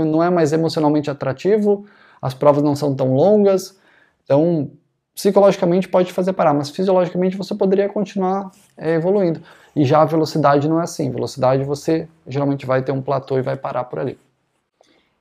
não 0.06 0.22
é 0.22 0.30
mais 0.30 0.52
emocionalmente 0.52 1.10
atrativo, 1.10 1.84
as 2.22 2.32
provas 2.32 2.62
não 2.62 2.74
são 2.74 2.94
tão 2.94 3.12
longas, 3.12 3.78
então 4.26 4.70
psicologicamente 5.14 5.88
pode 5.88 6.12
fazer 6.12 6.34
parar, 6.34 6.52
mas 6.52 6.68
fisiologicamente 6.68 7.38
você 7.38 7.54
poderia 7.54 7.88
continuar 7.88 8.50
é, 8.76 8.94
evoluindo. 8.94 9.40
E 9.74 9.84
já 9.84 10.02
a 10.02 10.04
velocidade 10.04 10.68
não 10.68 10.78
é 10.78 10.84
assim, 10.84 11.10
velocidade 11.10 11.64
você 11.64 12.06
geralmente 12.26 12.66
vai 12.66 12.82
ter 12.82 12.92
um 12.92 13.00
platô 13.00 13.38
e 13.38 13.42
vai 13.42 13.56
parar 13.56 13.84
por 13.84 13.98
ali. 13.98 14.18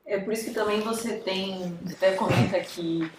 É 0.06 0.20
por 0.20 0.34
isso 0.34 0.46
que 0.46 0.54
também 0.54 0.82
você 0.82 1.14
tem, 1.14 1.78
você 1.82 1.96
até 1.96 2.12
comenta 2.12 2.60
que 2.60 3.10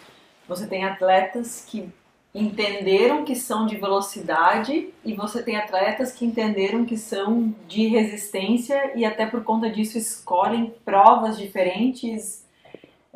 você 0.47 0.67
tem 0.67 0.85
atletas 0.85 1.65
que 1.67 1.91
entenderam 2.33 3.25
que 3.25 3.35
são 3.35 3.65
de 3.65 3.75
velocidade 3.75 4.93
e 5.03 5.13
você 5.13 5.41
tem 5.41 5.55
atletas 5.55 6.11
que 6.11 6.25
entenderam 6.25 6.85
que 6.85 6.97
são 6.97 7.53
de 7.67 7.87
resistência 7.87 8.93
e 8.95 9.03
até 9.03 9.25
por 9.25 9.43
conta 9.43 9.69
disso 9.69 9.97
escolhem 9.97 10.73
provas 10.85 11.37
diferentes, 11.37 12.45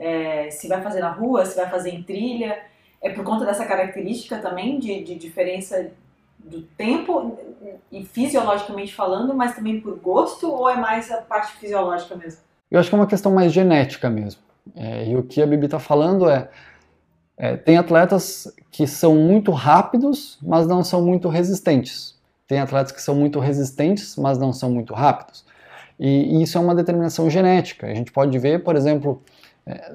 é, 0.01 0.49
se 0.49 0.67
vai 0.67 0.81
fazer 0.81 0.99
na 0.99 1.11
rua, 1.11 1.45
se 1.45 1.55
vai 1.55 1.69
fazer 1.69 1.91
em 1.91 2.03
trilha. 2.03 2.59
É 3.01 3.09
por 3.09 3.23
conta 3.23 3.45
dessa 3.45 3.65
característica 3.65 4.37
também 4.37 4.79
de, 4.79 5.03
de 5.03 5.15
diferença 5.15 5.91
do 6.37 6.61
tempo 6.61 7.37
e 7.91 8.03
fisiologicamente 8.03 8.93
falando, 8.93 9.33
mas 9.33 9.55
também 9.55 9.79
por 9.79 9.97
gosto 9.99 10.51
ou 10.51 10.69
é 10.69 10.75
mais 10.75 11.11
a 11.11 11.17
parte 11.17 11.53
fisiológica 11.53 12.15
mesmo? 12.15 12.41
Eu 12.69 12.79
acho 12.79 12.89
que 12.89 12.95
é 12.95 12.97
uma 12.97 13.07
questão 13.07 13.31
mais 13.31 13.51
genética 13.51 14.09
mesmo. 14.09 14.41
É, 14.75 15.07
e 15.07 15.15
o 15.15 15.23
que 15.23 15.41
a 15.41 15.47
Bibi 15.47 15.65
está 15.65 15.79
falando 15.79 16.29
é 16.29 16.49
é, 17.41 17.57
tem 17.57 17.75
atletas 17.75 18.47
que 18.69 18.85
são 18.85 19.15
muito 19.15 19.51
rápidos, 19.51 20.37
mas 20.43 20.67
não 20.67 20.83
são 20.83 21.03
muito 21.03 21.27
resistentes. 21.27 22.15
Tem 22.47 22.59
atletas 22.59 22.91
que 22.91 23.01
são 23.01 23.15
muito 23.15 23.39
resistentes, 23.39 24.15
mas 24.15 24.37
não 24.37 24.53
são 24.53 24.69
muito 24.69 24.93
rápidos. 24.93 25.43
E, 25.99 26.37
e 26.37 26.43
isso 26.43 26.55
é 26.55 26.61
uma 26.61 26.75
determinação 26.75 27.31
genética. 27.31 27.87
A 27.87 27.95
gente 27.95 28.11
pode 28.11 28.37
ver, 28.37 28.63
por 28.63 28.75
exemplo, 28.75 29.23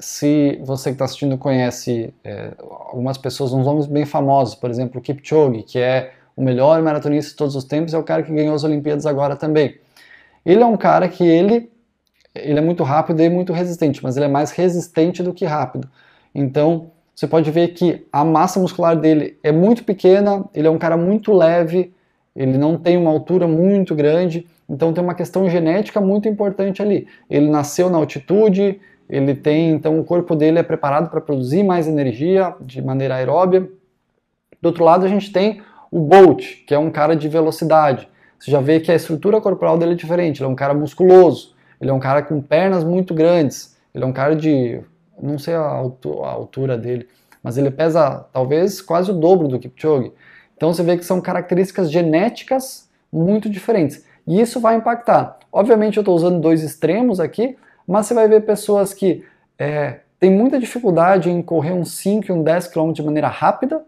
se 0.01 0.61
você 0.65 0.91
que 0.91 0.95
está 0.95 1.05
assistindo 1.05 1.37
conhece 1.37 2.15
é, 2.25 2.53
algumas 2.59 3.19
pessoas, 3.19 3.53
uns 3.53 3.67
nomes 3.67 3.87
bem 3.87 4.05
famosos, 4.05 4.55
por 4.55 4.71
exemplo, 4.71 5.01
o 5.01 5.03
Kipchoge, 5.03 5.63
que 5.63 5.79
é 5.79 6.13
o 6.37 6.43
melhor 6.43 6.81
maratonista 6.83 7.31
de 7.31 7.37
todos 7.37 7.57
os 7.57 7.65
tempos, 7.65 7.95
é 7.95 7.99
o 7.99 8.03
cara 8.03 8.23
que 8.23 8.33
ganhou 8.33 8.55
as 8.55 8.65
Olimpíadas 8.65 9.07
agora 9.07 9.37
também. 9.37 9.77
Ele 10.45 10.63
é 10.63 10.67
um 10.67 10.77
cara 10.77 11.09
que 11.09 11.25
ele, 11.25 11.71
ele 12.35 12.59
é 12.59 12.63
muito 12.63 12.85
rápido 12.85 13.21
e 13.21 13.29
muito 13.29 13.53
resistente, 13.53 14.03
mas 14.03 14.17
ele 14.17 14.27
é 14.27 14.29
mais 14.29 14.53
resistente 14.53 15.23
do 15.23 15.35
que 15.35 15.45
rápido. 15.45 15.89
Então, 16.35 16.91
você 17.15 17.27
pode 17.27 17.51
ver 17.51 17.69
que 17.69 18.07
a 18.13 18.25
massa 18.25 18.61
muscular 18.61 18.95
dele 18.95 19.39
é 19.43 19.51
muito 19.51 19.83
pequena, 19.83 20.45
ele 20.55 20.69
é 20.69 20.71
um 20.71 20.79
cara 20.79 20.97
muito 20.97 21.33
leve, 21.33 21.93
ele 22.37 22.59
não 22.59 22.77
tem 22.77 22.97
uma 22.97 23.11
altura 23.11 23.49
muito 23.49 23.95
grande, 23.95 24.47
então 24.69 24.93
tem 24.93 25.03
uma 25.03 25.15
questão 25.15 25.49
genética 25.49 26.01
muito 26.01 26.29
importante 26.29 26.83
ali. 26.83 27.09
Ele 27.31 27.49
nasceu 27.49 27.89
na 27.89 27.97
altitude, 27.97 28.79
ele 29.09 29.35
tem, 29.35 29.71
então 29.71 29.99
o 29.99 30.05
corpo 30.05 30.35
dele 30.35 30.59
é 30.59 30.63
preparado 30.63 31.11
para 31.11 31.21
produzir 31.21 31.63
mais 31.63 31.87
energia 31.87 32.55
de 32.61 32.83
maneira 32.83 33.17
aeróbia. 33.17 33.69
Do 34.61 34.67
outro 34.67 34.85
lado 34.85 35.05
a 35.05 35.09
gente 35.09 35.33
tem 35.33 35.63
o 35.91 36.01
Bolt, 36.01 36.65
que 36.67 36.75
é 36.75 36.79
um 36.79 36.91
cara 36.91 37.15
de 37.15 37.29
velocidade. 37.29 38.09
Você 38.39 38.51
já 38.51 38.61
vê 38.61 38.81
que 38.81 38.91
a 38.91 38.95
estrutura 38.95 39.41
corporal 39.41 39.79
dele 39.79 39.93
é 39.93 39.97
diferente, 39.97 40.39
ele 40.41 40.49
é 40.49 40.53
um 40.53 40.57
cara 40.57 40.75
musculoso, 40.75 41.55
ele 41.81 41.91
é 41.91 41.95
um 41.95 42.01
cara 42.01 42.23
com 42.23 42.41
pernas 42.41 42.85
muito 42.85 43.15
grandes, 43.15 43.77
ele 43.95 44.05
é 44.05 44.07
um 44.07 44.13
cara 44.13 44.35
de 44.35 44.81
não 45.21 45.39
sei 45.39 45.55
a, 45.55 45.63
altura 45.63 46.77
dele, 46.77 47.09
mas 47.43 47.57
ele 47.57 47.71
pesa 47.71 48.27
talvez 48.33 48.81
quase 48.83 49.11
o 49.11 49.15
dobro 49.15 49.49
do 49.49 49.59
Kipchoge. 49.59 50.13
Então 50.57 50.73
você 50.73 50.83
vê 50.83 50.97
que 50.97 51.05
são 51.05 51.21
características 51.21 51.91
genéticas 51.91 52.89
muito 53.13 53.49
diferentes. 53.49 54.05
E 54.27 54.41
isso 54.41 54.61
vai 54.61 54.77
impactar. 54.77 55.39
Obviamente 55.53 55.97
eu 55.97 56.03
estou 56.03 56.15
usando 56.15 56.41
dois 56.41 56.63
extremos 56.63 57.21
aqui, 57.21 57.57
mas 57.87 58.07
você 58.07 58.15
vai 58.15 58.29
ver 58.29 58.45
pessoas 58.45 58.93
que 58.93 59.25
é, 59.59 60.01
têm 60.19 60.31
muita 60.31 60.59
dificuldade 60.59 61.31
em 61.31 61.43
correr 61.43 61.73
uns 61.73 61.93
5 61.93 62.27
e 62.29 62.33
um 62.33 62.43
10 62.43 62.69
km 62.69 62.93
de 62.93 63.03
maneira 63.03 63.29
rápida, 63.29 63.85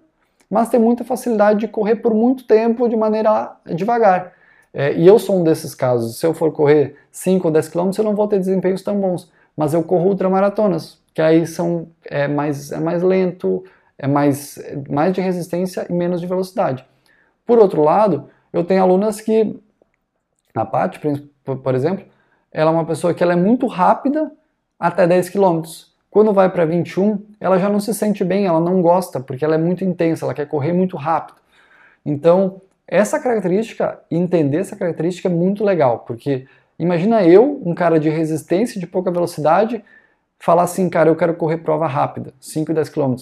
mas 0.50 0.68
tem 0.68 0.80
muita 0.80 1.04
facilidade 1.04 1.60
de 1.60 1.68
correr 1.68 1.96
por 1.96 2.14
muito 2.14 2.44
tempo 2.46 2.88
de 2.88 2.96
maneira 2.96 3.56
devagar. 3.74 4.32
É, 4.72 4.94
e 4.94 5.06
eu 5.06 5.18
sou 5.18 5.40
um 5.40 5.44
desses 5.44 5.74
casos. 5.74 6.18
Se 6.18 6.26
eu 6.26 6.32
for 6.34 6.52
correr 6.52 6.96
5 7.10 7.46
ou 7.46 7.52
10 7.52 7.68
km, 7.68 7.90
eu 7.98 8.04
não 8.04 8.14
vou 8.14 8.28
ter 8.28 8.38
desempenhos 8.38 8.82
tão 8.82 8.98
bons. 9.00 9.30
Mas 9.56 9.74
eu 9.74 9.82
corro 9.82 10.08
ultramaratonas, 10.08 11.02
que 11.12 11.20
aí 11.20 11.46
são, 11.46 11.88
é, 12.04 12.28
mais, 12.28 12.70
é 12.70 12.78
mais 12.78 13.02
lento, 13.02 13.64
é 13.98 14.06
mais, 14.06 14.58
mais 14.88 15.12
de 15.12 15.20
resistência 15.20 15.86
e 15.88 15.92
menos 15.92 16.20
de 16.20 16.26
velocidade. 16.26 16.84
Por 17.44 17.58
outro 17.58 17.82
lado, 17.82 18.28
eu 18.52 18.62
tenho 18.64 18.82
alunas 18.82 19.20
que, 19.20 19.58
a 20.54 20.64
Paty, 20.64 21.00
por 21.44 21.74
exemplo, 21.74 22.04
ela 22.52 22.70
é 22.70 22.74
uma 22.74 22.84
pessoa 22.84 23.14
que 23.14 23.22
ela 23.22 23.32
é 23.32 23.36
muito 23.36 23.66
rápida 23.66 24.30
até 24.78 25.06
10 25.06 25.30
km. 25.30 25.62
Quando 26.10 26.32
vai 26.32 26.50
para 26.50 26.64
21, 26.64 27.22
ela 27.38 27.58
já 27.58 27.68
não 27.68 27.80
se 27.80 27.92
sente 27.92 28.24
bem, 28.24 28.46
ela 28.46 28.60
não 28.60 28.80
gosta, 28.80 29.20
porque 29.20 29.44
ela 29.44 29.54
é 29.54 29.58
muito 29.58 29.84
intensa, 29.84 30.24
ela 30.24 30.34
quer 30.34 30.46
correr 30.46 30.72
muito 30.72 30.96
rápido. 30.96 31.38
Então, 32.04 32.60
essa 32.86 33.20
característica, 33.20 34.00
entender 34.10 34.58
essa 34.58 34.74
característica 34.74 35.28
é 35.28 35.30
muito 35.30 35.62
legal, 35.62 36.00
porque 36.00 36.46
imagina 36.78 37.22
eu, 37.22 37.60
um 37.64 37.74
cara 37.74 38.00
de 38.00 38.08
resistência, 38.08 38.80
de 38.80 38.86
pouca 38.86 39.10
velocidade, 39.10 39.84
falar 40.38 40.62
assim, 40.62 40.88
cara, 40.88 41.10
eu 41.10 41.16
quero 41.16 41.34
correr 41.34 41.58
prova 41.58 41.86
rápida, 41.86 42.32
5 42.40 42.70
e 42.70 42.74
10 42.74 42.88
km. 42.88 43.14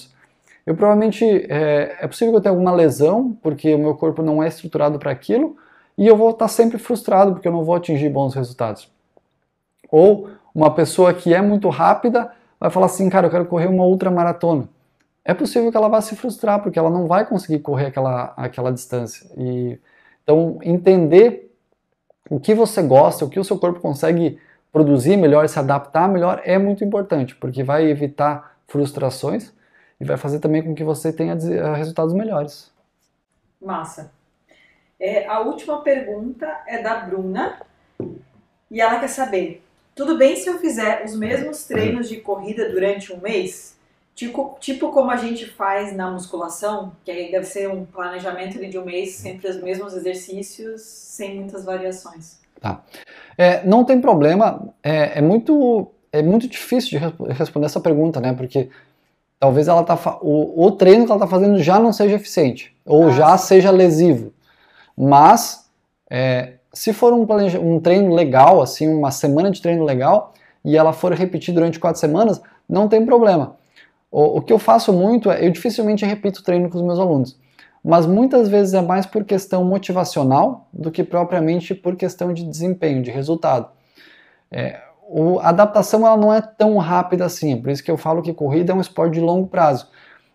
Eu 0.65 0.75
provavelmente, 0.77 1.25
é, 1.25 1.97
é, 2.01 2.07
possível 2.07 2.33
que 2.33 2.39
eu 2.39 2.43
tenha 2.43 2.53
alguma 2.53 2.73
lesão, 2.73 3.37
porque 3.43 3.75
o 3.75 3.79
meu 3.79 3.95
corpo 3.95 4.23
não 4.23 4.43
é 4.43 4.49
estruturado 4.49 4.99
para 4.99 5.11
aquilo, 5.11 5.57
e 5.99 6.07
eu 6.07 6.17
vou 6.17 6.31
estar 6.31 6.49
sempre 6.49 6.79
frustrado, 6.79 7.33
porque 7.33 7.49
eu 7.49 7.53
não 7.53 7.65
vou 7.65 7.75
atingir 7.75 8.09
bons 8.09 8.35
resultados. 8.35 8.91
Ou 9.91 10.31
uma 10.55 10.75
pessoa 10.75 11.13
que 11.13 11.35
é 11.35 11.41
muito 11.41 11.69
rápida 11.69 12.33
vai 12.59 12.71
falar 12.71 12.87
assim, 12.87 13.09
cara, 13.09 13.27
eu 13.27 13.31
quero 13.31 13.47
correr 13.47 13.67
uma 13.67 13.85
ultramaratona. 13.85 14.69
É 15.25 15.35
possível 15.35 15.71
que 15.71 15.77
ela 15.77 15.89
vá 15.89 16.01
se 16.01 16.15
frustrar, 16.17 16.63
porque 16.63 16.79
ela 16.79 16.91
não 16.91 17.07
vai 17.07 17.27
conseguir 17.27 17.59
correr 17.59 17.87
aquela, 17.87 18.33
aquela 18.37 18.73
distância. 18.73 19.29
E, 19.37 19.79
então, 20.23 20.59
entender 20.63 21.53
o 22.31 22.39
que 22.41 22.55
você 22.55 22.83
gosta, 22.83 23.25
o 23.25 23.29
que 23.29 23.39
o 23.39 23.45
seu 23.45 23.59
corpo 23.59 23.81
consegue 23.81 24.39
produzir 24.73 25.17
melhor, 25.17 25.49
se 25.49 25.59
adaptar 25.59 26.09
melhor, 26.09 26.41
é 26.45 26.59
muito 26.59 26.85
importante, 26.85 27.35
porque 27.35 27.63
vai 27.63 27.87
evitar 27.87 28.57
frustrações 28.69 29.53
e 30.01 30.05
vai 30.05 30.17
fazer 30.17 30.39
também 30.39 30.63
com 30.63 30.75
que 30.75 30.85
você 30.85 31.13
tenha 31.13 31.33
eh, 31.35 31.75
resultados 31.75 32.13
melhores. 32.13 32.71
Massa. 33.61 34.13
É, 34.99 35.27
a 35.27 35.41
última 35.41 35.83
pergunta 35.83 36.47
é 36.67 36.83
da 36.83 37.01
Bruna 37.01 37.61
e 38.71 38.81
ela 38.81 38.99
quer 39.01 39.09
saber: 39.09 39.66
tudo 39.97 40.19
bem 40.19 40.37
se 40.37 40.47
eu 40.47 40.59
fizer 40.59 41.03
os 41.07 41.17
mesmos 41.17 41.65
treinos 41.65 42.07
de 42.07 42.19
corrida 42.19 42.69
durante 42.69 43.15
um 43.15 43.19
mês? 43.19 43.75
Tipo, 44.15 44.57
tipo 44.61 44.93
como 44.93 45.11
a 45.11 45.17
gente 45.17 45.47
faz 45.47 45.97
na 45.97 46.11
musculação, 46.11 46.93
que 47.03 47.11
aí 47.11 47.31
deve 47.31 47.47
ser 47.47 47.71
um 47.71 47.87
planejamento 47.87 48.59
de 48.59 48.79
um 48.79 48.85
mês, 48.85 49.15
sempre 49.15 49.49
os 49.49 49.61
mesmos 49.61 49.95
exercícios, 49.95 50.83
sem 50.83 51.37
muitas 51.37 51.65
variações. 51.65 52.39
Tá. 52.61 52.83
É, 53.39 53.67
não 53.67 53.85
tem 53.85 53.99
problema, 53.99 54.69
é, 54.83 55.19
é, 55.19 55.23
muito, 55.23 55.91
é 56.13 56.23
muito 56.23 56.47
difícil 56.47 56.99
de 56.99 57.33
responder 57.33 57.67
essa 57.67 57.81
pergunta, 57.81 58.21
né? 58.21 58.35
Porque 58.35 58.69
talvez 59.41 59.67
ela 59.67 59.83
tá 59.83 60.19
o, 60.21 60.67
o 60.67 60.73
treino 60.73 61.07
que 61.07 61.11
ela 61.11 61.25
está 61.25 61.29
fazendo 61.29 61.59
já 61.63 61.79
não 61.79 61.93
seja 61.93 62.17
eficiente 62.17 62.77
ou 62.85 63.09
ah, 63.09 63.13
já 63.13 63.39
sim. 63.39 63.47
seja 63.47 63.71
lesivo. 63.71 64.33
Mas 64.97 65.71
é, 66.11 66.56
se 66.77 66.93
for 66.93 67.11
um, 67.15 67.27
um 67.63 67.81
treino 67.81 68.15
legal, 68.15 68.61
assim, 68.61 68.87
uma 68.87 69.11
semana 69.11 69.51
de 69.51 69.63
treino 69.63 69.83
legal, 69.83 70.35
e 70.63 70.77
ela 70.77 70.93
for 70.93 71.11
repetir 71.15 71.55
durante 71.55 71.81
quatro 71.81 71.99
semanas, 71.99 72.39
não 72.69 72.87
tem 72.87 73.03
problema. 73.07 73.57
O, 74.11 74.37
o 74.37 74.43
que 74.43 74.53
eu 74.53 74.59
faço 74.59 74.93
muito 74.93 75.31
é, 75.31 75.47
eu 75.47 75.51
dificilmente 75.51 76.05
repito 76.05 76.45
treino 76.45 76.69
com 76.69 76.77
os 76.77 76.85
meus 76.85 76.99
alunos, 76.99 77.41
mas 77.83 78.05
muitas 78.05 78.51
vezes 78.51 78.75
é 78.75 78.83
mais 78.83 79.07
por 79.07 79.25
questão 79.25 79.65
motivacional 79.65 80.69
do 80.71 80.91
que 80.91 81.03
propriamente 81.03 81.75
por 81.75 81.97
questão 81.97 82.35
de 82.35 82.45
desempenho, 82.45 83.03
de 83.03 83.11
resultado. 83.11 83.71
É, 84.51 84.79
o, 85.09 85.39
a 85.39 85.49
adaptação 85.49 86.07
ela 86.07 86.17
não 86.19 86.31
é 86.31 86.43
tão 86.43 86.77
rápida 86.77 87.25
assim, 87.25 87.55
é 87.55 87.57
por 87.57 87.71
isso 87.71 87.83
que 87.83 87.91
eu 87.91 87.97
falo 87.97 88.21
que 88.21 88.35
corrida 88.35 88.75
é 88.75 88.77
um 88.77 88.83
esporte 88.83 89.15
de 89.15 89.21
longo 89.21 89.47
prazo. 89.47 89.89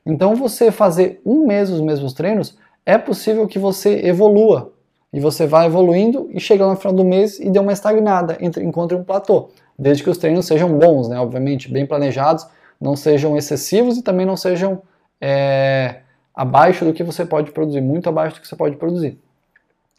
Então, 0.03 0.35
você 0.35 0.71
fazer 0.71 1.21
um 1.23 1.45
mês 1.45 1.69
os 1.69 1.81
mesmos 1.81 2.13
treinos, 2.13 2.57
é 2.83 2.97
possível 2.97 3.47
que 3.47 3.59
você 3.59 4.07
evolua. 4.07 4.73
E 5.13 5.19
você 5.19 5.45
vai 5.45 5.65
evoluindo 5.65 6.29
e 6.31 6.39
chega 6.39 6.65
no 6.65 6.75
final 6.75 6.93
do 6.93 7.03
mês 7.03 7.39
e 7.39 7.49
dê 7.49 7.59
uma 7.59 7.73
estagnada, 7.73 8.37
encontre 8.39 8.95
um 8.95 9.03
platô. 9.03 9.49
Desde 9.77 10.03
que 10.03 10.09
os 10.09 10.17
treinos 10.17 10.45
sejam 10.45 10.77
bons, 10.77 11.09
né? 11.09 11.19
obviamente, 11.19 11.71
bem 11.71 11.85
planejados, 11.85 12.47
não 12.79 12.95
sejam 12.95 13.35
excessivos 13.35 13.97
e 13.97 14.01
também 14.01 14.25
não 14.25 14.37
sejam 14.37 14.81
é, 15.19 15.97
abaixo 16.33 16.85
do 16.85 16.93
que 16.93 17.03
você 17.03 17.25
pode 17.25 17.51
produzir, 17.51 17.81
muito 17.81 18.07
abaixo 18.07 18.35
do 18.35 18.41
que 18.41 18.47
você 18.47 18.55
pode 18.55 18.77
produzir. 18.77 19.19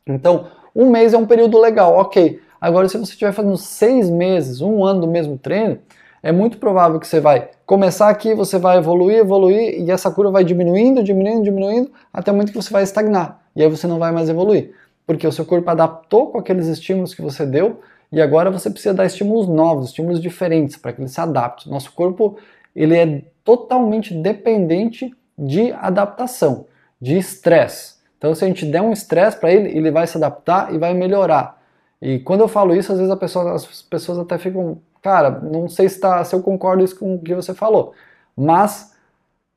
Então, 0.07 0.47
um 0.75 0.91
mês 0.91 1.13
é 1.13 1.19
um 1.19 1.27
período 1.27 1.61
legal, 1.61 1.95
ok. 1.97 2.41
Agora, 2.61 2.89
se 2.89 2.97
você 2.97 3.13
estiver 3.13 3.33
fazendo 3.33 3.57
seis 3.57 4.09
meses, 4.09 4.61
um 4.61 4.85
ano 4.85 5.03
do 5.03 5.07
mesmo 5.07 5.37
treino, 5.37 5.79
é 6.23 6.31
muito 6.33 6.59
provável 6.59 7.01
que 7.01 7.07
você 7.07 7.21
vai 7.21 7.51
começar 7.67 8.09
aqui, 8.09 8.35
você 8.35 8.59
vai 8.59 8.79
evoluir, 8.79 9.19
evoluir, 9.19 9.81
e 9.81 9.91
essa 9.91 10.11
curva 10.11 10.31
vai 10.31 10.45
diminuindo, 10.45 11.03
diminuindo, 11.03 11.43
diminuindo, 11.43 11.91
até 12.13 12.31
o 12.31 12.35
momento 12.35 12.53
que 12.53 12.57
você 12.57 12.73
vai 12.73 12.85
estagnar. 12.85 13.43
E 13.55 13.63
aí 13.63 13.69
você 13.69 13.87
não 13.87 13.99
vai 13.99 14.13
mais 14.13 14.29
evoluir. 14.29 14.73
Porque 15.07 15.27
o 15.27 15.33
seu 15.33 15.45
corpo 15.45 15.69
adaptou 15.71 16.31
com 16.31 16.39
aqueles 16.39 16.67
estímulos 16.67 17.15
que 17.15 17.23
você 17.23 17.45
deu, 17.45 17.81
e 18.11 18.21
agora 18.21 18.51
você 18.51 18.71
precisa 18.71 18.95
dar 18.95 19.07
estímulos 19.07 19.49
novos, 19.49 19.87
estímulos 19.87 20.21
diferentes, 20.21 20.77
para 20.77 20.93
que 20.93 21.01
ele 21.01 21.09
se 21.09 21.21
adapte. 21.21 21.69
Nosso 21.69 21.93
corpo 21.93 22.37
ele 22.75 22.97
é 22.97 23.23
totalmente 23.43 24.15
dependente 24.15 25.15
de 25.37 25.73
adaptação, 25.73 26.67
de 27.01 27.17
estresse. 27.17 27.97
Então, 28.19 28.35
se 28.35 28.45
a 28.45 28.49
gente 28.49 28.65
der 28.65 28.81
um 28.83 28.93
estresse 28.93 29.37
para 29.37 29.51
ele, 29.53 29.77
ele 29.77 29.91
vai 29.91 30.07
se 30.07 30.17
adaptar 30.17 30.73
e 30.73 30.79
vai 30.79 30.95
melhorar. 30.95 31.61
E 32.01 32.19
quando 32.21 32.41
eu 32.41 32.49
falo 32.49 32.75
isso, 32.75 32.93
às 32.93 32.99
vezes 32.99 33.15
pessoa, 33.17 33.53
as 33.53 33.83
pessoas 33.83 34.19
até 34.19 34.39
ficam, 34.39 34.79
cara, 35.01 35.31
não 35.31 35.69
sei 35.69 35.89
se, 35.89 35.99
tá, 35.99 36.23
se 36.25 36.35
eu 36.35 36.43
concordo 36.43 36.85
com 36.97 37.15
o 37.15 37.19
que 37.19 37.35
você 37.35 37.55
falou, 37.55 37.93
mas 38.37 38.93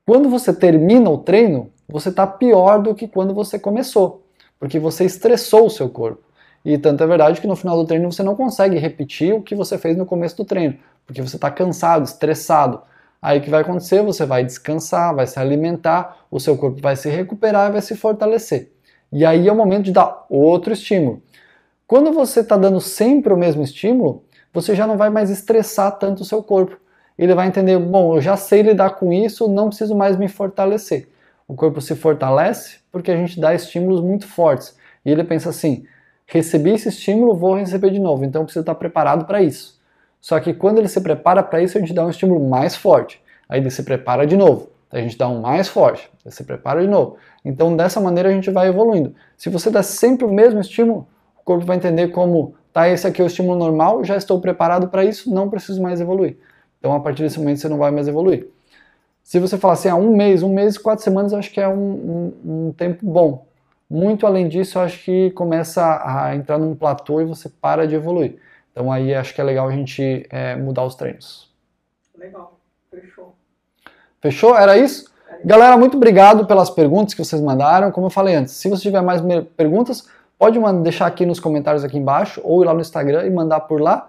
quando 0.06 0.30
você 0.30 0.54
termina 0.54 1.10
o 1.10 1.18
treino, 1.18 1.72
você 1.88 2.10
está 2.10 2.26
pior 2.26 2.82
do 2.82 2.96
que 2.96 3.08
quando 3.08 3.34
você 3.34 3.60
começou, 3.60 4.25
porque 4.60 4.80
você 4.80 5.06
estressou 5.06 5.66
o 5.66 5.70
seu 5.70 5.90
corpo. 5.90 6.24
E 6.64 6.78
tanto 6.78 7.04
é 7.04 7.08
verdade 7.08 7.40
que 7.40 7.48
no 7.48 7.56
final 7.56 7.78
do 7.78 7.86
treino 7.86 8.12
você 8.12 8.24
não 8.24 8.36
consegue 8.36 8.78
repetir 8.78 9.34
o 9.34 9.42
que 9.42 9.54
você 9.54 9.78
fez 9.78 9.96
no 9.96 10.06
começo 10.06 10.36
do 10.38 10.46
treino, 10.46 10.78
porque 11.06 11.22
você 11.22 11.36
está 11.36 11.52
cansado, 11.52 12.06
estressado. 12.06 12.82
Aí 13.22 13.40
o 13.40 13.42
que 13.42 13.50
vai 13.50 13.62
acontecer? 13.62 14.02
Você 14.02 14.26
vai 14.26 14.44
descansar, 14.44 15.16
vai 15.16 15.28
se 15.28 15.40
alimentar, 15.40 16.26
o 16.30 16.40
seu 16.40 16.58
corpo 16.58 16.82
vai 16.82 16.96
se 16.96 17.10
recuperar 17.10 17.70
e 17.70 17.74
vai 17.74 17.82
se 17.82 17.96
fortalecer. 17.96 18.72
E 19.12 19.24
aí 19.24 19.48
é 19.48 19.52
o 19.52 19.56
momento 19.56 19.86
de 19.86 19.92
dar 19.92 20.26
outro 20.30 20.74
estímulo. 20.74 21.22
Quando 21.88 22.12
você 22.12 22.40
está 22.40 22.58
dando 22.58 22.82
sempre 22.82 23.32
o 23.32 23.38
mesmo 23.38 23.62
estímulo, 23.62 24.24
você 24.52 24.74
já 24.74 24.88
não 24.88 24.98
vai 24.98 25.10
mais 25.10 25.30
estressar 25.30 26.00
tanto 26.00 26.22
o 26.22 26.26
seu 26.26 26.42
corpo. 26.42 26.78
Ele 27.18 27.34
vai 27.36 27.48
entender, 27.48 27.78
bom, 27.78 28.16
eu 28.16 28.22
já 28.22 28.36
sei 28.36 28.62
lidar 28.62 28.92
com 28.92 29.14
isso, 29.14 29.48
não 29.48 29.70
preciso 29.70 29.96
mais 29.96 30.18
me 30.18 30.28
fortalecer. 30.28 31.08
O 31.48 31.56
corpo 31.56 31.80
se 31.82 31.96
fortalece 31.96 32.80
porque 32.92 33.12
a 33.12 33.18
gente 33.18 33.40
dá 33.40 33.54
estímulos 33.54 34.02
muito 34.02 34.28
fortes. 34.28 34.78
E 35.06 35.12
ele 35.12 35.24
pensa 35.24 35.50
assim: 35.50 35.86
recebi 36.26 36.72
esse 36.72 36.90
estímulo, 36.90 37.36
vou 37.36 37.56
receber 37.56 37.92
de 37.92 38.00
novo, 38.00 38.26
então 38.26 38.42
eu 38.42 38.46
preciso 38.46 38.62
estar 38.62 38.76
preparado 38.76 39.26
para 39.26 39.42
isso. 39.42 39.80
Só 40.20 40.40
que 40.40 40.54
quando 40.54 40.80
ele 40.80 40.88
se 40.88 41.00
prepara 41.02 41.44
para 41.44 41.62
isso, 41.62 41.78
a 41.78 41.82
gente 41.82 41.94
dá 41.94 42.06
um 42.06 42.10
estímulo 42.10 42.50
mais 42.50 42.76
forte. 42.76 43.22
Aí 43.48 43.60
ele 43.60 43.70
se 43.70 43.84
prepara 43.84 44.26
de 44.26 44.36
novo. 44.36 44.70
A 44.92 45.00
gente 45.00 45.18
dá 45.18 45.28
um 45.28 45.42
mais 45.42 45.68
forte, 45.68 46.10
ele 46.24 46.34
se 46.34 46.44
prepara 46.44 46.82
de 46.82 46.88
novo. 46.88 47.18
Então 47.44 47.76
dessa 47.76 48.00
maneira 48.00 48.30
a 48.30 48.32
gente 48.32 48.50
vai 48.50 48.68
evoluindo. 48.68 49.14
Se 49.36 49.50
você 49.50 49.70
dá 49.70 49.84
sempre 49.84 50.26
o 50.26 50.32
mesmo 50.32 50.62
estímulo, 50.62 51.06
corpo 51.46 51.64
vai 51.64 51.78
entender 51.78 52.08
como, 52.08 52.56
tá, 52.74 52.90
esse 52.90 53.06
aqui 53.06 53.22
é 53.22 53.24
o 53.24 53.28
estímulo 53.28 53.58
normal, 53.58 54.04
já 54.04 54.18
estou 54.18 54.42
preparado 54.42 54.90
para 54.90 55.06
isso, 55.06 55.32
não 55.32 55.48
preciso 55.48 55.82
mais 55.82 56.02
evoluir. 56.02 56.38
Então, 56.80 56.92
a 56.94 57.00
partir 57.00 57.22
desse 57.22 57.40
momento, 57.40 57.60
você 57.60 57.70
não 57.70 57.78
vai 57.78 57.92
mais 57.92 58.08
evoluir. 58.08 58.50
Se 59.26 59.40
você 59.40 59.58
falar 59.58 59.74
assim, 59.74 59.90
ah, 59.90 59.96
um 59.96 60.16
mês, 60.16 60.44
um 60.44 60.54
mês 60.54 60.76
e 60.76 60.80
quatro 60.80 61.04
semanas, 61.04 61.32
eu 61.32 61.40
acho 61.40 61.52
que 61.52 61.60
é 61.60 61.68
um, 61.68 61.74
um, 62.46 62.68
um 62.68 62.72
tempo 62.72 63.04
bom. 63.04 63.48
Muito 63.90 64.28
além 64.28 64.48
disso, 64.48 64.78
eu 64.78 64.84
acho 64.84 65.04
que 65.04 65.32
começa 65.32 65.84
a 66.06 66.36
entrar 66.36 66.60
num 66.60 66.76
platô 66.76 67.20
e 67.20 67.26
você 67.26 67.50
para 67.50 67.88
de 67.88 67.96
evoluir. 67.96 68.38
Então, 68.72 68.92
aí 68.92 69.16
acho 69.16 69.34
que 69.34 69.42
é 69.42 69.44
legal 69.44 69.68
a 69.68 69.72
gente 69.72 70.28
é, 70.30 70.56
mudar 70.56 70.84
os 70.84 70.94
treinos. 70.94 71.52
Legal, 72.16 72.54
fechou. 72.92 73.34
Fechou? 74.22 74.56
Era 74.56 74.78
isso? 74.78 75.12
Galera, 75.44 75.76
muito 75.76 75.98
obrigado 75.98 76.46
pelas 76.46 76.70
perguntas 76.70 77.16
que 77.16 77.26
vocês 77.26 77.42
mandaram. 77.42 77.92
Como 77.92 78.06
eu 78.06 78.12
falei 78.12 78.36
antes, 78.36 78.54
se 78.54 78.70
você 78.70 78.84
tiver 78.84 79.02
mais 79.02 79.22
perguntas, 79.58 80.08
pode 80.38 80.60
deixar 80.84 81.08
aqui 81.08 81.26
nos 81.26 81.40
comentários 81.40 81.84
aqui 81.84 81.98
embaixo 81.98 82.42
ou 82.44 82.62
ir 82.62 82.68
lá 82.68 82.76
no 82.76 82.82
Instagram 82.82 83.26
e 83.26 83.32
mandar 83.32 83.62
por 83.62 83.82
lá. 83.82 84.08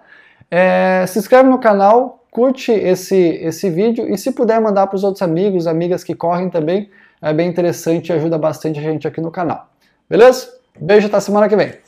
É, 0.51 1.03
se 1.07 1.17
inscreve 1.17 1.49
no 1.49 1.57
canal, 1.57 2.16
curte 2.31 2.71
esse, 2.71 3.15
esse 3.15 3.69
vídeo 3.69 4.07
e 4.07 4.17
se 4.17 4.31
puder 4.31 4.59
mandar 4.61 4.87
para 4.87 4.95
os 4.95 5.03
outros 5.03 5.21
amigos, 5.21 5.67
amigas 5.67 6.03
que 6.03 6.15
correm 6.15 6.49
também, 6.49 6.89
é 7.21 7.33
bem 7.33 7.49
interessante 7.49 8.09
e 8.09 8.13
ajuda 8.13 8.37
bastante 8.37 8.79
a 8.79 8.83
gente 8.83 9.07
aqui 9.07 9.21
no 9.21 9.31
canal. 9.31 9.69
Beleza? 10.09 10.53
Beijo, 10.79 11.07
até 11.07 11.19
semana 11.19 11.49
que 11.49 11.55
vem. 11.55 11.86